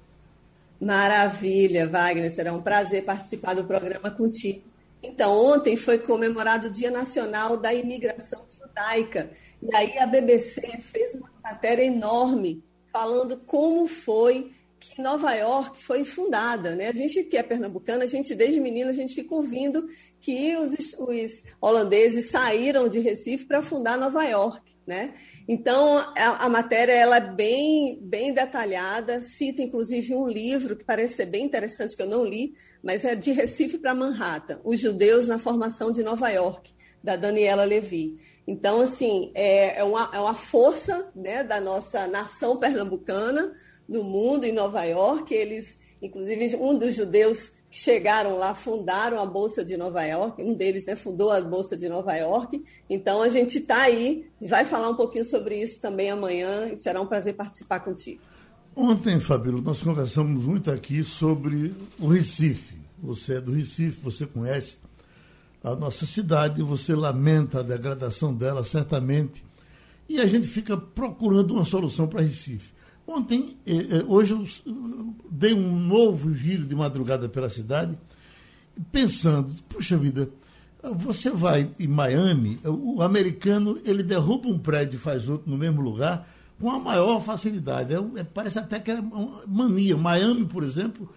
Maravilha, 0.80 1.86
Wagner. 1.86 2.30
Será 2.30 2.52
um 2.52 2.62
prazer 2.62 3.04
participar 3.04 3.54
do 3.54 3.64
programa 3.64 4.10
contigo. 4.10 4.62
Então, 5.02 5.32
ontem 5.32 5.76
foi 5.76 5.98
comemorado 5.98 6.68
o 6.68 6.70
Dia 6.70 6.90
Nacional 6.90 7.56
da 7.56 7.72
Imigração 7.72 8.46
Judaica. 8.50 9.30
E 9.62 9.74
aí 9.74 9.98
a 9.98 10.06
BBC 10.06 10.60
fez 10.80 11.14
uma 11.14 11.30
matéria 11.42 11.84
enorme 11.84 12.62
falando 12.92 13.36
como 13.38 13.86
foi 13.86 14.52
que 14.80 15.02
Nova 15.02 15.34
York 15.34 15.82
foi 15.82 16.04
fundada, 16.04 16.76
né? 16.76 16.88
A 16.88 16.92
gente 16.92 17.24
que 17.24 17.36
é 17.36 17.42
pernambucana, 17.42 18.04
a 18.04 18.06
gente 18.06 18.34
desde 18.34 18.60
menina 18.60 18.90
a 18.90 18.92
gente 18.92 19.14
fica 19.14 19.34
ouvindo 19.34 19.86
que 20.28 20.54
os, 20.58 20.74
os 20.98 21.42
holandeses 21.58 22.26
saíram 22.26 22.86
de 22.86 23.00
Recife 23.00 23.46
para 23.46 23.62
fundar 23.62 23.96
Nova 23.96 24.22
York, 24.24 24.76
né? 24.86 25.14
Então 25.48 25.96
a, 25.96 26.44
a, 26.44 26.48
matéria 26.50 26.92
ela 26.92 27.16
é 27.16 27.32
bem 27.32 27.98
bem 28.02 28.34
detalhada, 28.34 29.22
cita 29.22 29.62
inclusive 29.62 30.14
um 30.14 30.28
livro 30.28 30.76
que 30.76 30.84
parece 30.84 31.14
ser 31.14 31.24
bem 31.24 31.46
interessante 31.46 31.96
que 31.96 32.02
eu 32.02 32.06
não 32.06 32.26
li, 32.26 32.52
mas 32.82 33.06
é 33.06 33.14
de 33.14 33.32
Recife 33.32 33.78
para 33.78 33.94
Manhattan, 33.94 34.60
os 34.64 34.78
judeus 34.78 35.26
na 35.26 35.38
formação 35.38 35.90
de 35.90 36.02
Nova 36.02 36.28
York, 36.28 36.74
da 37.02 37.16
Daniela 37.16 37.64
Levy. 37.64 38.18
Então 38.46 38.82
assim 38.82 39.32
é, 39.34 39.78
é, 39.78 39.84
uma, 39.84 40.10
é 40.12 40.20
uma 40.20 40.34
força 40.34 41.10
né, 41.16 41.42
da 41.42 41.58
nossa 41.58 42.06
nação 42.06 42.58
pernambucana 42.58 43.50
no 43.88 44.04
mundo, 44.04 44.44
em 44.44 44.52
Nova 44.52 44.84
York. 44.84 45.32
Eles, 45.34 45.78
inclusive, 46.02 46.54
um 46.56 46.76
dos 46.76 46.94
judeus 46.94 47.52
chegaram 47.70 48.38
lá 48.38 48.54
fundaram 48.54 49.20
a 49.20 49.26
Bolsa 49.26 49.64
de 49.64 49.76
Nova 49.76 50.02
York, 50.02 50.42
um 50.42 50.54
deles 50.54 50.86
né, 50.86 50.96
fundou 50.96 51.30
a 51.30 51.40
Bolsa 51.40 51.76
de 51.76 51.88
Nova 51.88 52.14
York. 52.14 52.64
Então, 52.88 53.22
a 53.22 53.28
gente 53.28 53.58
está 53.58 53.82
aí, 53.82 54.26
vai 54.40 54.64
falar 54.64 54.88
um 54.88 54.94
pouquinho 54.94 55.24
sobre 55.24 55.60
isso 55.60 55.80
também 55.80 56.10
amanhã, 56.10 56.72
e 56.72 56.76
será 56.76 57.00
um 57.00 57.06
prazer 57.06 57.34
participar 57.34 57.80
contigo. 57.80 58.20
Ontem, 58.74 59.18
Fabíola, 59.20 59.60
nós 59.60 59.82
conversamos 59.82 60.44
muito 60.44 60.70
aqui 60.70 61.02
sobre 61.02 61.74
o 61.98 62.06
Recife. 62.06 62.78
Você 63.02 63.34
é 63.34 63.40
do 63.40 63.52
Recife, 63.52 64.00
você 64.02 64.24
conhece 64.24 64.76
a 65.62 65.74
nossa 65.74 66.06
cidade, 66.06 66.62
você 66.62 66.94
lamenta 66.94 67.60
a 67.60 67.62
degradação 67.62 68.32
dela, 68.32 68.64
certamente. 68.64 69.44
E 70.08 70.20
a 70.20 70.26
gente 70.26 70.48
fica 70.48 70.76
procurando 70.76 71.54
uma 71.54 71.64
solução 71.64 72.06
para 72.06 72.22
Recife. 72.22 72.72
Ontem, 73.08 73.56
eh, 73.66 73.72
eh, 73.72 74.04
hoje 74.06 74.32
eu 74.34 74.44
dei 75.30 75.54
um 75.54 75.80
novo 75.80 76.34
giro 76.34 76.66
de 76.66 76.76
madrugada 76.76 77.26
pela 77.26 77.48
cidade, 77.48 77.98
pensando, 78.92 79.50
puxa 79.66 79.96
vida, 79.96 80.28
você 80.94 81.30
vai 81.30 81.70
em 81.80 81.88
Miami, 81.88 82.60
o 82.66 83.00
americano 83.00 83.80
ele 83.82 84.02
derruba 84.02 84.50
um 84.50 84.58
prédio 84.58 84.96
e 84.98 85.00
faz 85.00 85.26
outro 85.26 85.50
no 85.50 85.56
mesmo 85.56 85.80
lugar 85.80 86.28
com 86.60 86.70
a 86.70 86.78
maior 86.78 87.22
facilidade. 87.22 87.94
É, 87.94 88.20
é, 88.20 88.24
parece 88.24 88.58
até 88.58 88.78
que 88.78 88.90
é 88.90 89.02
mania. 89.46 89.96
Miami, 89.96 90.44
por 90.44 90.62
exemplo, 90.62 91.10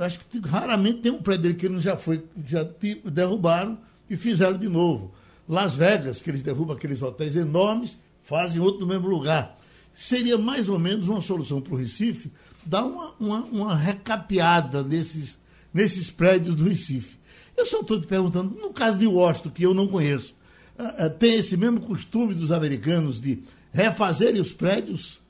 acho 0.00 0.18
que 0.26 0.38
raramente 0.40 1.00
tem 1.00 1.12
um 1.12 1.22
prédio 1.22 1.54
que 1.54 1.64
ele 1.64 1.80
já 1.80 1.96
foi, 1.96 2.22
já 2.44 2.62
derrubaram 3.06 3.78
e 4.08 4.18
fizeram 4.18 4.58
de 4.58 4.68
novo. 4.68 5.14
Las 5.48 5.74
Vegas, 5.74 6.20
que 6.20 6.28
eles 6.28 6.42
derrubam 6.42 6.76
aqueles 6.76 7.00
hotéis 7.00 7.36
enormes, 7.36 7.96
fazem 8.22 8.60
outro 8.60 8.80
no 8.80 8.86
mesmo 8.86 9.08
lugar 9.08 9.58
seria 9.94 10.38
mais 10.38 10.68
ou 10.68 10.78
menos 10.78 11.08
uma 11.08 11.20
solução 11.20 11.60
para 11.60 11.74
o 11.74 11.76
Recife 11.76 12.30
dar 12.64 12.84
uma, 12.84 13.14
uma, 13.18 13.44
uma 13.44 13.76
recapeada 13.76 14.82
nesses, 14.82 15.38
nesses 15.72 16.10
prédios 16.10 16.56
do 16.56 16.68
Recife. 16.68 17.18
Eu 17.56 17.66
só 17.66 17.80
estou 17.80 18.00
te 18.00 18.06
perguntando, 18.06 18.58
no 18.58 18.72
caso 18.72 18.98
de 18.98 19.06
Washington, 19.06 19.50
que 19.50 19.62
eu 19.62 19.74
não 19.74 19.86
conheço, 19.86 20.34
uh, 20.78 21.06
uh, 21.06 21.10
tem 21.10 21.34
esse 21.34 21.56
mesmo 21.56 21.80
costume 21.80 22.34
dos 22.34 22.50
americanos 22.50 23.20
de 23.20 23.42
refazerem 23.72 24.40
os 24.40 24.52
prédios? 24.52 25.20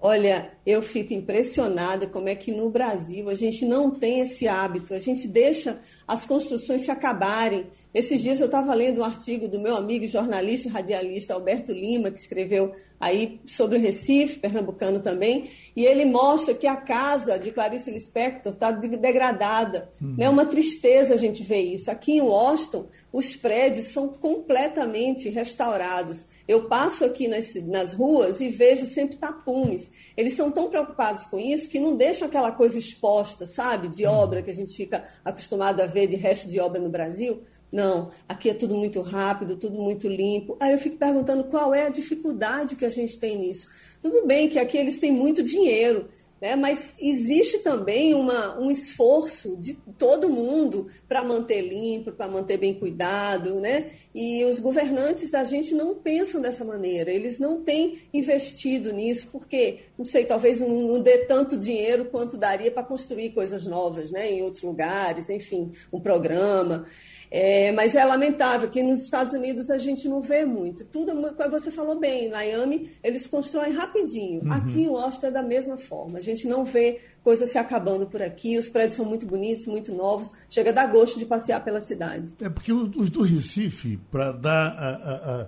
Olha, 0.00 0.52
eu 0.64 0.80
fico 0.80 1.12
impressionada 1.12 2.06
como 2.06 2.28
é 2.28 2.34
que 2.34 2.52
no 2.52 2.70
Brasil 2.70 3.28
a 3.28 3.34
gente 3.34 3.64
não 3.66 3.90
tem 3.90 4.20
esse 4.20 4.46
hábito. 4.46 4.94
A 4.94 4.98
gente 4.98 5.26
deixa 5.26 5.80
as 6.08 6.24
construções 6.24 6.80
se 6.80 6.90
acabarem. 6.90 7.66
Esses 7.92 8.22
dias 8.22 8.40
eu 8.40 8.46
estava 8.46 8.72
lendo 8.72 9.02
um 9.02 9.04
artigo 9.04 9.46
do 9.46 9.60
meu 9.60 9.76
amigo 9.76 10.06
jornalista 10.06 10.68
e 10.68 10.70
radialista 10.70 11.34
Alberto 11.34 11.72
Lima, 11.72 12.10
que 12.10 12.18
escreveu 12.18 12.72
aí 12.98 13.40
sobre 13.46 13.78
o 13.78 13.80
Recife, 13.80 14.38
pernambucano 14.38 15.00
também, 15.00 15.48
e 15.76 15.84
ele 15.84 16.04
mostra 16.04 16.54
que 16.54 16.66
a 16.66 16.76
casa 16.76 17.38
de 17.38 17.52
Clarice 17.52 17.90
Lispector 17.90 18.52
está 18.52 18.70
degradada. 18.70 19.90
Uhum. 20.00 20.16
É 20.18 20.28
uma 20.28 20.46
tristeza 20.46 21.14
a 21.14 21.16
gente 21.16 21.42
ver 21.42 21.60
isso. 21.60 21.90
Aqui 21.90 22.12
em 22.12 22.20
Washington, 22.20 22.86
os 23.12 23.34
prédios 23.36 23.86
são 23.86 24.08
completamente 24.08 25.28
restaurados. 25.28 26.26
Eu 26.46 26.68
passo 26.68 27.04
aqui 27.04 27.26
nas, 27.26 27.54
nas 27.66 27.92
ruas 27.92 28.40
e 28.40 28.48
vejo 28.48 28.86
sempre 28.86 29.16
tapumes. 29.16 29.90
Eles 30.16 30.34
são 30.34 30.50
tão 30.50 30.68
preocupados 30.68 31.24
com 31.24 31.38
isso 31.38 31.70
que 31.70 31.80
não 31.80 31.96
deixam 31.96 32.28
aquela 32.28 32.52
coisa 32.52 32.78
exposta, 32.78 33.46
sabe, 33.46 33.88
de 33.88 34.04
uhum. 34.04 34.12
obra 34.12 34.42
que 34.42 34.50
a 34.50 34.54
gente 34.54 34.76
fica 34.76 35.04
acostumado 35.24 35.80
a 35.80 35.86
ver 35.86 35.97
de 36.06 36.16
resto 36.16 36.48
de 36.48 36.60
obra 36.60 36.80
no 36.80 36.88
Brasil. 36.88 37.42
Não, 37.70 38.10
aqui 38.26 38.48
é 38.48 38.54
tudo 38.54 38.74
muito 38.74 39.00
rápido, 39.02 39.56
tudo 39.56 39.78
muito 39.78 40.08
limpo. 40.08 40.56
Aí 40.58 40.72
eu 40.72 40.78
fico 40.78 40.96
perguntando 40.96 41.44
qual 41.44 41.74
é 41.74 41.86
a 41.86 41.90
dificuldade 41.90 42.76
que 42.76 42.84
a 42.84 42.88
gente 42.88 43.18
tem 43.18 43.36
nisso. 43.36 43.68
Tudo 44.00 44.26
bem 44.26 44.48
que 44.48 44.58
aqui 44.58 44.78
eles 44.78 44.98
têm 44.98 45.12
muito 45.12 45.42
dinheiro, 45.42 46.08
né? 46.40 46.56
mas 46.56 46.94
existe 46.98 47.58
também 47.58 48.14
uma, 48.14 48.58
um 48.58 48.70
esforço 48.70 49.56
de 49.56 49.74
todo 49.98 50.28
mundo 50.28 50.88
para 51.08 51.22
manter 51.22 51.62
limpo, 51.62 52.12
para 52.12 52.28
manter 52.28 52.56
bem 52.56 52.74
cuidado. 52.74 53.60
Né? 53.60 53.90
E 54.14 54.44
os 54.44 54.60
governantes 54.60 55.30
da 55.30 55.44
gente 55.44 55.74
não 55.74 55.94
pensam 55.94 56.40
dessa 56.40 56.64
maneira, 56.64 57.10
eles 57.10 57.38
não 57.38 57.62
têm 57.62 57.98
investido 58.12 58.92
nisso, 58.92 59.28
porque, 59.32 59.80
não 59.98 60.04
sei, 60.04 60.24
talvez 60.24 60.60
não, 60.60 60.68
não 60.68 61.00
dê 61.00 61.18
tanto 61.18 61.56
dinheiro 61.56 62.06
quanto 62.06 62.36
daria 62.36 62.70
para 62.70 62.82
construir 62.82 63.30
coisas 63.30 63.66
novas 63.66 64.10
né? 64.10 64.30
em 64.30 64.42
outros 64.42 64.62
lugares, 64.62 65.28
enfim, 65.28 65.72
um 65.92 66.00
programa. 66.00 66.86
É, 67.30 67.72
mas 67.72 67.94
é 67.94 68.04
lamentável 68.04 68.70
que 68.70 68.82
nos 68.82 69.02
Estados 69.02 69.32
Unidos 69.32 69.70
a 69.70 69.78
gente 69.78 70.08
não 70.08 70.22
vê 70.22 70.44
muito. 70.44 70.84
Tudo, 70.84 71.12
como 71.34 71.50
você 71.50 71.70
falou 71.70 71.98
bem, 71.98 72.26
em 72.26 72.30
Miami 72.30 72.90
eles 73.02 73.26
constroem 73.26 73.72
rapidinho. 73.72 74.42
Uhum. 74.42 74.52
Aqui 74.52 74.82
em 74.82 74.88
Washington 74.88 75.26
é 75.26 75.30
da 75.30 75.42
mesma 75.42 75.76
forma. 75.76 76.18
A 76.18 76.22
gente 76.22 76.46
não 76.46 76.64
vê 76.64 77.00
coisas 77.22 77.50
se 77.50 77.58
acabando 77.58 78.06
por 78.06 78.22
aqui. 78.22 78.56
Os 78.56 78.68
prédios 78.68 78.94
são 78.94 79.04
muito 79.04 79.26
bonitos, 79.26 79.66
muito 79.66 79.94
novos. 79.94 80.32
Chega 80.48 80.70
a 80.70 80.72
dar 80.72 80.86
gosto 80.86 81.18
de 81.18 81.26
passear 81.26 81.62
pela 81.62 81.80
cidade. 81.80 82.34
É 82.40 82.48
porque 82.48 82.72
os 82.72 83.10
do 83.10 83.22
Recife, 83.22 83.98
para 84.10 84.32
dar 84.32 84.68
a, 84.68 84.88
a, 84.88 85.40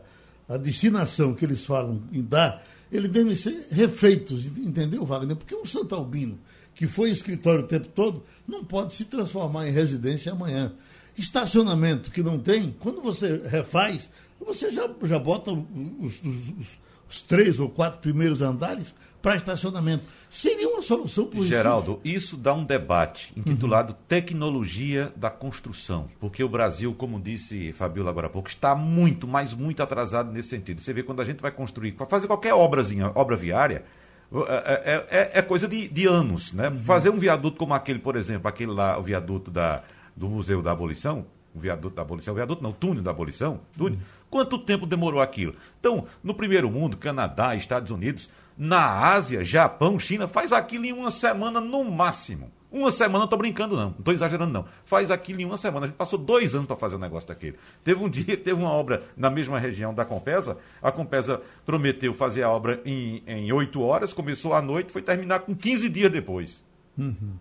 a, 0.48 0.54
a, 0.54 0.56
destinação 0.58 1.34
que 1.34 1.44
eles 1.44 1.64
falam 1.64 2.02
em 2.12 2.22
dar, 2.22 2.62
eles 2.92 3.10
devem 3.10 3.34
ser 3.34 3.68
refeitos, 3.70 4.46
entendeu, 4.46 5.04
Wagner? 5.06 5.36
Porque 5.36 5.54
um 5.54 5.64
Santo 5.64 5.94
Albino, 5.94 6.38
que 6.74 6.86
foi 6.86 7.10
escritório 7.10 7.64
o 7.64 7.66
tempo 7.66 7.88
todo, 7.88 8.24
não 8.46 8.64
pode 8.64 8.92
se 8.92 9.04
transformar 9.06 9.68
em 9.68 9.70
residência 9.70 10.32
amanhã. 10.32 10.72
Estacionamento 11.16 12.10
que 12.10 12.22
não 12.22 12.38
tem, 12.38 12.74
quando 12.78 13.00
você 13.00 13.42
refaz, 13.46 14.10
você 14.40 14.70
já, 14.70 14.88
já 15.02 15.18
bota 15.18 15.52
os, 15.52 16.20
os, 16.24 16.78
os 17.08 17.22
três 17.22 17.58
ou 17.58 17.68
quatro 17.68 18.00
primeiros 18.00 18.40
andares 18.40 18.94
para 19.20 19.36
estacionamento. 19.36 20.04
Seria 20.30 20.68
uma 20.68 20.80
solução 20.80 21.26
para 21.26 21.40
Geraldo, 21.40 22.00
isso 22.04 22.36
dá 22.36 22.54
um 22.54 22.64
debate 22.64 23.32
intitulado 23.36 23.92
uhum. 23.92 23.98
Tecnologia 24.08 25.12
da 25.16 25.28
Construção, 25.28 26.08
porque 26.18 26.42
o 26.42 26.48
Brasil, 26.48 26.94
como 26.94 27.20
disse 27.20 27.72
Fabiola 27.72 28.10
agora 28.10 28.28
há 28.28 28.30
pouco, 28.30 28.48
está 28.48 28.74
muito, 28.74 29.26
mas 29.28 29.52
muito 29.52 29.82
atrasado 29.82 30.32
nesse 30.32 30.48
sentido. 30.48 30.80
Você 30.80 30.92
vê 30.92 31.02
quando 31.02 31.20
a 31.20 31.24
gente 31.24 31.40
vai 31.40 31.50
construir, 31.50 31.92
para 31.92 32.06
fazer 32.06 32.26
qualquer 32.26 32.54
obrazinha, 32.54 33.12
obra 33.14 33.36
viária, 33.36 33.84
é, 34.32 35.06
é, 35.10 35.18
é, 35.18 35.30
é 35.34 35.42
coisa 35.42 35.66
de, 35.66 35.88
de 35.88 36.06
anos. 36.06 36.52
Né? 36.52 36.68
Uhum. 36.68 36.76
Fazer 36.76 37.10
um 37.10 37.18
viaduto 37.18 37.58
como 37.58 37.74
aquele, 37.74 37.98
por 37.98 38.16
exemplo, 38.16 38.48
aquele 38.48 38.70
lá, 38.72 38.98
o 38.98 39.02
viaduto 39.02 39.50
da 39.50 39.82
do 40.16 40.28
Museu 40.28 40.62
da 40.62 40.72
Abolição, 40.72 41.26
o 41.54 41.58
viaduto 41.58 41.96
da 41.96 42.02
abolição, 42.02 42.32
o 42.32 42.36
viaduto 42.36 42.62
não, 42.62 42.70
o 42.70 42.74
túnel 42.74 43.02
da 43.02 43.10
abolição, 43.10 43.60
túnel. 43.76 43.98
Quanto 44.30 44.58
tempo 44.58 44.86
demorou 44.86 45.20
aquilo? 45.20 45.54
Então, 45.80 46.06
no 46.22 46.34
primeiro 46.34 46.70
mundo, 46.70 46.96
Canadá, 46.96 47.54
Estados 47.56 47.90
Unidos, 47.90 48.30
na 48.56 49.10
Ásia, 49.12 49.44
Japão, 49.44 49.98
China, 49.98 50.28
faz 50.28 50.52
aquilo 50.52 50.84
em 50.84 50.92
uma 50.92 51.10
semana 51.10 51.60
no 51.60 51.84
máximo. 51.84 52.50
Uma 52.70 52.92
semana, 52.92 53.18
não 53.18 53.24
estou 53.24 53.38
brincando 53.38 53.74
não, 53.74 53.86
não 53.86 53.98
estou 53.98 54.14
exagerando 54.14 54.52
não. 54.52 54.64
Faz 54.84 55.10
aquilo 55.10 55.40
em 55.40 55.44
uma 55.44 55.56
semana. 55.56 55.86
A 55.86 55.88
gente 55.88 55.96
passou 55.96 56.16
dois 56.16 56.54
anos 56.54 56.68
para 56.68 56.76
fazer 56.76 56.94
um 56.94 57.00
negócio 57.00 57.28
daquele. 57.28 57.56
Teve 57.82 58.04
um 58.04 58.08
dia, 58.08 58.36
teve 58.38 58.52
uma 58.52 58.70
obra 58.70 59.02
na 59.16 59.28
mesma 59.28 59.58
região 59.58 59.92
da 59.92 60.04
Compesa. 60.04 60.56
A 60.80 60.92
Compesa 60.92 61.42
prometeu 61.66 62.14
fazer 62.14 62.44
a 62.44 62.50
obra 62.50 62.80
em 62.84 63.50
oito 63.50 63.82
horas, 63.82 64.12
começou 64.12 64.54
à 64.54 64.62
noite, 64.62 64.92
foi 64.92 65.02
terminar 65.02 65.40
com 65.40 65.52
15 65.52 65.88
dias 65.88 66.12
depois. 66.12 66.62
Uhum. 66.96 67.32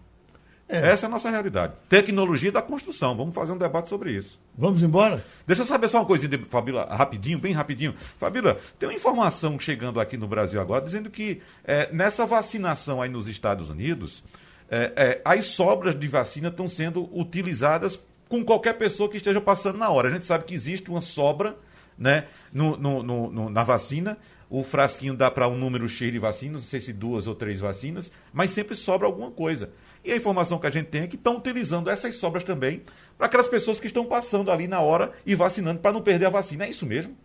É. 0.70 0.92
Essa 0.92 1.06
é 1.06 1.08
a 1.08 1.10
nossa 1.10 1.32
realidade. 1.32 1.74
Tecnologia 1.90 2.52
da 2.52 2.62
construção. 2.62 3.18
Vamos 3.18 3.34
fazer 3.34 3.52
um 3.52 3.58
debate 3.58 3.90
sobre 3.90 4.12
isso. 4.12 4.40
Vamos 4.56 4.84
embora? 4.84 5.26
Deixa 5.48 5.64
eu 5.64 5.66
saber 5.66 5.88
só 5.88 5.98
uma 5.98 6.06
coisinha, 6.06 6.40
Fabíola, 6.48 6.86
rapidinho, 6.86 7.40
bem 7.40 7.54
rapidinho. 7.54 7.96
Fabíola, 8.20 8.60
tem 8.78 8.88
uma 8.88 8.94
informação 8.94 9.60
chegando 9.60 10.00
aqui 10.00 10.16
no 10.16 10.28
Brasil 10.28 10.62
agora 10.62 10.86
dizendo 10.86 11.10
que 11.10 11.42
é, 11.66 11.92
nessa 11.92 12.24
vacinação 12.24 13.02
aí 13.02 13.10
nos 13.10 13.28
Estados 13.28 13.72
Unidos, 13.72 14.24
é, 14.70 14.94
é, 14.96 15.22
as 15.26 15.48
sobras 15.48 16.00
de 16.00 16.08
vacina 16.08 16.50
estão 16.50 16.68
sendo 16.68 17.10
utilizadas 17.18 18.00
com 18.28 18.46
qualquer 18.46 18.74
pessoa 18.74 19.10
que 19.10 19.18
esteja 19.18 19.42
passando 19.42 19.80
na 19.80 19.90
hora. 19.90 20.08
A 20.08 20.12
gente 20.12 20.26
sabe 20.26 20.44
que 20.44 20.54
existe 20.54 20.92
uma 20.92 21.02
sobra 21.02 21.58
né, 21.98 22.28
no, 22.54 22.78
no, 22.78 23.04
no, 23.04 23.50
na 23.50 23.64
vacina. 23.64 24.18
O 24.48 24.64
frasquinho 24.64 25.16
dá 25.16 25.30
para 25.30 25.48
um 25.48 25.58
número 25.58 25.88
cheio 25.90 26.12
de 26.12 26.20
vacinas, 26.20 26.62
não 26.62 26.70
sei 26.70 26.80
se 26.80 26.94
duas 26.94 27.28
ou 27.28 27.36
três 27.36 27.60
vacinas, 27.60 28.12
mas 28.32 28.52
sempre 28.52 28.76
sobra 28.76 29.08
alguma 29.08 29.32
coisa. 29.32 29.72
E 30.10 30.12
a 30.12 30.16
informação 30.16 30.58
que 30.58 30.66
a 30.66 30.72
gente 30.72 30.88
tem 30.88 31.04
é 31.04 31.08
que 31.08 31.16
estão 31.16 31.38
utilizando 31.38 31.88
essas 31.88 32.16
sobras 32.16 32.44
também 32.44 32.82
para 33.16 33.28
aquelas 33.28 33.48
pessoas 33.48 33.80
que 33.80 33.86
estão 33.86 34.04
passando 34.04 34.50
ali 34.50 34.68
na 34.68 34.82
hora 34.82 35.14
e 35.24 35.36
vacinando 35.36 35.80
para 35.80 35.94
não 35.94 36.02
perder 36.02 36.26
a 36.26 36.30
vacina. 36.32 36.66
É 36.66 36.70
isso 36.72 36.84
mesmo? 36.84 37.16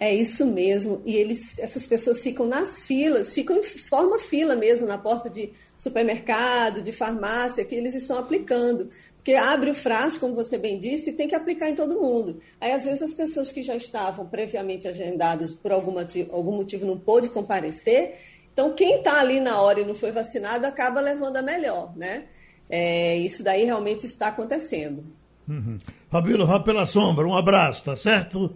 É 0.00 0.12
isso 0.12 0.44
mesmo. 0.44 1.00
E 1.06 1.14
eles, 1.14 1.56
essas 1.60 1.86
pessoas 1.86 2.20
ficam 2.20 2.46
nas 2.46 2.84
filas, 2.84 3.32
ficam 3.32 3.62
forma 3.62 4.18
fila 4.18 4.56
mesmo 4.56 4.88
na 4.88 4.98
porta 4.98 5.30
de 5.30 5.52
supermercado, 5.78 6.82
de 6.82 6.90
farmácia, 6.90 7.64
que 7.64 7.76
eles 7.76 7.94
estão 7.94 8.18
aplicando. 8.18 8.90
Porque 9.14 9.34
abre 9.34 9.70
o 9.70 9.74
frasco, 9.74 10.20
como 10.20 10.34
você 10.34 10.58
bem 10.58 10.80
disse, 10.80 11.10
e 11.10 11.12
tem 11.12 11.28
que 11.28 11.34
aplicar 11.36 11.70
em 11.70 11.76
todo 11.76 12.00
mundo. 12.00 12.40
Aí, 12.60 12.72
às 12.72 12.84
vezes, 12.84 13.02
as 13.02 13.12
pessoas 13.12 13.52
que 13.52 13.62
já 13.62 13.76
estavam 13.76 14.26
previamente 14.26 14.88
agendadas 14.88 15.54
por 15.54 15.70
algum 15.70 15.92
motivo, 15.92 16.34
algum 16.34 16.56
motivo 16.56 16.84
não 16.84 16.98
pôde 16.98 17.28
comparecer, 17.28 18.16
então, 18.54 18.72
quem 18.72 18.98
está 18.98 19.18
ali 19.18 19.40
na 19.40 19.60
hora 19.60 19.80
e 19.80 19.84
não 19.84 19.96
foi 19.96 20.12
vacinado 20.12 20.64
acaba 20.64 21.00
levando 21.00 21.36
a 21.36 21.42
melhor, 21.42 21.92
né? 21.96 22.26
É, 22.70 23.16
isso 23.16 23.42
daí 23.42 23.64
realmente 23.64 24.06
está 24.06 24.28
acontecendo. 24.28 25.04
Uhum. 25.48 25.78
Fabíola, 26.08 26.46
vá 26.46 26.60
pela 26.60 26.86
sombra, 26.86 27.26
um 27.26 27.36
abraço, 27.36 27.82
tá 27.82 27.96
certo? 27.96 28.54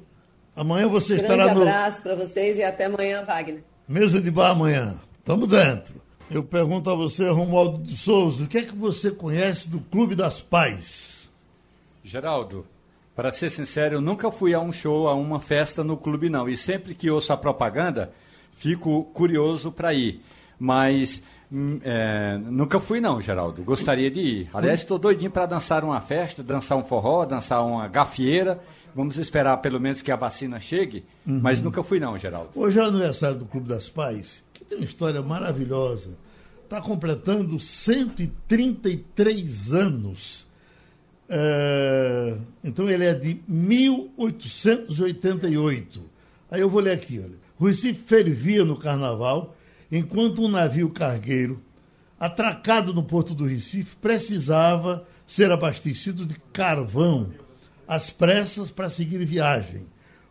Amanhã 0.54 0.86
você 0.88 1.16
Grande 1.16 1.24
estará 1.24 1.52
no... 1.52 1.62
abraço 1.62 2.00
para 2.00 2.14
vocês 2.14 2.56
e 2.58 2.62
até 2.62 2.84
amanhã, 2.84 3.24
Wagner. 3.24 3.64
Mesa 3.88 4.20
de 4.20 4.30
bar 4.30 4.52
amanhã. 4.52 5.00
Estamos 5.18 5.48
dentro. 5.48 6.00
Eu 6.30 6.44
pergunto 6.44 6.88
a 6.90 6.94
você, 6.94 7.28
Romualdo 7.28 7.82
de 7.82 7.96
Souza, 7.96 8.44
o 8.44 8.46
que 8.46 8.58
é 8.58 8.62
que 8.62 8.76
você 8.76 9.10
conhece 9.10 9.68
do 9.68 9.80
Clube 9.80 10.14
das 10.14 10.40
Pais? 10.40 11.28
Geraldo, 12.04 12.64
para 13.16 13.32
ser 13.32 13.50
sincero, 13.50 13.96
eu 13.96 14.00
nunca 14.00 14.30
fui 14.30 14.54
a 14.54 14.60
um 14.60 14.72
show, 14.72 15.08
a 15.08 15.14
uma 15.14 15.40
festa 15.40 15.82
no 15.82 15.96
clube, 15.96 16.30
não. 16.30 16.48
E 16.48 16.56
sempre 16.56 16.94
que 16.94 17.10
ouço 17.10 17.32
a 17.32 17.36
propaganda, 17.36 18.12
fico 18.58 19.04
curioso 19.14 19.72
para 19.72 19.94
ir. 19.94 20.20
Mas 20.58 21.22
hum, 21.50 21.80
é, 21.82 22.36
nunca 22.38 22.78
fui 22.80 23.00
não, 23.00 23.18
Geraldo. 23.20 23.62
Gostaria 23.62 24.10
de 24.10 24.20
ir. 24.20 24.50
Aliás, 24.52 24.80
estou 24.80 24.98
doidinho 24.98 25.30
para 25.30 25.46
dançar 25.46 25.84
uma 25.84 26.00
festa, 26.00 26.42
dançar 26.42 26.76
um 26.76 26.82
forró, 26.84 27.24
dançar 27.24 27.64
uma 27.64 27.86
gafieira. 27.86 28.60
Vamos 28.94 29.16
esperar 29.16 29.56
pelo 29.58 29.80
menos 29.80 30.02
que 30.02 30.10
a 30.10 30.16
vacina 30.16 30.58
chegue, 30.58 31.04
uhum. 31.24 31.38
mas 31.40 31.60
nunca 31.60 31.84
fui 31.84 32.00
não, 32.00 32.18
Geraldo. 32.18 32.50
Hoje 32.56 32.80
é 32.80 32.82
o 32.82 32.86
aniversário 32.86 33.36
do 33.36 33.44
Clube 33.44 33.68
das 33.68 33.88
Pais, 33.88 34.42
que 34.52 34.64
tem 34.64 34.78
uma 34.78 34.84
história 34.84 35.22
maravilhosa. 35.22 36.18
Está 36.64 36.80
completando 36.80 37.60
133 37.60 39.72
anos. 39.72 40.48
É, 41.28 42.36
então 42.64 42.90
ele 42.90 43.04
é 43.04 43.14
de 43.14 43.40
1888. 43.46 46.02
Aí 46.50 46.60
eu 46.60 46.68
vou 46.68 46.80
ler 46.80 46.90
aqui, 46.92 47.20
olha. 47.20 47.37
Recife 47.60 48.00
fervia 48.06 48.64
no 48.64 48.76
carnaval, 48.76 49.56
enquanto 49.90 50.42
um 50.42 50.48
navio 50.48 50.90
cargueiro, 50.90 51.60
atracado 52.18 52.94
no 52.94 53.02
porto 53.02 53.34
do 53.34 53.46
Recife, 53.46 53.96
precisava 53.96 55.06
ser 55.26 55.50
abastecido 55.50 56.24
de 56.24 56.36
carvão 56.52 57.30
às 57.86 58.10
pressas 58.10 58.70
para 58.70 58.88
seguir 58.88 59.24
viagem. 59.24 59.86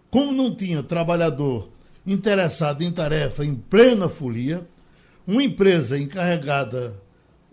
Como 0.09 0.31
não 0.31 0.55
tinha 0.55 0.81
trabalhador 0.81 1.69
interessado 2.05 2.81
em 2.83 2.91
tarefa 2.91 3.43
em 3.43 3.55
plena 3.55 4.07
folia, 4.07 4.67
uma 5.25 5.43
empresa 5.43 5.99
encarregada 5.99 7.01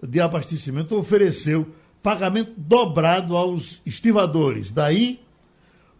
de 0.01 0.21
abastecimento 0.21 0.97
ofereceu 0.97 1.67
pagamento 2.03 2.53
dobrado 2.57 3.37
aos 3.37 3.81
estivadores. 3.85 4.71
Daí 4.71 5.24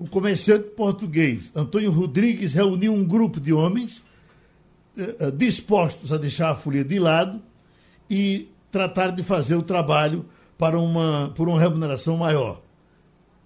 o 0.05 0.09
comerciante 0.11 0.69
português 0.77 1.51
Antônio 1.55 1.91
Rodrigues 1.91 2.53
reuniu 2.53 2.93
um 2.93 3.03
grupo 3.03 3.41
de 3.41 3.55
homens 3.55 4.05
eh, 4.99 5.17
eh, 5.19 5.31
dispostos 5.31 6.13
a 6.13 6.19
deixar 6.19 6.51
a 6.51 6.55
folia 6.55 6.85
de 6.85 6.99
lado 6.99 7.41
e 8.11 8.51
tratar 8.71 9.13
de 9.13 9.23
fazer 9.23 9.55
o 9.55 9.63
trabalho 9.63 10.27
para 10.59 10.79
uma, 10.79 11.33
por 11.35 11.49
uma 11.49 11.59
remuneração 11.59 12.19
maior. 12.19 12.61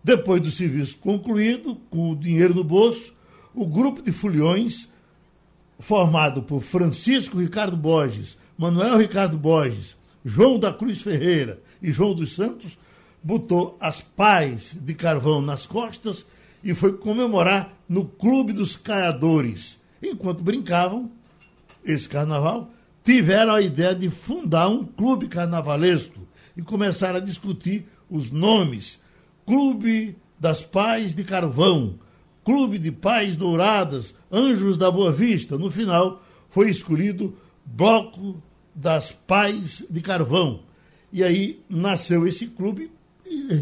Depois 0.03 0.43
do 0.43 0.51
serviço 0.51 0.99
concluído, 0.99 1.77
com 1.91 2.11
o 2.11 2.17
dinheiro 2.17 2.55
no 2.55 2.65
bolso, 2.65 3.15
o 3.55 3.65
grupo 3.65 4.03
de 4.03 4.11
foliões, 4.11 4.89
formado 5.79 6.43
por 6.43 6.61
Francisco 6.61 7.39
Ricardo 7.39 7.77
Borges, 7.77 8.37
Manuel 8.57 8.99
Ricardo 8.99 9.39
Borges, 9.39 9.97
João 10.25 10.59
da 10.59 10.73
Cruz 10.73 11.01
Ferreira 11.03 11.63
e 11.81 11.93
João 11.93 12.15
dos 12.15 12.35
Santos, 12.35 12.77
botou 13.23 13.77
as 13.81 14.01
pás 14.01 14.75
de 14.75 14.93
carvão 14.95 15.41
nas 15.41 15.65
costas 15.65 16.27
e 16.63 16.75
foi 16.75 16.93
comemorar 16.97 17.73
no 17.89 18.05
Clube 18.05 18.53
dos 18.53 18.77
Caiadores. 18.77 19.79
Enquanto 20.03 20.43
brincavam, 20.43 21.11
esse 21.85 22.09
carnaval, 22.09 22.71
tiveram 23.05 23.55
a 23.55 23.63
ideia 23.63 23.95
de 23.95 24.11
fundar 24.11 24.69
um 24.69 24.85
clube 24.85 25.29
carnavalesco 25.29 26.27
e 26.57 26.63
começaram 26.63 27.17
a 27.17 27.23
discutir 27.23 27.87
os 28.11 28.31
nomes. 28.31 28.99
Clube 29.47 30.17
das 30.39 30.63
Pais 30.63 31.15
de 31.15 31.25
Carvão, 31.25 31.99
Clube 32.45 32.79
de 32.79 32.93
Pais 32.93 33.37
Douradas, 33.37 34.15
Anjos 34.31 34.77
da 34.77 34.91
Boa 34.91 35.11
Vista. 35.11 35.57
No 35.57 35.71
final, 35.71 36.23
foi 36.51 36.71
escolhido 36.71 37.37
Bloco 37.65 38.43
das 38.75 39.13
Pais 39.13 39.85
de 39.89 40.01
Carvão. 40.01 40.61
E 41.13 41.25
aí 41.25 41.61
nasceu 41.69 42.27
esse 42.27 42.47
clube 42.47 42.91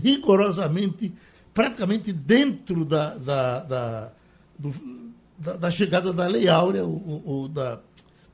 rigorosamente, 0.02 1.12
praticamente 1.56 2.12
dentro 2.12 2.84
da, 2.84 3.14
da, 3.14 3.60
da, 3.60 4.12
do, 4.58 4.74
da, 5.38 5.56
da 5.56 5.70
chegada 5.70 6.12
da 6.12 6.26
Lei 6.26 6.48
Áurea, 6.50 6.84
ou, 6.84 7.48
da, 7.48 7.80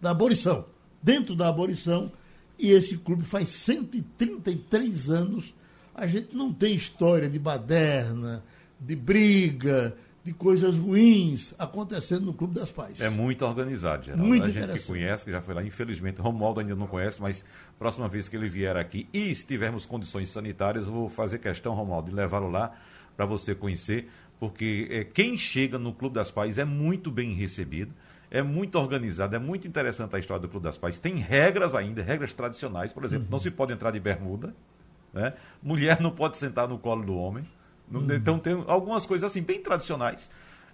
da 0.00 0.10
abolição. 0.10 0.66
Dentro 1.00 1.36
da 1.36 1.48
abolição, 1.48 2.10
e 2.58 2.72
esse 2.72 2.96
clube 2.96 3.22
faz 3.22 3.48
133 3.48 5.08
anos. 5.08 5.54
A 5.94 6.04
gente 6.08 6.34
não 6.34 6.52
tem 6.52 6.74
história 6.74 7.30
de 7.30 7.38
baderna, 7.38 8.42
de 8.80 8.96
briga, 8.96 9.96
de 10.24 10.32
coisas 10.32 10.76
ruins 10.76 11.54
acontecendo 11.60 12.26
no 12.26 12.34
Clube 12.34 12.54
das 12.54 12.72
Pais. 12.72 13.00
É 13.00 13.08
muito 13.08 13.44
organizado, 13.44 14.04
Geraldo. 14.04 14.26
Muito 14.26 14.46
a 14.46 14.50
gente 14.50 14.80
que 14.80 14.84
conhece, 14.84 15.24
que 15.24 15.30
já 15.30 15.40
foi 15.40 15.54
lá, 15.54 15.62
infelizmente, 15.62 16.20
o 16.20 16.24
Romualdo 16.24 16.58
ainda 16.58 16.74
não 16.74 16.88
conhece, 16.88 17.22
mas 17.22 17.44
próxima 17.78 18.08
vez 18.08 18.28
que 18.28 18.34
ele 18.34 18.48
vier 18.48 18.76
aqui 18.76 19.08
e 19.12 19.32
se 19.32 19.46
tivermos 19.46 19.84
condições 19.84 20.28
sanitárias, 20.28 20.86
eu 20.86 20.92
vou 20.92 21.08
fazer 21.08 21.38
questão, 21.38 21.72
Romualdo, 21.72 22.10
de 22.10 22.16
levá-lo 22.16 22.50
lá 22.50 22.72
para 23.16 23.26
você 23.26 23.54
conhecer, 23.54 24.08
porque 24.40 24.88
é, 24.90 25.04
quem 25.04 25.36
chega 25.36 25.78
no 25.78 25.92
Clube 25.92 26.14
das 26.14 26.30
Pais 26.30 26.58
é 26.58 26.64
muito 26.64 27.10
bem 27.10 27.32
recebido, 27.34 27.92
é 28.30 28.42
muito 28.42 28.78
organizado, 28.78 29.36
é 29.36 29.38
muito 29.38 29.68
interessante 29.68 30.16
a 30.16 30.18
história 30.18 30.40
do 30.40 30.48
Clube 30.48 30.64
das 30.64 30.78
Pais. 30.78 30.98
Tem 30.98 31.16
regras 31.16 31.74
ainda, 31.74 32.02
regras 32.02 32.32
tradicionais, 32.32 32.92
por 32.92 33.04
exemplo, 33.04 33.26
uhum. 33.26 33.32
não 33.32 33.38
se 33.38 33.50
pode 33.50 33.72
entrar 33.72 33.90
de 33.90 34.00
bermuda, 34.00 34.54
né? 35.12 35.34
mulher 35.62 36.00
não 36.00 36.10
pode 36.10 36.38
sentar 36.38 36.66
no 36.66 36.78
colo 36.78 37.04
do 37.04 37.14
homem. 37.14 37.46
Hum. 37.92 38.06
Então 38.10 38.38
tem 38.38 38.64
algumas 38.66 39.04
coisas 39.04 39.30
assim 39.30 39.42
bem 39.42 39.60
tradicionais 39.60 40.30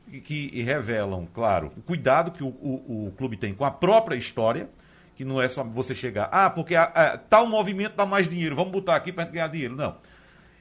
que, 0.09 0.21
que 0.49 0.63
revelam, 0.63 1.27
claro, 1.35 1.73
o 1.77 1.83
cuidado 1.83 2.31
que 2.31 2.43
o, 2.43 2.49
o, 2.49 3.09
o, 3.09 3.13
clube 3.17 3.37
tem 3.37 3.53
com 3.53 3.65
a 3.65 3.71
própria 3.71 4.17
história, 4.17 4.71
que 5.17 5.25
não 5.25 5.43
é 5.43 5.49
só 5.49 5.65
você 5.65 5.95
chegar, 5.95 6.29
ah, 6.33 6.49
porque 6.49 6.75
a, 6.75 6.85
a, 6.85 7.19
tal 7.19 7.47
movimento 7.47 7.97
dá 7.97 8.07
mais 8.07 8.29
dinheiro, 8.29 8.55
vamos 8.57 8.73
botar 8.73 8.97
aqui 8.97 9.13
para 9.13 9.25
ganhar 9.25 9.49
dinheiro. 9.49 9.77
Não. 9.77 9.97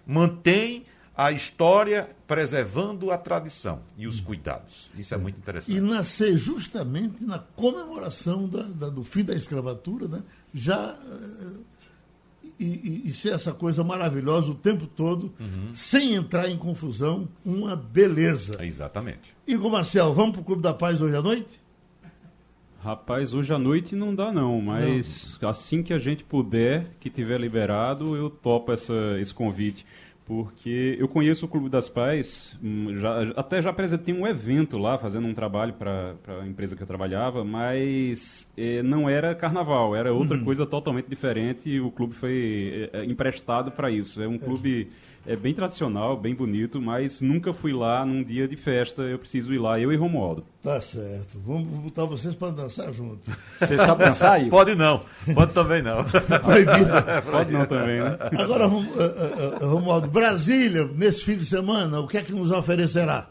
Mantém 0.06 0.86
a 1.18 1.32
história 1.32 2.08
preservando 2.28 3.10
a 3.10 3.18
tradição 3.18 3.80
e 3.98 4.06
os 4.06 4.22
cuidados. 4.22 4.88
Isso 4.96 5.16
é, 5.16 5.18
é, 5.18 5.20
muito 5.20 5.40
interessante. 5.40 5.76
E 5.76 5.82
nascer 5.82 6.38
justamente 6.38 7.24
na 7.24 7.40
comemoração 7.40 8.48
da, 8.48 8.62
da, 8.62 8.90
do 8.90 9.04
fim 9.04 9.24
da 9.24 9.34
escravatura, 9.34 10.08
né? 10.08 10.22
já 10.54 10.94
uh, 10.94 11.66
e, 12.60 12.66
e, 12.66 13.02
e, 13.06 13.12
ser 13.12 13.34
essa 13.34 13.52
coisa 13.52 13.84
maravilhosa 13.84 14.52
o 14.52 14.56
tempo 14.56 14.86
todo, 14.86 15.34
uhum. 15.40 15.74
sem 15.74 16.14
entrar 16.14 16.50
em 16.50 16.58
confusão, 16.58 17.28
uma 17.44 17.76
beleza. 17.76 18.64
Exatamente. 18.64 19.36
Igor 19.48 19.72
Marcel, 19.72 20.14
vamos 20.14 20.34
para 20.34 20.42
o 20.42 20.44
Clube 20.44 20.62
da 20.62 20.74
Paz 20.74 21.02
hoje 21.02 21.16
à 21.16 21.22
noite? 21.22 21.60
Rapaz, 22.80 23.34
hoje 23.34 23.52
à 23.52 23.58
noite 23.58 23.96
não 23.96 24.14
dá 24.14 24.32
não, 24.32 24.62
mas 24.62 25.38
não. 25.42 25.50
assim 25.50 25.82
que 25.82 25.94
a 25.94 26.00
gente 26.00 26.24
puder, 26.24 26.92
que 27.00 27.10
tiver 27.10 27.40
liberado, 27.40 28.16
eu 28.16 28.30
topo 28.30 28.72
essa, 28.72 29.20
esse 29.20 29.34
convite 29.34 29.84
porque 30.28 30.98
eu 31.00 31.08
conheço 31.08 31.46
o 31.46 31.48
Clube 31.48 31.70
das 31.70 31.88
Pais, 31.88 32.60
hum, 32.62 32.98
já, 32.98 33.32
até 33.34 33.62
já 33.62 33.70
apresentei 33.70 34.14
um 34.14 34.28
evento 34.28 34.78
lá, 34.78 34.98
fazendo 34.98 35.26
um 35.26 35.34
trabalho 35.34 35.72
para 35.74 36.16
a 36.42 36.46
empresa 36.46 36.76
que 36.76 36.84
eu 36.84 36.88
trabalhava, 36.88 37.46
mas 37.46 38.46
eh, 38.58 38.84
não 38.84 39.08
era 39.08 39.34
carnaval, 39.34 39.96
era 39.96 40.14
outra 40.14 40.38
uhum. 40.38 40.44
coisa 40.44 40.66
totalmente 40.66 41.08
diferente 41.08 41.70
e 41.70 41.80
o 41.80 41.90
clube 41.90 42.14
foi 42.14 42.90
eh, 42.92 43.06
emprestado 43.06 43.72
para 43.72 43.90
isso. 43.90 44.22
É 44.22 44.28
um 44.28 44.36
é. 44.36 44.38
clube 44.38 44.90
é 44.92 45.07
bem 45.36 45.54
tradicional, 45.54 46.16
bem 46.16 46.34
bonito, 46.34 46.82
mas 46.82 47.20
nunca 47.20 47.54
fui 47.54 47.74
lá 47.74 48.06
num 48.06 48.24
dia 48.24 48.48
de 48.48 48.56
festa, 48.56 49.02
eu 49.02 49.20
preciso 49.20 49.54
ir 49.54 49.58
lá, 49.58 49.80
eu 49.80 49.92
e 49.92 49.96
Romualdo. 49.98 50.46
Tá 50.64 50.80
certo. 50.80 51.38
Vamos 51.46 51.68
botar 51.80 52.06
vocês 52.06 52.34
para 52.34 52.52
dançar 52.52 52.94
junto. 52.94 53.30
Você 53.58 53.78
sabe 53.78 54.06
dançar 54.06 54.34
aí? 54.34 54.50
Pode 54.50 54.74
não. 54.76 55.04
Pode 55.34 55.54
também 55.54 55.82
não. 55.82 56.04
Proibido. 56.44 56.90
Pode 57.30 57.52
não 57.52 57.66
também, 57.66 58.02
né? 58.02 58.18
Agora, 58.38 58.66
eh, 58.66 58.68
eh, 59.00 59.58
eh, 59.62 59.66
Romualdo, 59.66 60.10
Brasília, 60.10 60.90
nesse 60.96 61.26
fim 61.26 61.36
de 61.36 61.46
semana, 61.46 62.00
o 62.00 62.08
que 62.08 62.18
é 62.18 62.22
que 62.22 62.32
nos 62.32 62.52
oferecerá? 62.52 63.28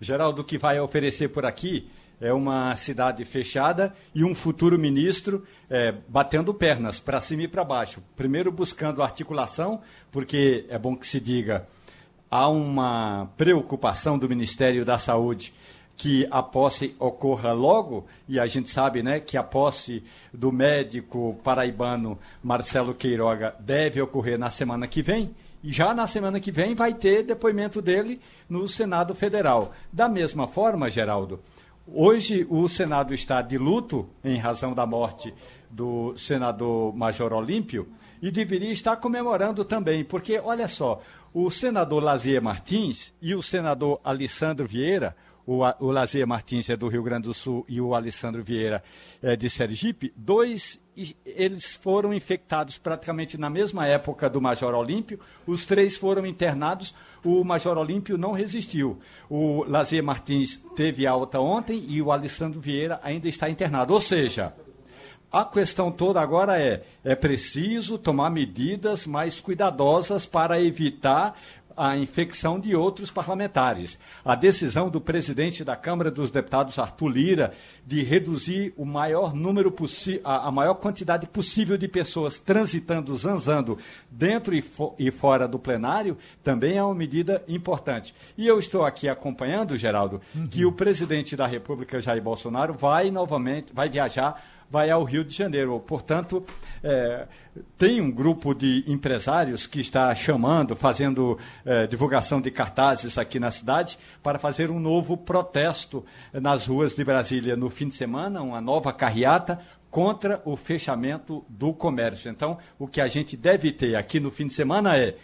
Geraldo, 0.00 0.40
o 0.40 0.44
que 0.44 0.56
vai 0.56 0.80
oferecer 0.80 1.28
por 1.28 1.44
aqui 1.44 1.90
é 2.20 2.32
uma 2.32 2.76
cidade 2.76 3.24
fechada 3.24 3.94
e 4.14 4.22
um 4.22 4.34
futuro 4.34 4.78
ministro 4.78 5.44
é, 5.68 5.94
batendo 6.06 6.52
pernas 6.52 7.00
para 7.00 7.20
cima 7.20 7.44
e 7.44 7.48
para 7.48 7.64
baixo. 7.64 8.02
Primeiro 8.14 8.52
buscando 8.52 9.02
articulação, 9.02 9.80
porque 10.12 10.66
é 10.68 10.78
bom 10.78 10.94
que 10.94 11.06
se 11.06 11.18
diga, 11.18 11.66
há 12.30 12.48
uma 12.48 13.30
preocupação 13.36 14.18
do 14.18 14.28
Ministério 14.28 14.84
da 14.84 14.98
Saúde 14.98 15.54
que 15.96 16.26
a 16.30 16.42
posse 16.42 16.94
ocorra 16.98 17.52
logo, 17.52 18.06
e 18.26 18.40
a 18.40 18.46
gente 18.46 18.70
sabe 18.70 19.02
né, 19.02 19.20
que 19.20 19.36
a 19.36 19.42
posse 19.42 20.02
do 20.32 20.50
médico 20.50 21.38
paraibano 21.44 22.18
Marcelo 22.42 22.94
Queiroga 22.94 23.54
deve 23.60 24.00
ocorrer 24.00 24.38
na 24.38 24.48
semana 24.48 24.86
que 24.86 25.02
vem. 25.02 25.34
E 25.62 25.70
já 25.70 25.92
na 25.92 26.06
semana 26.06 26.40
que 26.40 26.50
vem 26.50 26.74
vai 26.74 26.94
ter 26.94 27.22
depoimento 27.22 27.82
dele 27.82 28.18
no 28.48 28.66
Senado 28.66 29.14
Federal. 29.14 29.74
Da 29.92 30.08
mesma 30.08 30.48
forma, 30.48 30.88
Geraldo, 30.88 31.38
Hoje 31.92 32.46
o 32.48 32.68
Senado 32.68 33.12
está 33.12 33.42
de 33.42 33.58
luto 33.58 34.08
em 34.22 34.36
razão 34.36 34.72
da 34.72 34.86
morte 34.86 35.34
do 35.68 36.16
senador 36.16 36.94
Major 36.94 37.32
Olímpio 37.32 37.88
e 38.22 38.30
deveria 38.30 38.70
estar 38.70 38.96
comemorando 38.96 39.64
também, 39.64 40.04
porque 40.04 40.38
olha 40.38 40.68
só, 40.68 41.00
o 41.34 41.50
senador 41.50 42.00
Lazier 42.00 42.40
Martins 42.40 43.12
e 43.20 43.34
o 43.34 43.42
senador 43.42 44.00
Alessandro 44.04 44.68
Vieira, 44.68 45.16
o, 45.44 45.62
o 45.80 45.90
Lazier 45.90 46.28
Martins 46.28 46.70
é 46.70 46.76
do 46.76 46.86
Rio 46.86 47.02
Grande 47.02 47.26
do 47.26 47.34
Sul 47.34 47.64
e 47.68 47.80
o 47.80 47.92
Alessandro 47.92 48.44
Vieira 48.44 48.84
é 49.20 49.34
de 49.34 49.50
Sergipe, 49.50 50.12
dois 50.16 50.80
eles 51.24 51.74
foram 51.74 52.12
infectados 52.12 52.78
praticamente 52.78 53.38
na 53.38 53.50
mesma 53.50 53.86
época 53.86 54.28
do 54.28 54.40
Major 54.40 54.74
Olímpio. 54.74 55.20
Os 55.46 55.64
três 55.64 55.96
foram 55.96 56.26
internados. 56.26 56.94
O 57.24 57.44
Major 57.44 57.76
Olímpio 57.78 58.16
não 58.16 58.32
resistiu. 58.32 58.98
O 59.28 59.64
Lazier 59.64 60.02
Martins 60.02 60.60
teve 60.74 61.06
alta 61.06 61.40
ontem 61.40 61.84
e 61.88 62.00
o 62.00 62.10
Alessandro 62.10 62.60
Vieira 62.60 63.00
ainda 63.02 63.28
está 63.28 63.48
internado. 63.48 63.94
Ou 63.94 64.00
seja, 64.00 64.54
a 65.32 65.44
questão 65.44 65.92
toda 65.92 66.20
agora 66.20 66.60
é: 66.60 66.82
é 67.04 67.14
preciso 67.14 67.96
tomar 67.96 68.30
medidas 68.30 69.06
mais 69.06 69.40
cuidadosas 69.40 70.26
para 70.26 70.60
evitar 70.60 71.38
a 71.80 71.96
infecção 71.96 72.60
de 72.60 72.76
outros 72.76 73.10
parlamentares. 73.10 73.98
A 74.22 74.34
decisão 74.34 74.90
do 74.90 75.00
presidente 75.00 75.64
da 75.64 75.74
Câmara 75.74 76.10
dos 76.10 76.30
Deputados, 76.30 76.78
Arthur 76.78 77.08
Lira, 77.08 77.52
de 77.86 78.02
reduzir 78.02 78.74
o 78.76 78.84
maior 78.84 79.34
número 79.34 79.74
a, 80.22 80.48
a 80.48 80.50
maior 80.50 80.74
quantidade 80.74 81.26
possível 81.26 81.78
de 81.78 81.88
pessoas 81.88 82.38
transitando, 82.38 83.16
zanzando 83.16 83.78
dentro 84.10 84.54
e, 84.54 84.60
fo 84.60 84.94
e 84.98 85.10
fora 85.10 85.48
do 85.48 85.58
plenário, 85.58 86.18
também 86.44 86.76
é 86.76 86.84
uma 86.84 86.94
medida 86.94 87.42
importante. 87.48 88.14
E 88.36 88.46
eu 88.46 88.58
estou 88.58 88.84
aqui 88.84 89.08
acompanhando, 89.08 89.78
Geraldo, 89.78 90.20
uhum. 90.34 90.46
que 90.48 90.66
o 90.66 90.72
presidente 90.72 91.34
da 91.34 91.46
República, 91.46 91.98
Jair 91.98 92.22
Bolsonaro, 92.22 92.74
vai 92.74 93.10
novamente, 93.10 93.72
vai 93.72 93.88
viajar 93.88 94.59
vai 94.70 94.88
ao 94.88 95.02
Rio 95.02 95.24
de 95.24 95.34
Janeiro. 95.34 95.78
Portanto, 95.80 96.44
é, 96.82 97.26
tem 97.76 98.00
um 98.00 98.10
grupo 98.10 98.54
de 98.54 98.84
empresários 98.86 99.66
que 99.66 99.80
está 99.80 100.14
chamando, 100.14 100.76
fazendo 100.76 101.36
é, 101.64 101.86
divulgação 101.86 102.40
de 102.40 102.50
cartazes 102.50 103.18
aqui 103.18 103.40
na 103.40 103.50
cidade 103.50 103.98
para 104.22 104.38
fazer 104.38 104.70
um 104.70 104.78
novo 104.78 105.16
protesto 105.16 106.04
nas 106.32 106.66
ruas 106.66 106.94
de 106.94 107.04
Brasília 107.04 107.56
no 107.56 107.68
fim 107.68 107.88
de 107.88 107.94
semana, 107.94 108.40
uma 108.40 108.60
nova 108.60 108.92
carreata 108.92 109.60
contra 109.90 110.40
o 110.44 110.56
fechamento 110.56 111.44
do 111.48 111.72
comércio. 111.72 112.30
Então, 112.30 112.58
o 112.78 112.86
que 112.86 113.00
a 113.00 113.08
gente 113.08 113.36
deve 113.36 113.72
ter 113.72 113.96
aqui 113.96 114.20
no 114.20 114.30
fim 114.30 114.46
de 114.46 114.54
semana 114.54 114.96
é 114.96 115.16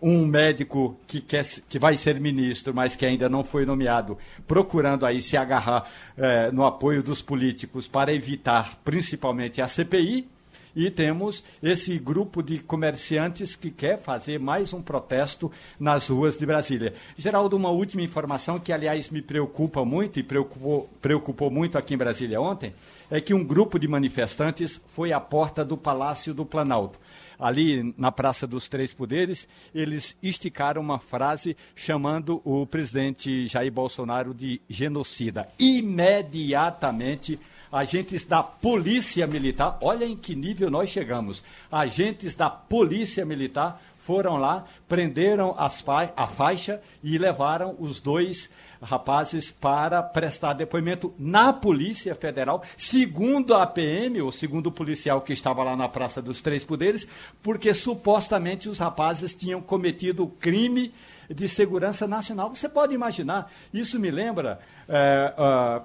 um 0.00 0.26
médico 0.26 0.98
que, 1.06 1.20
quer, 1.20 1.44
que 1.68 1.78
vai 1.78 1.96
ser 1.96 2.20
ministro, 2.20 2.74
mas 2.74 2.94
que 2.94 3.06
ainda 3.06 3.28
não 3.28 3.42
foi 3.42 3.64
nomeado, 3.64 4.18
procurando 4.46 5.06
aí 5.06 5.22
se 5.22 5.36
agarrar 5.36 5.90
eh, 6.16 6.50
no 6.52 6.64
apoio 6.64 7.02
dos 7.02 7.22
políticos 7.22 7.88
para 7.88 8.12
evitar 8.12 8.78
principalmente 8.84 9.62
a 9.62 9.68
CPI, 9.68 10.28
e 10.76 10.90
temos 10.90 11.42
esse 11.62 11.98
grupo 11.98 12.42
de 12.42 12.58
comerciantes 12.58 13.56
que 13.56 13.70
quer 13.70 13.98
fazer 13.98 14.38
mais 14.38 14.74
um 14.74 14.82
protesto 14.82 15.50
nas 15.80 16.08
ruas 16.08 16.36
de 16.36 16.44
Brasília. 16.44 16.92
Geraldo, 17.16 17.56
uma 17.56 17.70
última 17.70 18.02
informação 18.02 18.60
que, 18.60 18.70
aliás, 18.70 19.08
me 19.08 19.22
preocupa 19.22 19.82
muito 19.86 20.20
e 20.20 20.22
preocupou, 20.22 20.90
preocupou 21.00 21.50
muito 21.50 21.78
aqui 21.78 21.94
em 21.94 21.96
Brasília 21.96 22.38
ontem, 22.38 22.74
é 23.10 23.22
que 23.22 23.32
um 23.32 23.42
grupo 23.42 23.78
de 23.78 23.88
manifestantes 23.88 24.78
foi 24.94 25.14
à 25.14 25.20
porta 25.20 25.64
do 25.64 25.78
Palácio 25.78 26.34
do 26.34 26.44
Planalto 26.44 27.00
ali 27.38 27.94
na 27.96 28.10
Praça 28.10 28.46
dos 28.46 28.68
Três 28.68 28.92
Poderes, 28.92 29.48
eles 29.74 30.16
esticaram 30.22 30.80
uma 30.80 30.98
frase 30.98 31.56
chamando 31.74 32.40
o 32.44 32.66
presidente 32.66 33.46
Jair 33.46 33.72
Bolsonaro 33.72 34.34
de 34.34 34.60
genocida. 34.68 35.48
Imediatamente, 35.58 37.38
agentes 37.70 38.24
da 38.24 38.42
Polícia 38.42 39.26
Militar, 39.26 39.78
olha 39.80 40.04
em 40.04 40.16
que 40.16 40.34
nível 40.34 40.70
nós 40.70 40.90
chegamos. 40.90 41.42
Agentes 41.70 42.34
da 42.34 42.48
Polícia 42.48 43.24
Militar 43.24 43.82
foram 44.06 44.36
lá, 44.36 44.64
prenderam 44.86 45.52
fa 45.84 46.12
a 46.16 46.26
faixa 46.28 46.80
e 47.02 47.18
levaram 47.18 47.74
os 47.80 47.98
dois 47.98 48.48
rapazes 48.80 49.50
para 49.50 50.00
prestar 50.00 50.52
depoimento 50.52 51.12
na 51.18 51.52
Polícia 51.52 52.14
Federal, 52.14 52.62
segundo 52.76 53.52
a 53.52 53.66
PM, 53.66 54.20
ou 54.22 54.30
segundo 54.30 54.68
o 54.68 54.72
policial 54.72 55.20
que 55.22 55.32
estava 55.32 55.64
lá 55.64 55.74
na 55.74 55.88
Praça 55.88 56.22
dos 56.22 56.40
Três 56.40 56.64
Poderes, 56.64 57.08
porque 57.42 57.74
supostamente 57.74 58.68
os 58.68 58.78
rapazes 58.78 59.34
tinham 59.34 59.60
cometido 59.60 60.28
crime 60.38 60.94
de 61.28 61.48
segurança 61.48 62.06
nacional. 62.06 62.54
Você 62.54 62.68
pode 62.68 62.94
imaginar, 62.94 63.50
isso 63.74 63.98
me 63.98 64.12
lembra 64.12 64.60
é, 64.88 65.34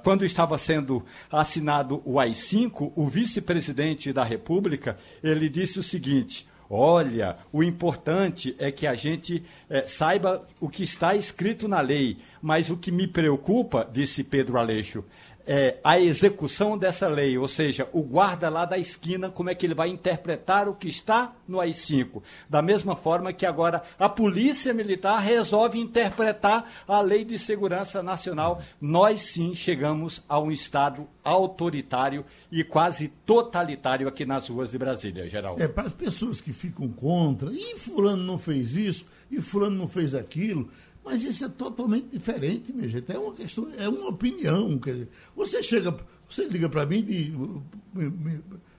quando 0.04 0.24
estava 0.24 0.56
sendo 0.60 1.04
assinado 1.32 2.04
o 2.06 2.20
AI-5, 2.20 2.94
o 2.96 3.08
vice-presidente 3.08 4.14
da 4.14 4.24
República, 4.24 4.96
ele 5.24 5.50
disse 5.50 5.80
o 5.80 5.84
seguinte, 5.84 6.51
Olha, 6.74 7.38
o 7.52 7.62
importante 7.62 8.56
é 8.58 8.72
que 8.72 8.88
a 8.88 8.96
gente 8.96 9.44
é, 9.70 9.86
saiba 9.86 10.48
o 10.58 10.70
que 10.70 10.84
está 10.84 11.14
escrito 11.14 11.68
na 11.68 11.82
lei, 11.82 12.20
mas 12.42 12.70
o 12.70 12.78
que 12.78 12.94
me 12.94 13.10
preocupa, 13.10 13.86
disse 13.92 14.24
Pedro 14.24 14.58
Aleixo, 14.58 15.04
é, 15.46 15.78
a 15.84 16.00
execução 16.00 16.78
dessa 16.78 17.08
lei, 17.08 17.38
ou 17.38 17.48
seja, 17.48 17.88
o 17.92 18.02
guarda 18.02 18.50
lá 18.50 18.66
da 18.66 18.78
esquina, 18.78 19.30
como 19.30 19.50
é 19.50 19.56
que 19.56 19.66
ele 19.66 19.74
vai 19.74 19.89
interpretar 19.89 20.68
o 20.68 20.76
que 20.76 20.88
está 20.88 21.34
no 21.48 21.60
AI-5. 21.60 22.22
Da 22.50 22.62
mesma 22.62 22.96
forma 22.96 23.34
que 23.34 23.46
agora 23.46 23.84
a 23.98 24.08
Polícia 24.08 24.74
Militar 24.74 25.20
resolve 25.20 25.80
interpretar 25.80 26.72
a 26.88 27.02
Lei 27.02 27.26
de 27.26 27.38
Segurança 27.38 28.02
Nacional. 28.02 28.62
Nós 28.80 29.22
sim 29.22 29.54
chegamos 29.54 30.24
a 30.28 30.39
um 30.39 30.52
Estado 30.52 31.08
autoritário 31.24 32.26
e 32.52 32.64
quase 32.64 33.08
totalitário 33.26 34.08
aqui 34.08 34.26
nas 34.26 34.48
ruas 34.48 34.72
de 34.72 34.78
Brasília, 34.78 35.28
geral. 35.30 35.56
É, 35.60 35.68
para 35.68 35.88
as 35.88 35.94
pessoas 35.94 36.42
que 36.42 36.54
ficam 36.54 36.89
contra, 36.89 37.52
e 37.52 37.78
fulano 37.78 38.24
não 38.24 38.39
fez 38.39 38.76
isso, 38.76 39.06
e 39.30 39.42
fulano 39.42 39.78
não 39.78 39.88
fez 39.88 40.14
aquilo, 40.14 40.70
mas 41.04 41.24
isso 41.24 41.45
é 41.45 41.49
totalmente 41.49 42.08
diferente, 42.12 42.72
minha 42.72 42.88
gente. 42.88 43.12
É 43.12 43.18
uma 43.18 43.34
questão, 43.34 43.68
é 43.78 43.89
uma 43.89 44.10
opinião. 44.10 44.78
Quer 44.78 44.93
dizer, 44.93 45.08
você 45.36 45.64
chega, 45.64 45.95
você 46.30 46.47
liga 46.47 46.70
para 46.70 46.86
mim 46.86 47.06
e 47.10 47.34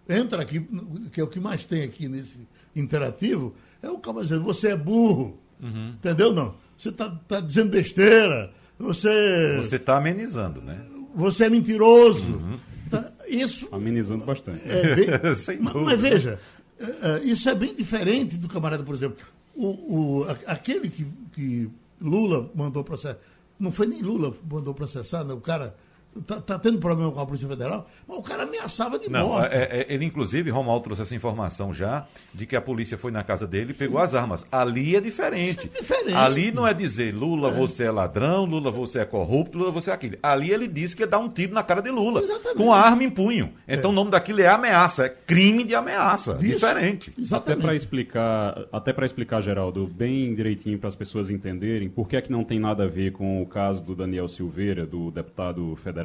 entra 0.08 0.42
aqui, 0.42 0.66
que 1.10 1.20
é 1.20 1.24
o 1.24 1.28
que 1.28 1.40
mais 1.40 1.64
tem 1.64 1.82
aqui 1.82 2.08
nesse 2.08 2.46
interativo, 2.74 3.54
é 3.82 3.90
o 3.90 3.98
cara 3.98 4.22
dizendo, 4.22 4.44
você 4.44 4.68
é 4.68 4.76
burro. 4.76 5.38
Uhum. 5.60 5.90
Entendeu? 5.90 6.32
Não. 6.32 6.54
Você 6.78 6.88
está 6.88 7.08
tá 7.08 7.40
dizendo 7.40 7.70
besteira. 7.70 8.52
Você. 8.78 9.56
Você 9.58 9.76
está 9.76 9.96
amenizando, 9.96 10.60
né? 10.60 10.84
Você 11.14 11.44
é 11.44 11.50
mentiroso. 11.50 12.32
Uhum. 12.32 12.58
Tá, 12.90 13.10
isso. 13.28 13.68
Amenizando 13.72 14.24
bastante. 14.24 14.60
É 14.68 14.94
bem, 14.94 15.06
mas, 15.60 15.74
mas, 15.74 16.00
veja, 16.00 16.40
é, 16.78 16.84
é, 16.84 17.24
isso 17.24 17.48
é 17.48 17.54
bem 17.54 17.74
diferente 17.74 18.36
do 18.36 18.48
camarada, 18.48 18.82
por 18.82 18.94
exemplo. 18.94 19.24
O, 19.54 19.66
o, 19.66 20.26
aquele 20.46 20.88
que, 20.88 21.06
que 21.32 21.70
Lula 22.03 22.50
mandou 22.55 22.84
processar. 22.84 23.18
Não 23.59 23.70
foi 23.70 23.86
nem 23.86 24.03
Lula 24.03 24.34
mandou 24.50 24.74
processar, 24.74 25.24
né? 25.24 25.32
o 25.32 25.40
cara 25.40 25.76
Está 26.14 26.40
tá 26.40 26.58
tendo 26.58 26.78
problema 26.78 27.10
com 27.10 27.20
a 27.20 27.24
Polícia 27.24 27.48
Federal, 27.48 27.88
mas 28.06 28.18
o 28.18 28.22
cara 28.22 28.42
ameaçava 28.42 28.98
de 28.98 29.08
não, 29.08 29.28
morte. 29.28 29.54
É, 29.54 29.80
é, 29.80 29.86
ele, 29.88 30.04
inclusive, 30.04 30.50
Romualdo 30.50 30.84
trouxe 30.84 31.02
essa 31.02 31.14
informação 31.14 31.72
já, 31.72 32.06
de 32.34 32.44
que 32.44 32.54
a 32.54 32.60
polícia 32.60 32.98
foi 32.98 33.10
na 33.10 33.24
casa 33.24 33.46
dele 33.46 33.70
e 33.70 33.74
pegou 33.74 33.98
as 33.98 34.14
armas. 34.14 34.44
Ali 34.52 34.94
é 34.94 35.00
diferente. 35.00 35.70
É 35.74 35.80
diferente. 35.80 36.14
Ali 36.14 36.52
não 36.52 36.66
é 36.66 36.74
dizer 36.74 37.14
Lula, 37.14 37.48
é. 37.48 37.52
você 37.52 37.84
é 37.84 37.90
ladrão, 37.90 38.44
Lula, 38.44 38.70
você 38.70 38.98
é 38.98 39.04
corrupto, 39.06 39.56
Lula, 39.56 39.70
você 39.70 39.90
é 39.90 39.94
aquilo. 39.94 40.16
Ali 40.22 40.50
ele 40.50 40.68
disse 40.68 40.94
que 40.94 41.02
ia 41.02 41.06
dar 41.06 41.18
um 41.18 41.30
tiro 41.30 41.54
na 41.54 41.62
cara 41.62 41.80
de 41.80 41.90
Lula, 41.90 42.20
Exatamente. 42.20 42.58
com 42.58 42.72
a 42.72 42.78
arma 42.78 43.04
em 43.04 43.10
punho. 43.10 43.50
Então 43.66 43.90
é. 43.90 43.92
o 43.92 43.96
nome 43.96 44.10
daquilo 44.10 44.42
é 44.42 44.48
ameaça, 44.48 45.06
é 45.06 45.08
crime 45.08 45.64
de 45.64 45.74
ameaça. 45.74 46.32
Isso. 46.32 46.54
Diferente. 46.54 47.12
Exatamente. 47.18 47.52
Até 47.52 47.62
para 47.62 47.74
explicar, 47.74 48.64
até 48.70 48.92
para 48.92 49.06
explicar, 49.06 49.40
Geraldo, 49.40 49.86
bem 49.86 50.34
direitinho 50.34 50.78
para 50.78 50.88
as 50.88 50.94
pessoas 50.94 51.30
entenderem, 51.30 51.88
por 51.88 52.06
que 52.06 52.16
é 52.16 52.20
que 52.20 52.30
não 52.30 52.44
tem 52.44 52.60
nada 52.60 52.84
a 52.84 52.88
ver 52.88 53.12
com 53.12 53.40
o 53.40 53.46
caso 53.46 53.82
do 53.82 53.94
Daniel 53.94 54.28
Silveira, 54.28 54.84
do 54.84 55.10
deputado 55.10 55.74
federal 55.76 56.01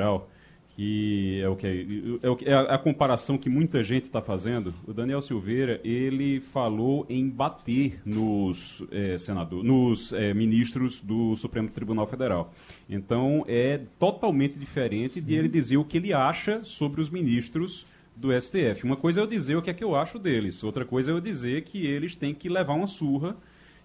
que 0.78 1.42
é 1.42 1.50
o 1.50 1.56
que 1.56 1.66
é, 1.66 1.86
é, 2.22 2.30
o 2.30 2.36
que, 2.36 2.46
é 2.46 2.54
a 2.54 2.78
comparação 2.78 3.36
que 3.36 3.50
muita 3.50 3.84
gente 3.84 4.04
está 4.04 4.22
fazendo. 4.22 4.72
O 4.86 4.94
Daniel 4.94 5.24
Silveira 5.24 5.82
ele 5.84 6.40
falou 6.40 7.04
em 7.10 7.28
bater 7.28 8.00
nos 8.06 8.84
é, 8.92 9.18
senador, 9.18 9.64
nos 9.64 10.14
é, 10.14 10.36
ministros 10.36 11.02
do 11.02 11.36
Supremo 11.36 11.68
Tribunal 11.70 12.06
Federal. 12.06 12.54
Então 12.88 13.44
é 13.48 13.82
totalmente 13.98 14.60
diferente 14.60 15.20
de 15.20 15.34
ele 15.34 15.48
dizer 15.48 15.78
o 15.78 15.84
que 15.84 15.98
ele 15.98 16.14
acha 16.14 16.64
sobre 16.64 17.02
os 17.02 17.10
ministros 17.10 17.84
do 18.16 18.30
STF. 18.40 18.84
Uma 18.84 18.96
coisa 18.96 19.22
é 19.22 19.24
eu 19.24 19.28
dizer 19.28 19.56
o 19.56 19.64
que 19.64 19.72
é 19.72 19.74
que 19.74 19.84
eu 19.84 19.96
acho 19.96 20.20
deles, 20.20 20.64
outra 20.64 20.86
coisa 20.86 21.10
é 21.10 21.14
eu 21.14 21.20
dizer 21.20 21.64
que 21.64 21.88
eles 21.88 22.16
têm 22.16 22.36
que 22.36 22.48
levar 22.48 22.76
uma 22.76 22.88
surra 22.88 23.36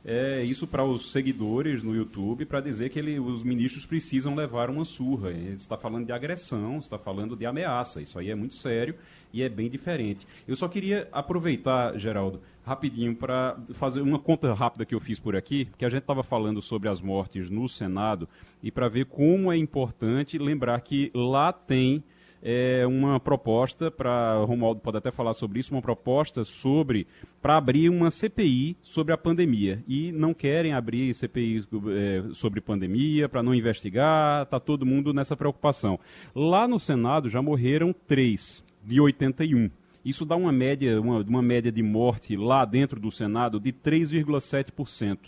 é, 0.05 0.43
isso 0.43 0.67
para 0.67 0.85
os 0.85 1.13
seguidores 1.13 1.83
no 1.83 1.95
YouTube 1.95 2.45
para 2.45 2.61
dizer 2.61 2.91
que 2.91 2.99
ele, 2.99 3.21
os 3.21 3.45
ministros 3.45 3.87
precisam 3.87 4.35
levar 4.35 4.69
uma 4.69 4.85
surra. 4.85 5.31
Ele 5.31 5.55
está 5.55 5.77
falando 5.77 6.07
de 6.07 6.13
agressão, 6.13 6.79
está 6.79 6.99
falando 6.99 7.37
de 7.37 7.47
ameaça. 7.47 8.01
Isso 8.01 8.19
aí 8.19 8.31
é 8.31 8.35
muito 8.35 8.55
sério 8.55 8.97
e 9.33 9.43
é 9.43 9.49
bem 9.49 9.71
diferente. 9.71 10.27
Eu 10.47 10.57
só 10.57 10.69
queria 10.69 11.09
aproveitar, 11.13 11.97
Geraldo, 11.99 12.41
rapidinho 12.65 13.15
para 13.15 13.57
fazer 13.75 14.01
uma 14.01 14.19
conta 14.19 14.53
rápida 14.53 14.85
que 14.85 14.95
eu 14.95 15.01
fiz 15.01 15.19
por 15.19 15.37
aqui, 15.37 15.69
que 15.79 15.85
a 15.85 15.89
gente 15.89 16.03
estava 16.03 16.23
falando 16.23 16.61
sobre 16.61 16.89
as 16.89 17.01
mortes 17.01 17.49
no 17.49 17.69
Senado 17.69 18.29
e 18.63 18.71
para 18.71 18.89
ver 18.89 19.07
como 19.07 19.53
é 19.53 19.57
importante 19.57 20.37
lembrar 20.37 20.81
que 20.81 21.11
lá 21.15 21.53
tem 21.53 22.03
é, 22.43 22.85
uma 22.87 23.21
proposta 23.21 23.91
para, 23.91 24.35
Romualdo 24.45 24.81
pode 24.81 24.97
até 24.97 25.13
falar 25.13 25.33
sobre 25.33 25.61
isso, 25.61 25.73
uma 25.73 25.81
proposta 25.81 26.43
sobre, 26.43 27.07
para 27.41 27.57
abrir 27.57 27.89
uma 27.89 28.11
CPI 28.11 28.77
sobre 28.83 29.15
a 29.15 29.19
pandemia. 29.19 29.83
E 29.87 30.11
não 30.11 30.35
querem 30.35 30.73
abrir 30.73 31.15
CPI 31.15 31.65
é, 31.91 32.35
sobre 32.35 32.61
pandemia, 32.61 33.29
para 33.29 33.43
não 33.43 33.55
investigar, 33.55 34.43
está 34.43 34.59
todo 34.59 34.85
mundo 34.85 35.15
nessa 35.15 35.37
preocupação. 35.37 36.01
Lá 36.35 36.67
no 36.67 36.81
Senado 36.81 37.31
já 37.31 37.41
morreram 37.41 37.95
três, 38.07 38.63
de 38.83 39.01
81. 39.01 39.71
Isso 40.05 40.25
dá 40.25 40.35
uma 40.35 40.51
média, 40.51 41.01
uma, 41.01 41.21
uma 41.21 41.43
média 41.43 41.71
de 41.71 41.83
morte 41.83 42.37
lá 42.37 42.65
dentro 42.65 42.99
do 42.99 43.13
Senado 43.13 43.61
de 43.61 43.73
3,7%. 43.73 45.19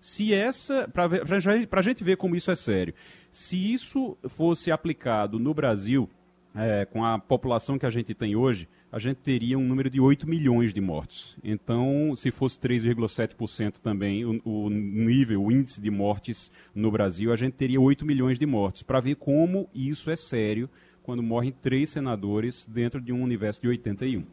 Se 0.00 0.34
essa, 0.34 0.88
para 0.88 1.78
a 1.78 1.82
gente 1.82 2.02
ver 2.02 2.16
como 2.16 2.34
isso 2.34 2.50
é 2.50 2.56
sério, 2.56 2.92
se 3.30 3.72
isso 3.72 4.18
fosse 4.28 4.70
aplicado 4.70 5.38
no 5.38 5.54
Brasil, 5.54 6.10
é, 6.54 6.84
com 6.84 7.04
a 7.04 7.18
população 7.18 7.78
que 7.78 7.86
a 7.86 7.90
gente 7.90 8.14
tem 8.14 8.36
hoje, 8.36 8.68
a 8.92 8.98
gente 9.00 9.16
teria 9.16 9.58
um 9.58 9.66
número 9.66 9.90
de 9.90 10.00
8 10.00 10.28
milhões 10.28 10.72
de 10.72 10.80
mortos. 10.80 11.36
Então, 11.42 12.14
se 12.14 12.30
fosse 12.30 12.58
3,7% 12.60 13.74
também 13.82 14.24
o, 14.24 14.40
o, 14.44 14.70
nível, 14.70 15.42
o 15.42 15.50
índice 15.50 15.80
de 15.80 15.90
mortes 15.90 16.50
no 16.72 16.92
Brasil, 16.92 17.32
a 17.32 17.36
gente 17.36 17.54
teria 17.54 17.80
8 17.80 18.06
milhões 18.06 18.38
de 18.38 18.46
mortos. 18.46 18.84
Para 18.84 19.00
ver 19.00 19.16
como 19.16 19.68
isso 19.74 20.10
é 20.10 20.16
sério 20.16 20.70
quando 21.02 21.22
morrem 21.22 21.52
três 21.52 21.90
senadores 21.90 22.66
dentro 22.70 23.00
de 23.00 23.12
um 23.12 23.20
universo 23.20 23.60
de 23.60 23.68
81. 23.68 24.24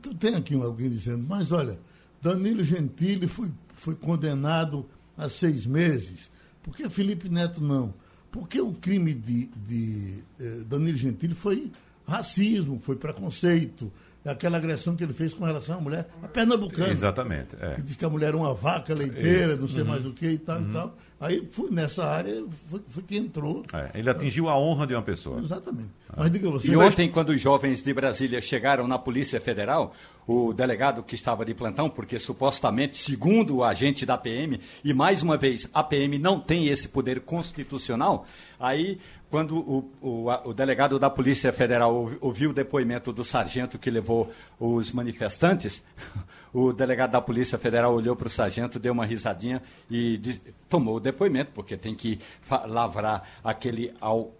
Tu 0.00 0.14
tem 0.14 0.36
aqui 0.36 0.54
alguém 0.54 0.88
dizendo, 0.88 1.24
mas 1.26 1.50
olha, 1.50 1.78
Danilo 2.20 2.62
Gentili 2.62 3.26
foi, 3.26 3.50
foi 3.74 3.94
condenado 3.96 4.86
a 5.16 5.28
seis 5.28 5.66
meses, 5.66 6.30
por 6.62 6.76
que 6.76 6.88
Felipe 6.88 7.28
Neto 7.28 7.62
não? 7.62 7.92
Porque 8.32 8.60
o 8.60 8.72
crime 8.72 9.12
de, 9.12 9.46
de 9.68 10.14
eh, 10.40 10.62
Danilo 10.66 10.96
Gentili 10.96 11.34
foi 11.34 11.70
racismo, 12.08 12.80
foi 12.82 12.96
preconceito, 12.96 13.92
aquela 14.24 14.56
agressão 14.56 14.96
que 14.96 15.04
ele 15.04 15.12
fez 15.12 15.34
com 15.34 15.44
relação 15.44 15.76
à 15.76 15.80
mulher, 15.80 16.08
a 16.22 16.28
pernambucana. 16.28 16.90
Exatamente. 16.90 17.54
É. 17.60 17.74
Que 17.74 17.82
diz 17.82 17.94
que 17.94 18.04
a 18.04 18.08
mulher 18.08 18.28
era 18.28 18.36
uma 18.36 18.54
vaca 18.54 18.94
leiteira, 18.94 19.52
Isso. 19.52 19.60
não 19.60 19.68
sei 19.68 19.82
uhum. 19.82 19.88
mais 19.88 20.06
o 20.06 20.12
que 20.12 20.26
e 20.26 20.38
tal 20.38 20.58
uhum. 20.58 20.70
e 20.70 20.72
tal. 20.72 20.96
Aí 21.22 21.48
foi, 21.52 21.70
nessa 21.70 22.04
área 22.04 22.44
foi, 22.68 22.80
foi 22.88 23.02
que 23.04 23.16
entrou. 23.16 23.62
É, 23.72 23.96
ele 24.00 24.10
atingiu 24.10 24.48
a 24.48 24.58
honra 24.58 24.88
de 24.88 24.94
uma 24.94 25.02
pessoa. 25.02 25.40
Exatamente. 25.40 25.90
É. 26.12 26.14
Mas 26.16 26.32
diga 26.32 26.50
você. 26.50 26.68
E 26.68 26.76
ontem, 26.76 27.08
quando 27.08 27.28
os 27.28 27.40
jovens 27.40 27.80
de 27.80 27.94
Brasília 27.94 28.40
chegaram 28.40 28.88
na 28.88 28.98
Polícia 28.98 29.40
Federal, 29.40 29.94
o 30.26 30.52
delegado 30.52 31.00
que 31.00 31.14
estava 31.14 31.44
de 31.44 31.54
plantão, 31.54 31.88
porque 31.88 32.18
supostamente, 32.18 32.96
segundo 32.96 33.58
o 33.58 33.64
agente 33.64 34.04
da 34.04 34.18
PM, 34.18 34.58
e 34.82 34.92
mais 34.92 35.22
uma 35.22 35.36
vez, 35.36 35.70
a 35.72 35.84
PM 35.84 36.18
não 36.18 36.40
tem 36.40 36.66
esse 36.66 36.88
poder 36.88 37.20
constitucional, 37.20 38.26
aí 38.58 38.98
quando 39.30 39.56
o, 39.56 39.90
o, 40.02 40.50
o, 40.50 40.52
delegado 40.52 40.98
da 40.98 41.08
Polícia 41.08 41.52
Federal 41.54 42.10
ouviu 42.20 42.50
o 42.50 42.52
depoimento 42.52 43.14
do 43.14 43.24
sargento 43.24 43.78
que 43.78 43.90
levou 43.90 44.30
os 44.60 44.92
manifestantes, 44.92 45.82
o 46.52 46.72
delegado 46.72 47.12
da 47.12 47.20
Polícia 47.20 47.58
Federal 47.58 47.94
olhou 47.94 48.14
para 48.14 48.26
o 48.26 48.30
sargento, 48.30 48.78
deu 48.78 48.92
uma 48.92 49.06
risadinha 49.06 49.62
e 49.90 50.20
tomou 50.68 50.96
o 50.96 51.00
depoimento, 51.00 51.50
porque 51.54 51.76
tem 51.76 51.94
que 51.94 52.20
lavrar 52.66 53.22
aquele 53.42 53.92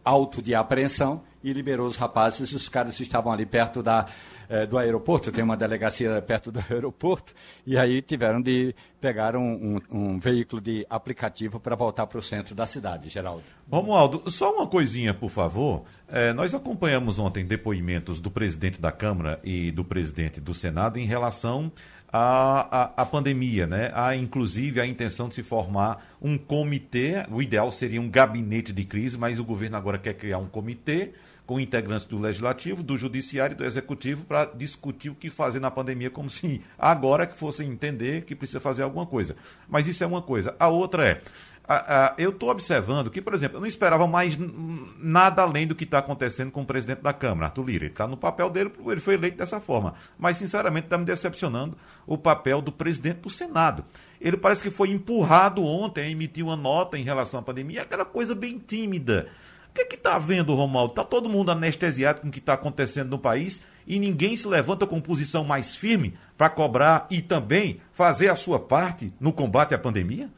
auto 0.04 0.42
de 0.42 0.54
apreensão 0.54 1.22
e 1.42 1.52
liberou 1.52 1.86
os 1.86 1.96
rapazes. 1.96 2.52
Os 2.52 2.68
caras 2.68 3.00
estavam 3.00 3.32
ali 3.32 3.46
perto 3.46 3.82
da, 3.82 4.06
é, 4.48 4.66
do 4.66 4.76
aeroporto, 4.76 5.32
tem 5.32 5.42
uma 5.42 5.56
delegacia 5.56 6.20
perto 6.20 6.52
do 6.52 6.62
aeroporto, 6.70 7.32
e 7.66 7.78
aí 7.78 8.02
tiveram 8.02 8.42
de 8.42 8.74
pegar 9.00 9.34
um, 9.34 9.78
um, 9.90 9.98
um 9.98 10.18
veículo 10.18 10.60
de 10.60 10.86
aplicativo 10.90 11.58
para 11.58 11.74
voltar 11.74 12.06
para 12.06 12.18
o 12.18 12.22
centro 12.22 12.54
da 12.54 12.66
cidade, 12.66 13.08
Geraldo. 13.08 13.42
Romualdo, 13.70 14.30
só 14.30 14.54
uma 14.54 14.66
coisinha, 14.66 15.14
por 15.14 15.30
favor. 15.30 15.84
É, 16.06 16.34
nós 16.34 16.54
acompanhamos 16.54 17.18
ontem 17.18 17.44
depoimentos 17.46 18.20
do 18.20 18.30
presidente 18.30 18.78
da 18.78 18.92
Câmara 18.92 19.40
e 19.42 19.70
do 19.70 19.82
presidente 19.82 20.40
do 20.40 20.52
Senado 20.52 20.98
em 20.98 21.06
relação 21.06 21.72
à, 22.12 22.82
à, 22.82 23.02
à 23.02 23.06
pandemia, 23.06 23.66
né? 23.66 23.90
Há 23.94 24.14
inclusive 24.14 24.80
a 24.80 24.86
intenção 24.86 25.28
de 25.28 25.34
se 25.34 25.42
formar 25.42 26.14
um 26.20 26.36
comitê, 26.36 27.24
o 27.30 27.40
ideal 27.40 27.72
seria 27.72 28.00
um 28.00 28.10
gabinete 28.10 28.72
de 28.72 28.84
crise, 28.84 29.16
mas 29.16 29.40
o 29.40 29.44
governo 29.44 29.76
agora 29.76 29.98
quer 29.98 30.14
criar 30.14 30.38
um 30.38 30.46
comitê 30.46 31.12
com 31.46 31.58
integrantes 31.58 32.06
do 32.06 32.18
Legislativo, 32.18 32.82
do 32.82 32.96
Judiciário 32.96 33.54
e 33.54 33.56
do 33.56 33.64
Executivo 33.64 34.24
para 34.24 34.44
discutir 34.44 35.10
o 35.10 35.14
que 35.14 35.28
fazer 35.28 35.60
na 35.60 35.70
pandemia, 35.70 36.10
como 36.10 36.30
se 36.30 36.62
agora 36.78 37.26
que 37.26 37.36
fossem 37.36 37.68
entender 37.68 38.24
que 38.24 38.34
precisa 38.34 38.60
fazer 38.60 38.82
alguma 38.82 39.06
coisa. 39.06 39.36
Mas 39.68 39.88
isso 39.88 40.04
é 40.04 40.06
uma 40.06 40.22
coisa. 40.22 40.54
A 40.58 40.68
outra 40.68 41.06
é. 41.06 41.22
A, 41.66 42.06
a, 42.06 42.14
eu 42.18 42.30
estou 42.30 42.50
observando 42.50 43.08
que, 43.08 43.22
por 43.22 43.34
exemplo, 43.34 43.56
eu 43.56 43.60
não 43.60 43.68
esperava 43.68 44.06
mais 44.06 44.36
nada 44.98 45.42
além 45.42 45.66
do 45.66 45.74
que 45.74 45.84
está 45.84 45.98
acontecendo 45.98 46.50
com 46.50 46.62
o 46.62 46.66
presidente 46.66 47.02
da 47.02 47.12
Câmara, 47.12 47.46
Arthur 47.46 47.64
Lira. 47.64 47.84
Ele 47.84 47.92
está 47.92 48.06
no 48.06 48.16
papel 48.16 48.50
dele, 48.50 48.72
ele 48.86 49.00
foi 49.00 49.14
eleito 49.14 49.36
dessa 49.36 49.60
forma. 49.60 49.94
Mas, 50.18 50.38
sinceramente, 50.38 50.86
está 50.86 50.98
me 50.98 51.04
decepcionando 51.04 51.76
o 52.06 52.18
papel 52.18 52.60
do 52.60 52.72
presidente 52.72 53.20
do 53.20 53.30
Senado. 53.30 53.84
Ele 54.20 54.36
parece 54.36 54.62
que 54.62 54.70
foi 54.70 54.90
empurrado 54.90 55.64
ontem 55.64 56.02
a 56.02 56.10
emitir 56.10 56.44
uma 56.44 56.56
nota 56.56 56.98
em 56.98 57.04
relação 57.04 57.40
à 57.40 57.42
pandemia, 57.42 57.82
aquela 57.82 58.04
coisa 58.04 58.34
bem 58.34 58.58
tímida. 58.58 59.28
O 59.70 59.74
que 59.74 59.94
está 59.94 60.16
havendo, 60.16 60.54
Romualdo? 60.54 60.92
Está 60.92 61.02
todo 61.02 61.30
mundo 61.30 61.50
anestesiado 61.50 62.20
com 62.20 62.28
o 62.28 62.30
que 62.30 62.40
está 62.40 62.52
acontecendo 62.52 63.08
no 63.08 63.18
país 63.18 63.62
e 63.86 63.98
ninguém 63.98 64.36
se 64.36 64.46
levanta 64.46 64.86
com 64.86 65.00
posição 65.00 65.44
mais 65.44 65.74
firme 65.74 66.14
para 66.36 66.50
cobrar 66.50 67.06
e 67.08 67.22
também 67.22 67.80
fazer 67.90 68.28
a 68.28 68.34
sua 68.34 68.60
parte 68.60 69.14
no 69.18 69.32
combate 69.32 69.74
à 69.74 69.78
pandemia? 69.78 70.28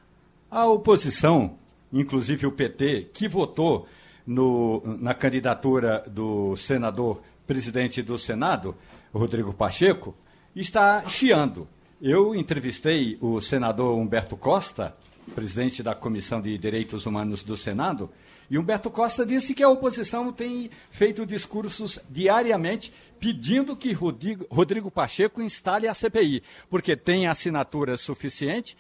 A 0.54 0.68
oposição, 0.68 1.58
inclusive 1.92 2.46
o 2.46 2.52
PT, 2.52 3.10
que 3.12 3.26
votou 3.26 3.88
no, 4.24 4.80
na 5.00 5.12
candidatura 5.12 6.04
do 6.08 6.56
senador 6.56 7.20
presidente 7.44 8.00
do 8.02 8.16
Senado, 8.16 8.76
Rodrigo 9.12 9.52
Pacheco, 9.52 10.14
está 10.54 11.08
chiando. 11.08 11.66
Eu 12.00 12.36
entrevistei 12.36 13.18
o 13.20 13.40
senador 13.40 13.98
Humberto 13.98 14.36
Costa, 14.36 14.96
presidente 15.34 15.82
da 15.82 15.92
Comissão 15.92 16.40
de 16.40 16.56
Direitos 16.56 17.04
Humanos 17.04 17.42
do 17.42 17.56
Senado, 17.56 18.08
e 18.48 18.56
Humberto 18.56 18.90
Costa 18.90 19.24
disse 19.24 19.54
que 19.54 19.62
a 19.62 19.68
oposição 19.68 20.30
tem 20.30 20.70
feito 20.90 21.26
discursos 21.26 21.98
diariamente 22.08 22.92
pedindo 23.18 23.74
que 23.74 23.90
Rodrigo, 23.92 24.90
Pacheco 24.90 25.40
instale 25.40 25.88
a 25.88 25.94
CPI, 25.94 26.42
porque 26.68 26.94
tem 26.94 27.26
assinatura 27.26 27.96
suficiente, 27.96 28.76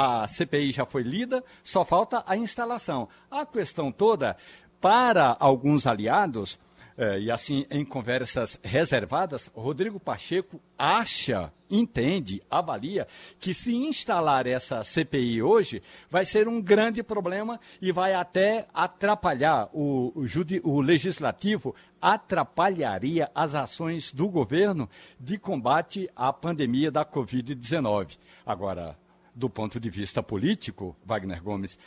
a 0.00 0.26
CPI 0.26 0.72
já 0.72 0.86
foi 0.86 1.02
lida, 1.02 1.44
só 1.62 1.84
falta 1.84 2.24
a 2.26 2.34
instalação. 2.34 3.06
A 3.30 3.44
questão 3.44 3.92
toda, 3.92 4.34
para 4.80 5.36
alguns 5.38 5.86
aliados, 5.86 6.58
é, 6.96 7.20
e 7.20 7.30
assim 7.30 7.66
em 7.70 7.84
conversas 7.84 8.58
reservadas, 8.62 9.50
Rodrigo 9.54 10.00
Pacheco 10.00 10.58
acha, 10.78 11.52
entende, 11.70 12.40
avalia 12.50 13.06
que 13.38 13.52
se 13.52 13.74
instalar 13.74 14.46
essa 14.46 14.82
CPI 14.82 15.42
hoje 15.42 15.82
vai 16.10 16.24
ser 16.24 16.48
um 16.48 16.62
grande 16.62 17.02
problema 17.02 17.60
e 17.80 17.92
vai 17.92 18.14
até 18.14 18.66
atrapalhar 18.72 19.68
o, 19.70 20.14
o, 20.16 20.70
o 20.70 20.80
legislativo, 20.80 21.74
atrapalharia 22.00 23.30
as 23.34 23.54
ações 23.54 24.14
do 24.14 24.30
governo 24.30 24.88
de 25.18 25.36
combate 25.36 26.08
à 26.16 26.32
pandemia 26.32 26.90
da 26.90 27.04
Covid-19. 27.04 28.16
Agora, 28.46 28.96
do 29.40 29.48
ponto 29.48 29.80
de 29.80 29.88
vista 29.88 30.22
político, 30.22 30.94
Wagner 31.04 31.42
Gomes, 31.42 31.78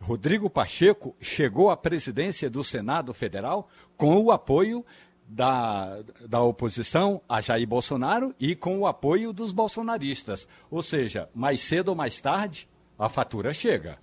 Rodrigo 0.00 0.48
Pacheco 0.48 1.14
chegou 1.20 1.68
à 1.68 1.76
presidência 1.76 2.48
do 2.48 2.62
Senado 2.64 3.12
Federal 3.12 3.68
com 3.96 4.16
o 4.16 4.30
apoio 4.30 4.86
da, 5.26 6.02
da 6.26 6.40
oposição 6.40 7.20
a 7.28 7.40
Jair 7.40 7.66
Bolsonaro 7.66 8.34
e 8.38 8.54
com 8.54 8.78
o 8.78 8.86
apoio 8.86 9.32
dos 9.32 9.52
bolsonaristas. 9.52 10.46
Ou 10.70 10.82
seja, 10.82 11.28
mais 11.34 11.60
cedo 11.60 11.88
ou 11.88 11.94
mais 11.96 12.20
tarde, 12.20 12.68
a 12.96 13.08
fatura 13.08 13.52
chega. 13.52 13.98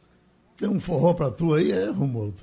Tem 0.57 0.67
um 0.67 0.79
forró 0.79 1.13
para 1.13 1.31
tu 1.31 1.53
aí, 1.53 1.71
é, 1.71 1.89
Romualdo? 1.89 2.41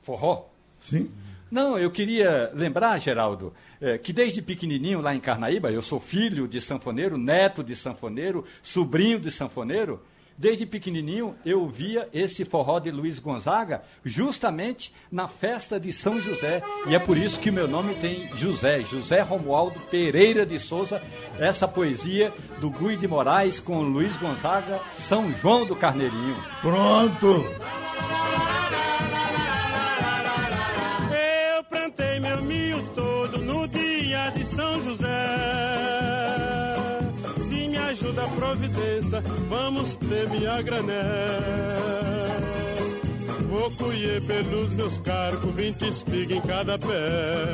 Forró? 0.00 0.48
Sim. 0.80 1.10
Não, 1.52 1.78
eu 1.78 1.90
queria 1.90 2.50
lembrar, 2.54 2.96
Geraldo, 2.96 3.52
é, 3.78 3.98
que 3.98 4.10
desde 4.10 4.40
pequenininho 4.40 5.02
lá 5.02 5.14
em 5.14 5.20
Carnaíba, 5.20 5.70
eu 5.70 5.82
sou 5.82 6.00
filho 6.00 6.48
de 6.48 6.62
sanfoneiro, 6.62 7.18
neto 7.18 7.62
de 7.62 7.76
sanfoneiro, 7.76 8.42
sobrinho 8.62 9.20
de 9.20 9.30
sanfoneiro, 9.30 10.00
Desde 10.36 10.64
pequenininho 10.64 11.36
eu 11.44 11.68
via 11.68 12.08
esse 12.12 12.44
forró 12.44 12.78
de 12.78 12.90
Luiz 12.90 13.18
Gonzaga 13.18 13.82
justamente 14.02 14.92
na 15.10 15.28
festa 15.28 15.78
de 15.78 15.92
São 15.92 16.20
José. 16.20 16.62
E 16.86 16.94
é 16.94 16.98
por 16.98 17.18
isso 17.18 17.38
que 17.38 17.50
meu 17.50 17.68
nome 17.68 17.94
tem 17.96 18.26
José, 18.34 18.80
José 18.80 19.20
Romualdo 19.20 19.78
Pereira 19.90 20.46
de 20.46 20.58
Souza, 20.58 21.02
essa 21.38 21.68
poesia 21.68 22.32
do 22.60 22.70
Gui 22.70 22.96
de 22.96 23.06
Moraes 23.06 23.60
com 23.60 23.82
Luiz 23.82 24.16
Gonzaga, 24.16 24.80
São 24.90 25.30
João 25.34 25.66
do 25.66 25.76
Carneirinho. 25.76 26.42
Pronto! 26.62 27.44
Vamos 39.48 39.94
ter 39.94 40.28
minha 40.30 40.60
granel. 40.62 41.02
Vou 43.48 43.70
colher 43.72 44.24
pelos 44.24 44.70
meus 44.70 44.98
carcos, 45.00 45.54
vinte 45.54 45.86
espigas 45.86 46.38
em 46.38 46.40
cada 46.40 46.78
pé. 46.78 46.86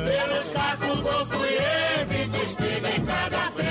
Pelos 0.05 0.47
carcos 0.53 0.99
vou 0.99 1.25
colher, 1.25 2.07
vinte 2.07 2.41
espigas 2.41 2.97
em 2.97 3.05
cada 3.05 3.51
pé. 3.51 3.65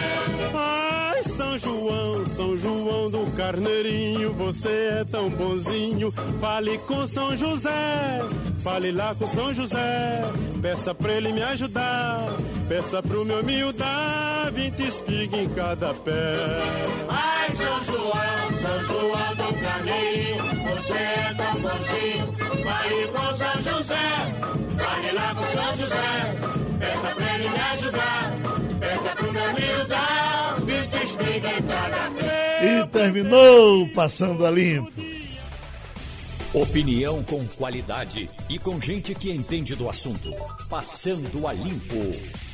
Ai, 0.54 1.22
São 1.22 1.58
João, 1.58 2.26
São 2.26 2.54
João 2.54 3.10
do 3.10 3.30
Carneirinho, 3.32 4.34
você 4.34 4.98
é 5.00 5.04
tão 5.10 5.30
bonzinho. 5.30 6.12
Fale 6.38 6.76
com 6.80 7.06
São 7.06 7.34
José, 7.34 8.22
fale 8.62 8.92
lá 8.92 9.14
com 9.14 9.26
São 9.26 9.54
José. 9.54 10.22
Peça 10.60 10.94
pra 10.94 11.12
ele 11.14 11.32
me 11.32 11.42
ajudar, 11.42 12.28
peça 12.68 13.02
pro 13.02 13.24
meu 13.24 13.42
milho 13.42 13.72
dar 13.72 14.52
vinte 14.52 14.82
espigas 14.82 15.40
em 15.40 15.48
cada 15.54 15.94
pé. 15.94 16.12
Ai, 17.08 17.37
São 17.58 17.84
João, 17.84 18.48
São 18.62 18.80
João 18.86 19.34
do 19.34 19.60
Carneirinho, 19.60 20.44
você 20.64 20.94
é 20.94 21.34
tão 21.36 21.60
bonzinho. 21.60 22.32
Fale 22.64 23.06
com 23.08 23.34
São 23.34 23.62
José, 23.62 24.32
fale 24.78 25.12
lá 25.12 25.34
com 25.34 25.46
São 25.46 25.76
José. 25.76 26.34
Peça 26.78 27.14
pra 27.16 27.34
ele 27.34 27.48
me 27.48 27.58
ajudar, 27.58 28.34
peça 28.78 29.16
pro 29.16 29.32
meu 29.32 29.86
dar 29.88 30.56
vinte 30.60 31.02
espigas 31.02 31.58
em 31.58 31.62
cada 31.62 32.10
pé. 32.10 32.82
E 32.82 32.86
terminou 32.86 33.88
passando 33.88 34.46
a 34.46 34.50
limpo. 34.50 34.92
Opinião 36.54 37.22
com 37.24 37.46
qualidade 37.46 38.30
e 38.48 38.58
com 38.58 38.80
gente 38.80 39.14
que 39.14 39.30
entende 39.30 39.74
do 39.74 39.90
assunto. 39.90 40.30
Passando 40.68 41.46
a 41.46 41.52
limpo. 41.52 42.47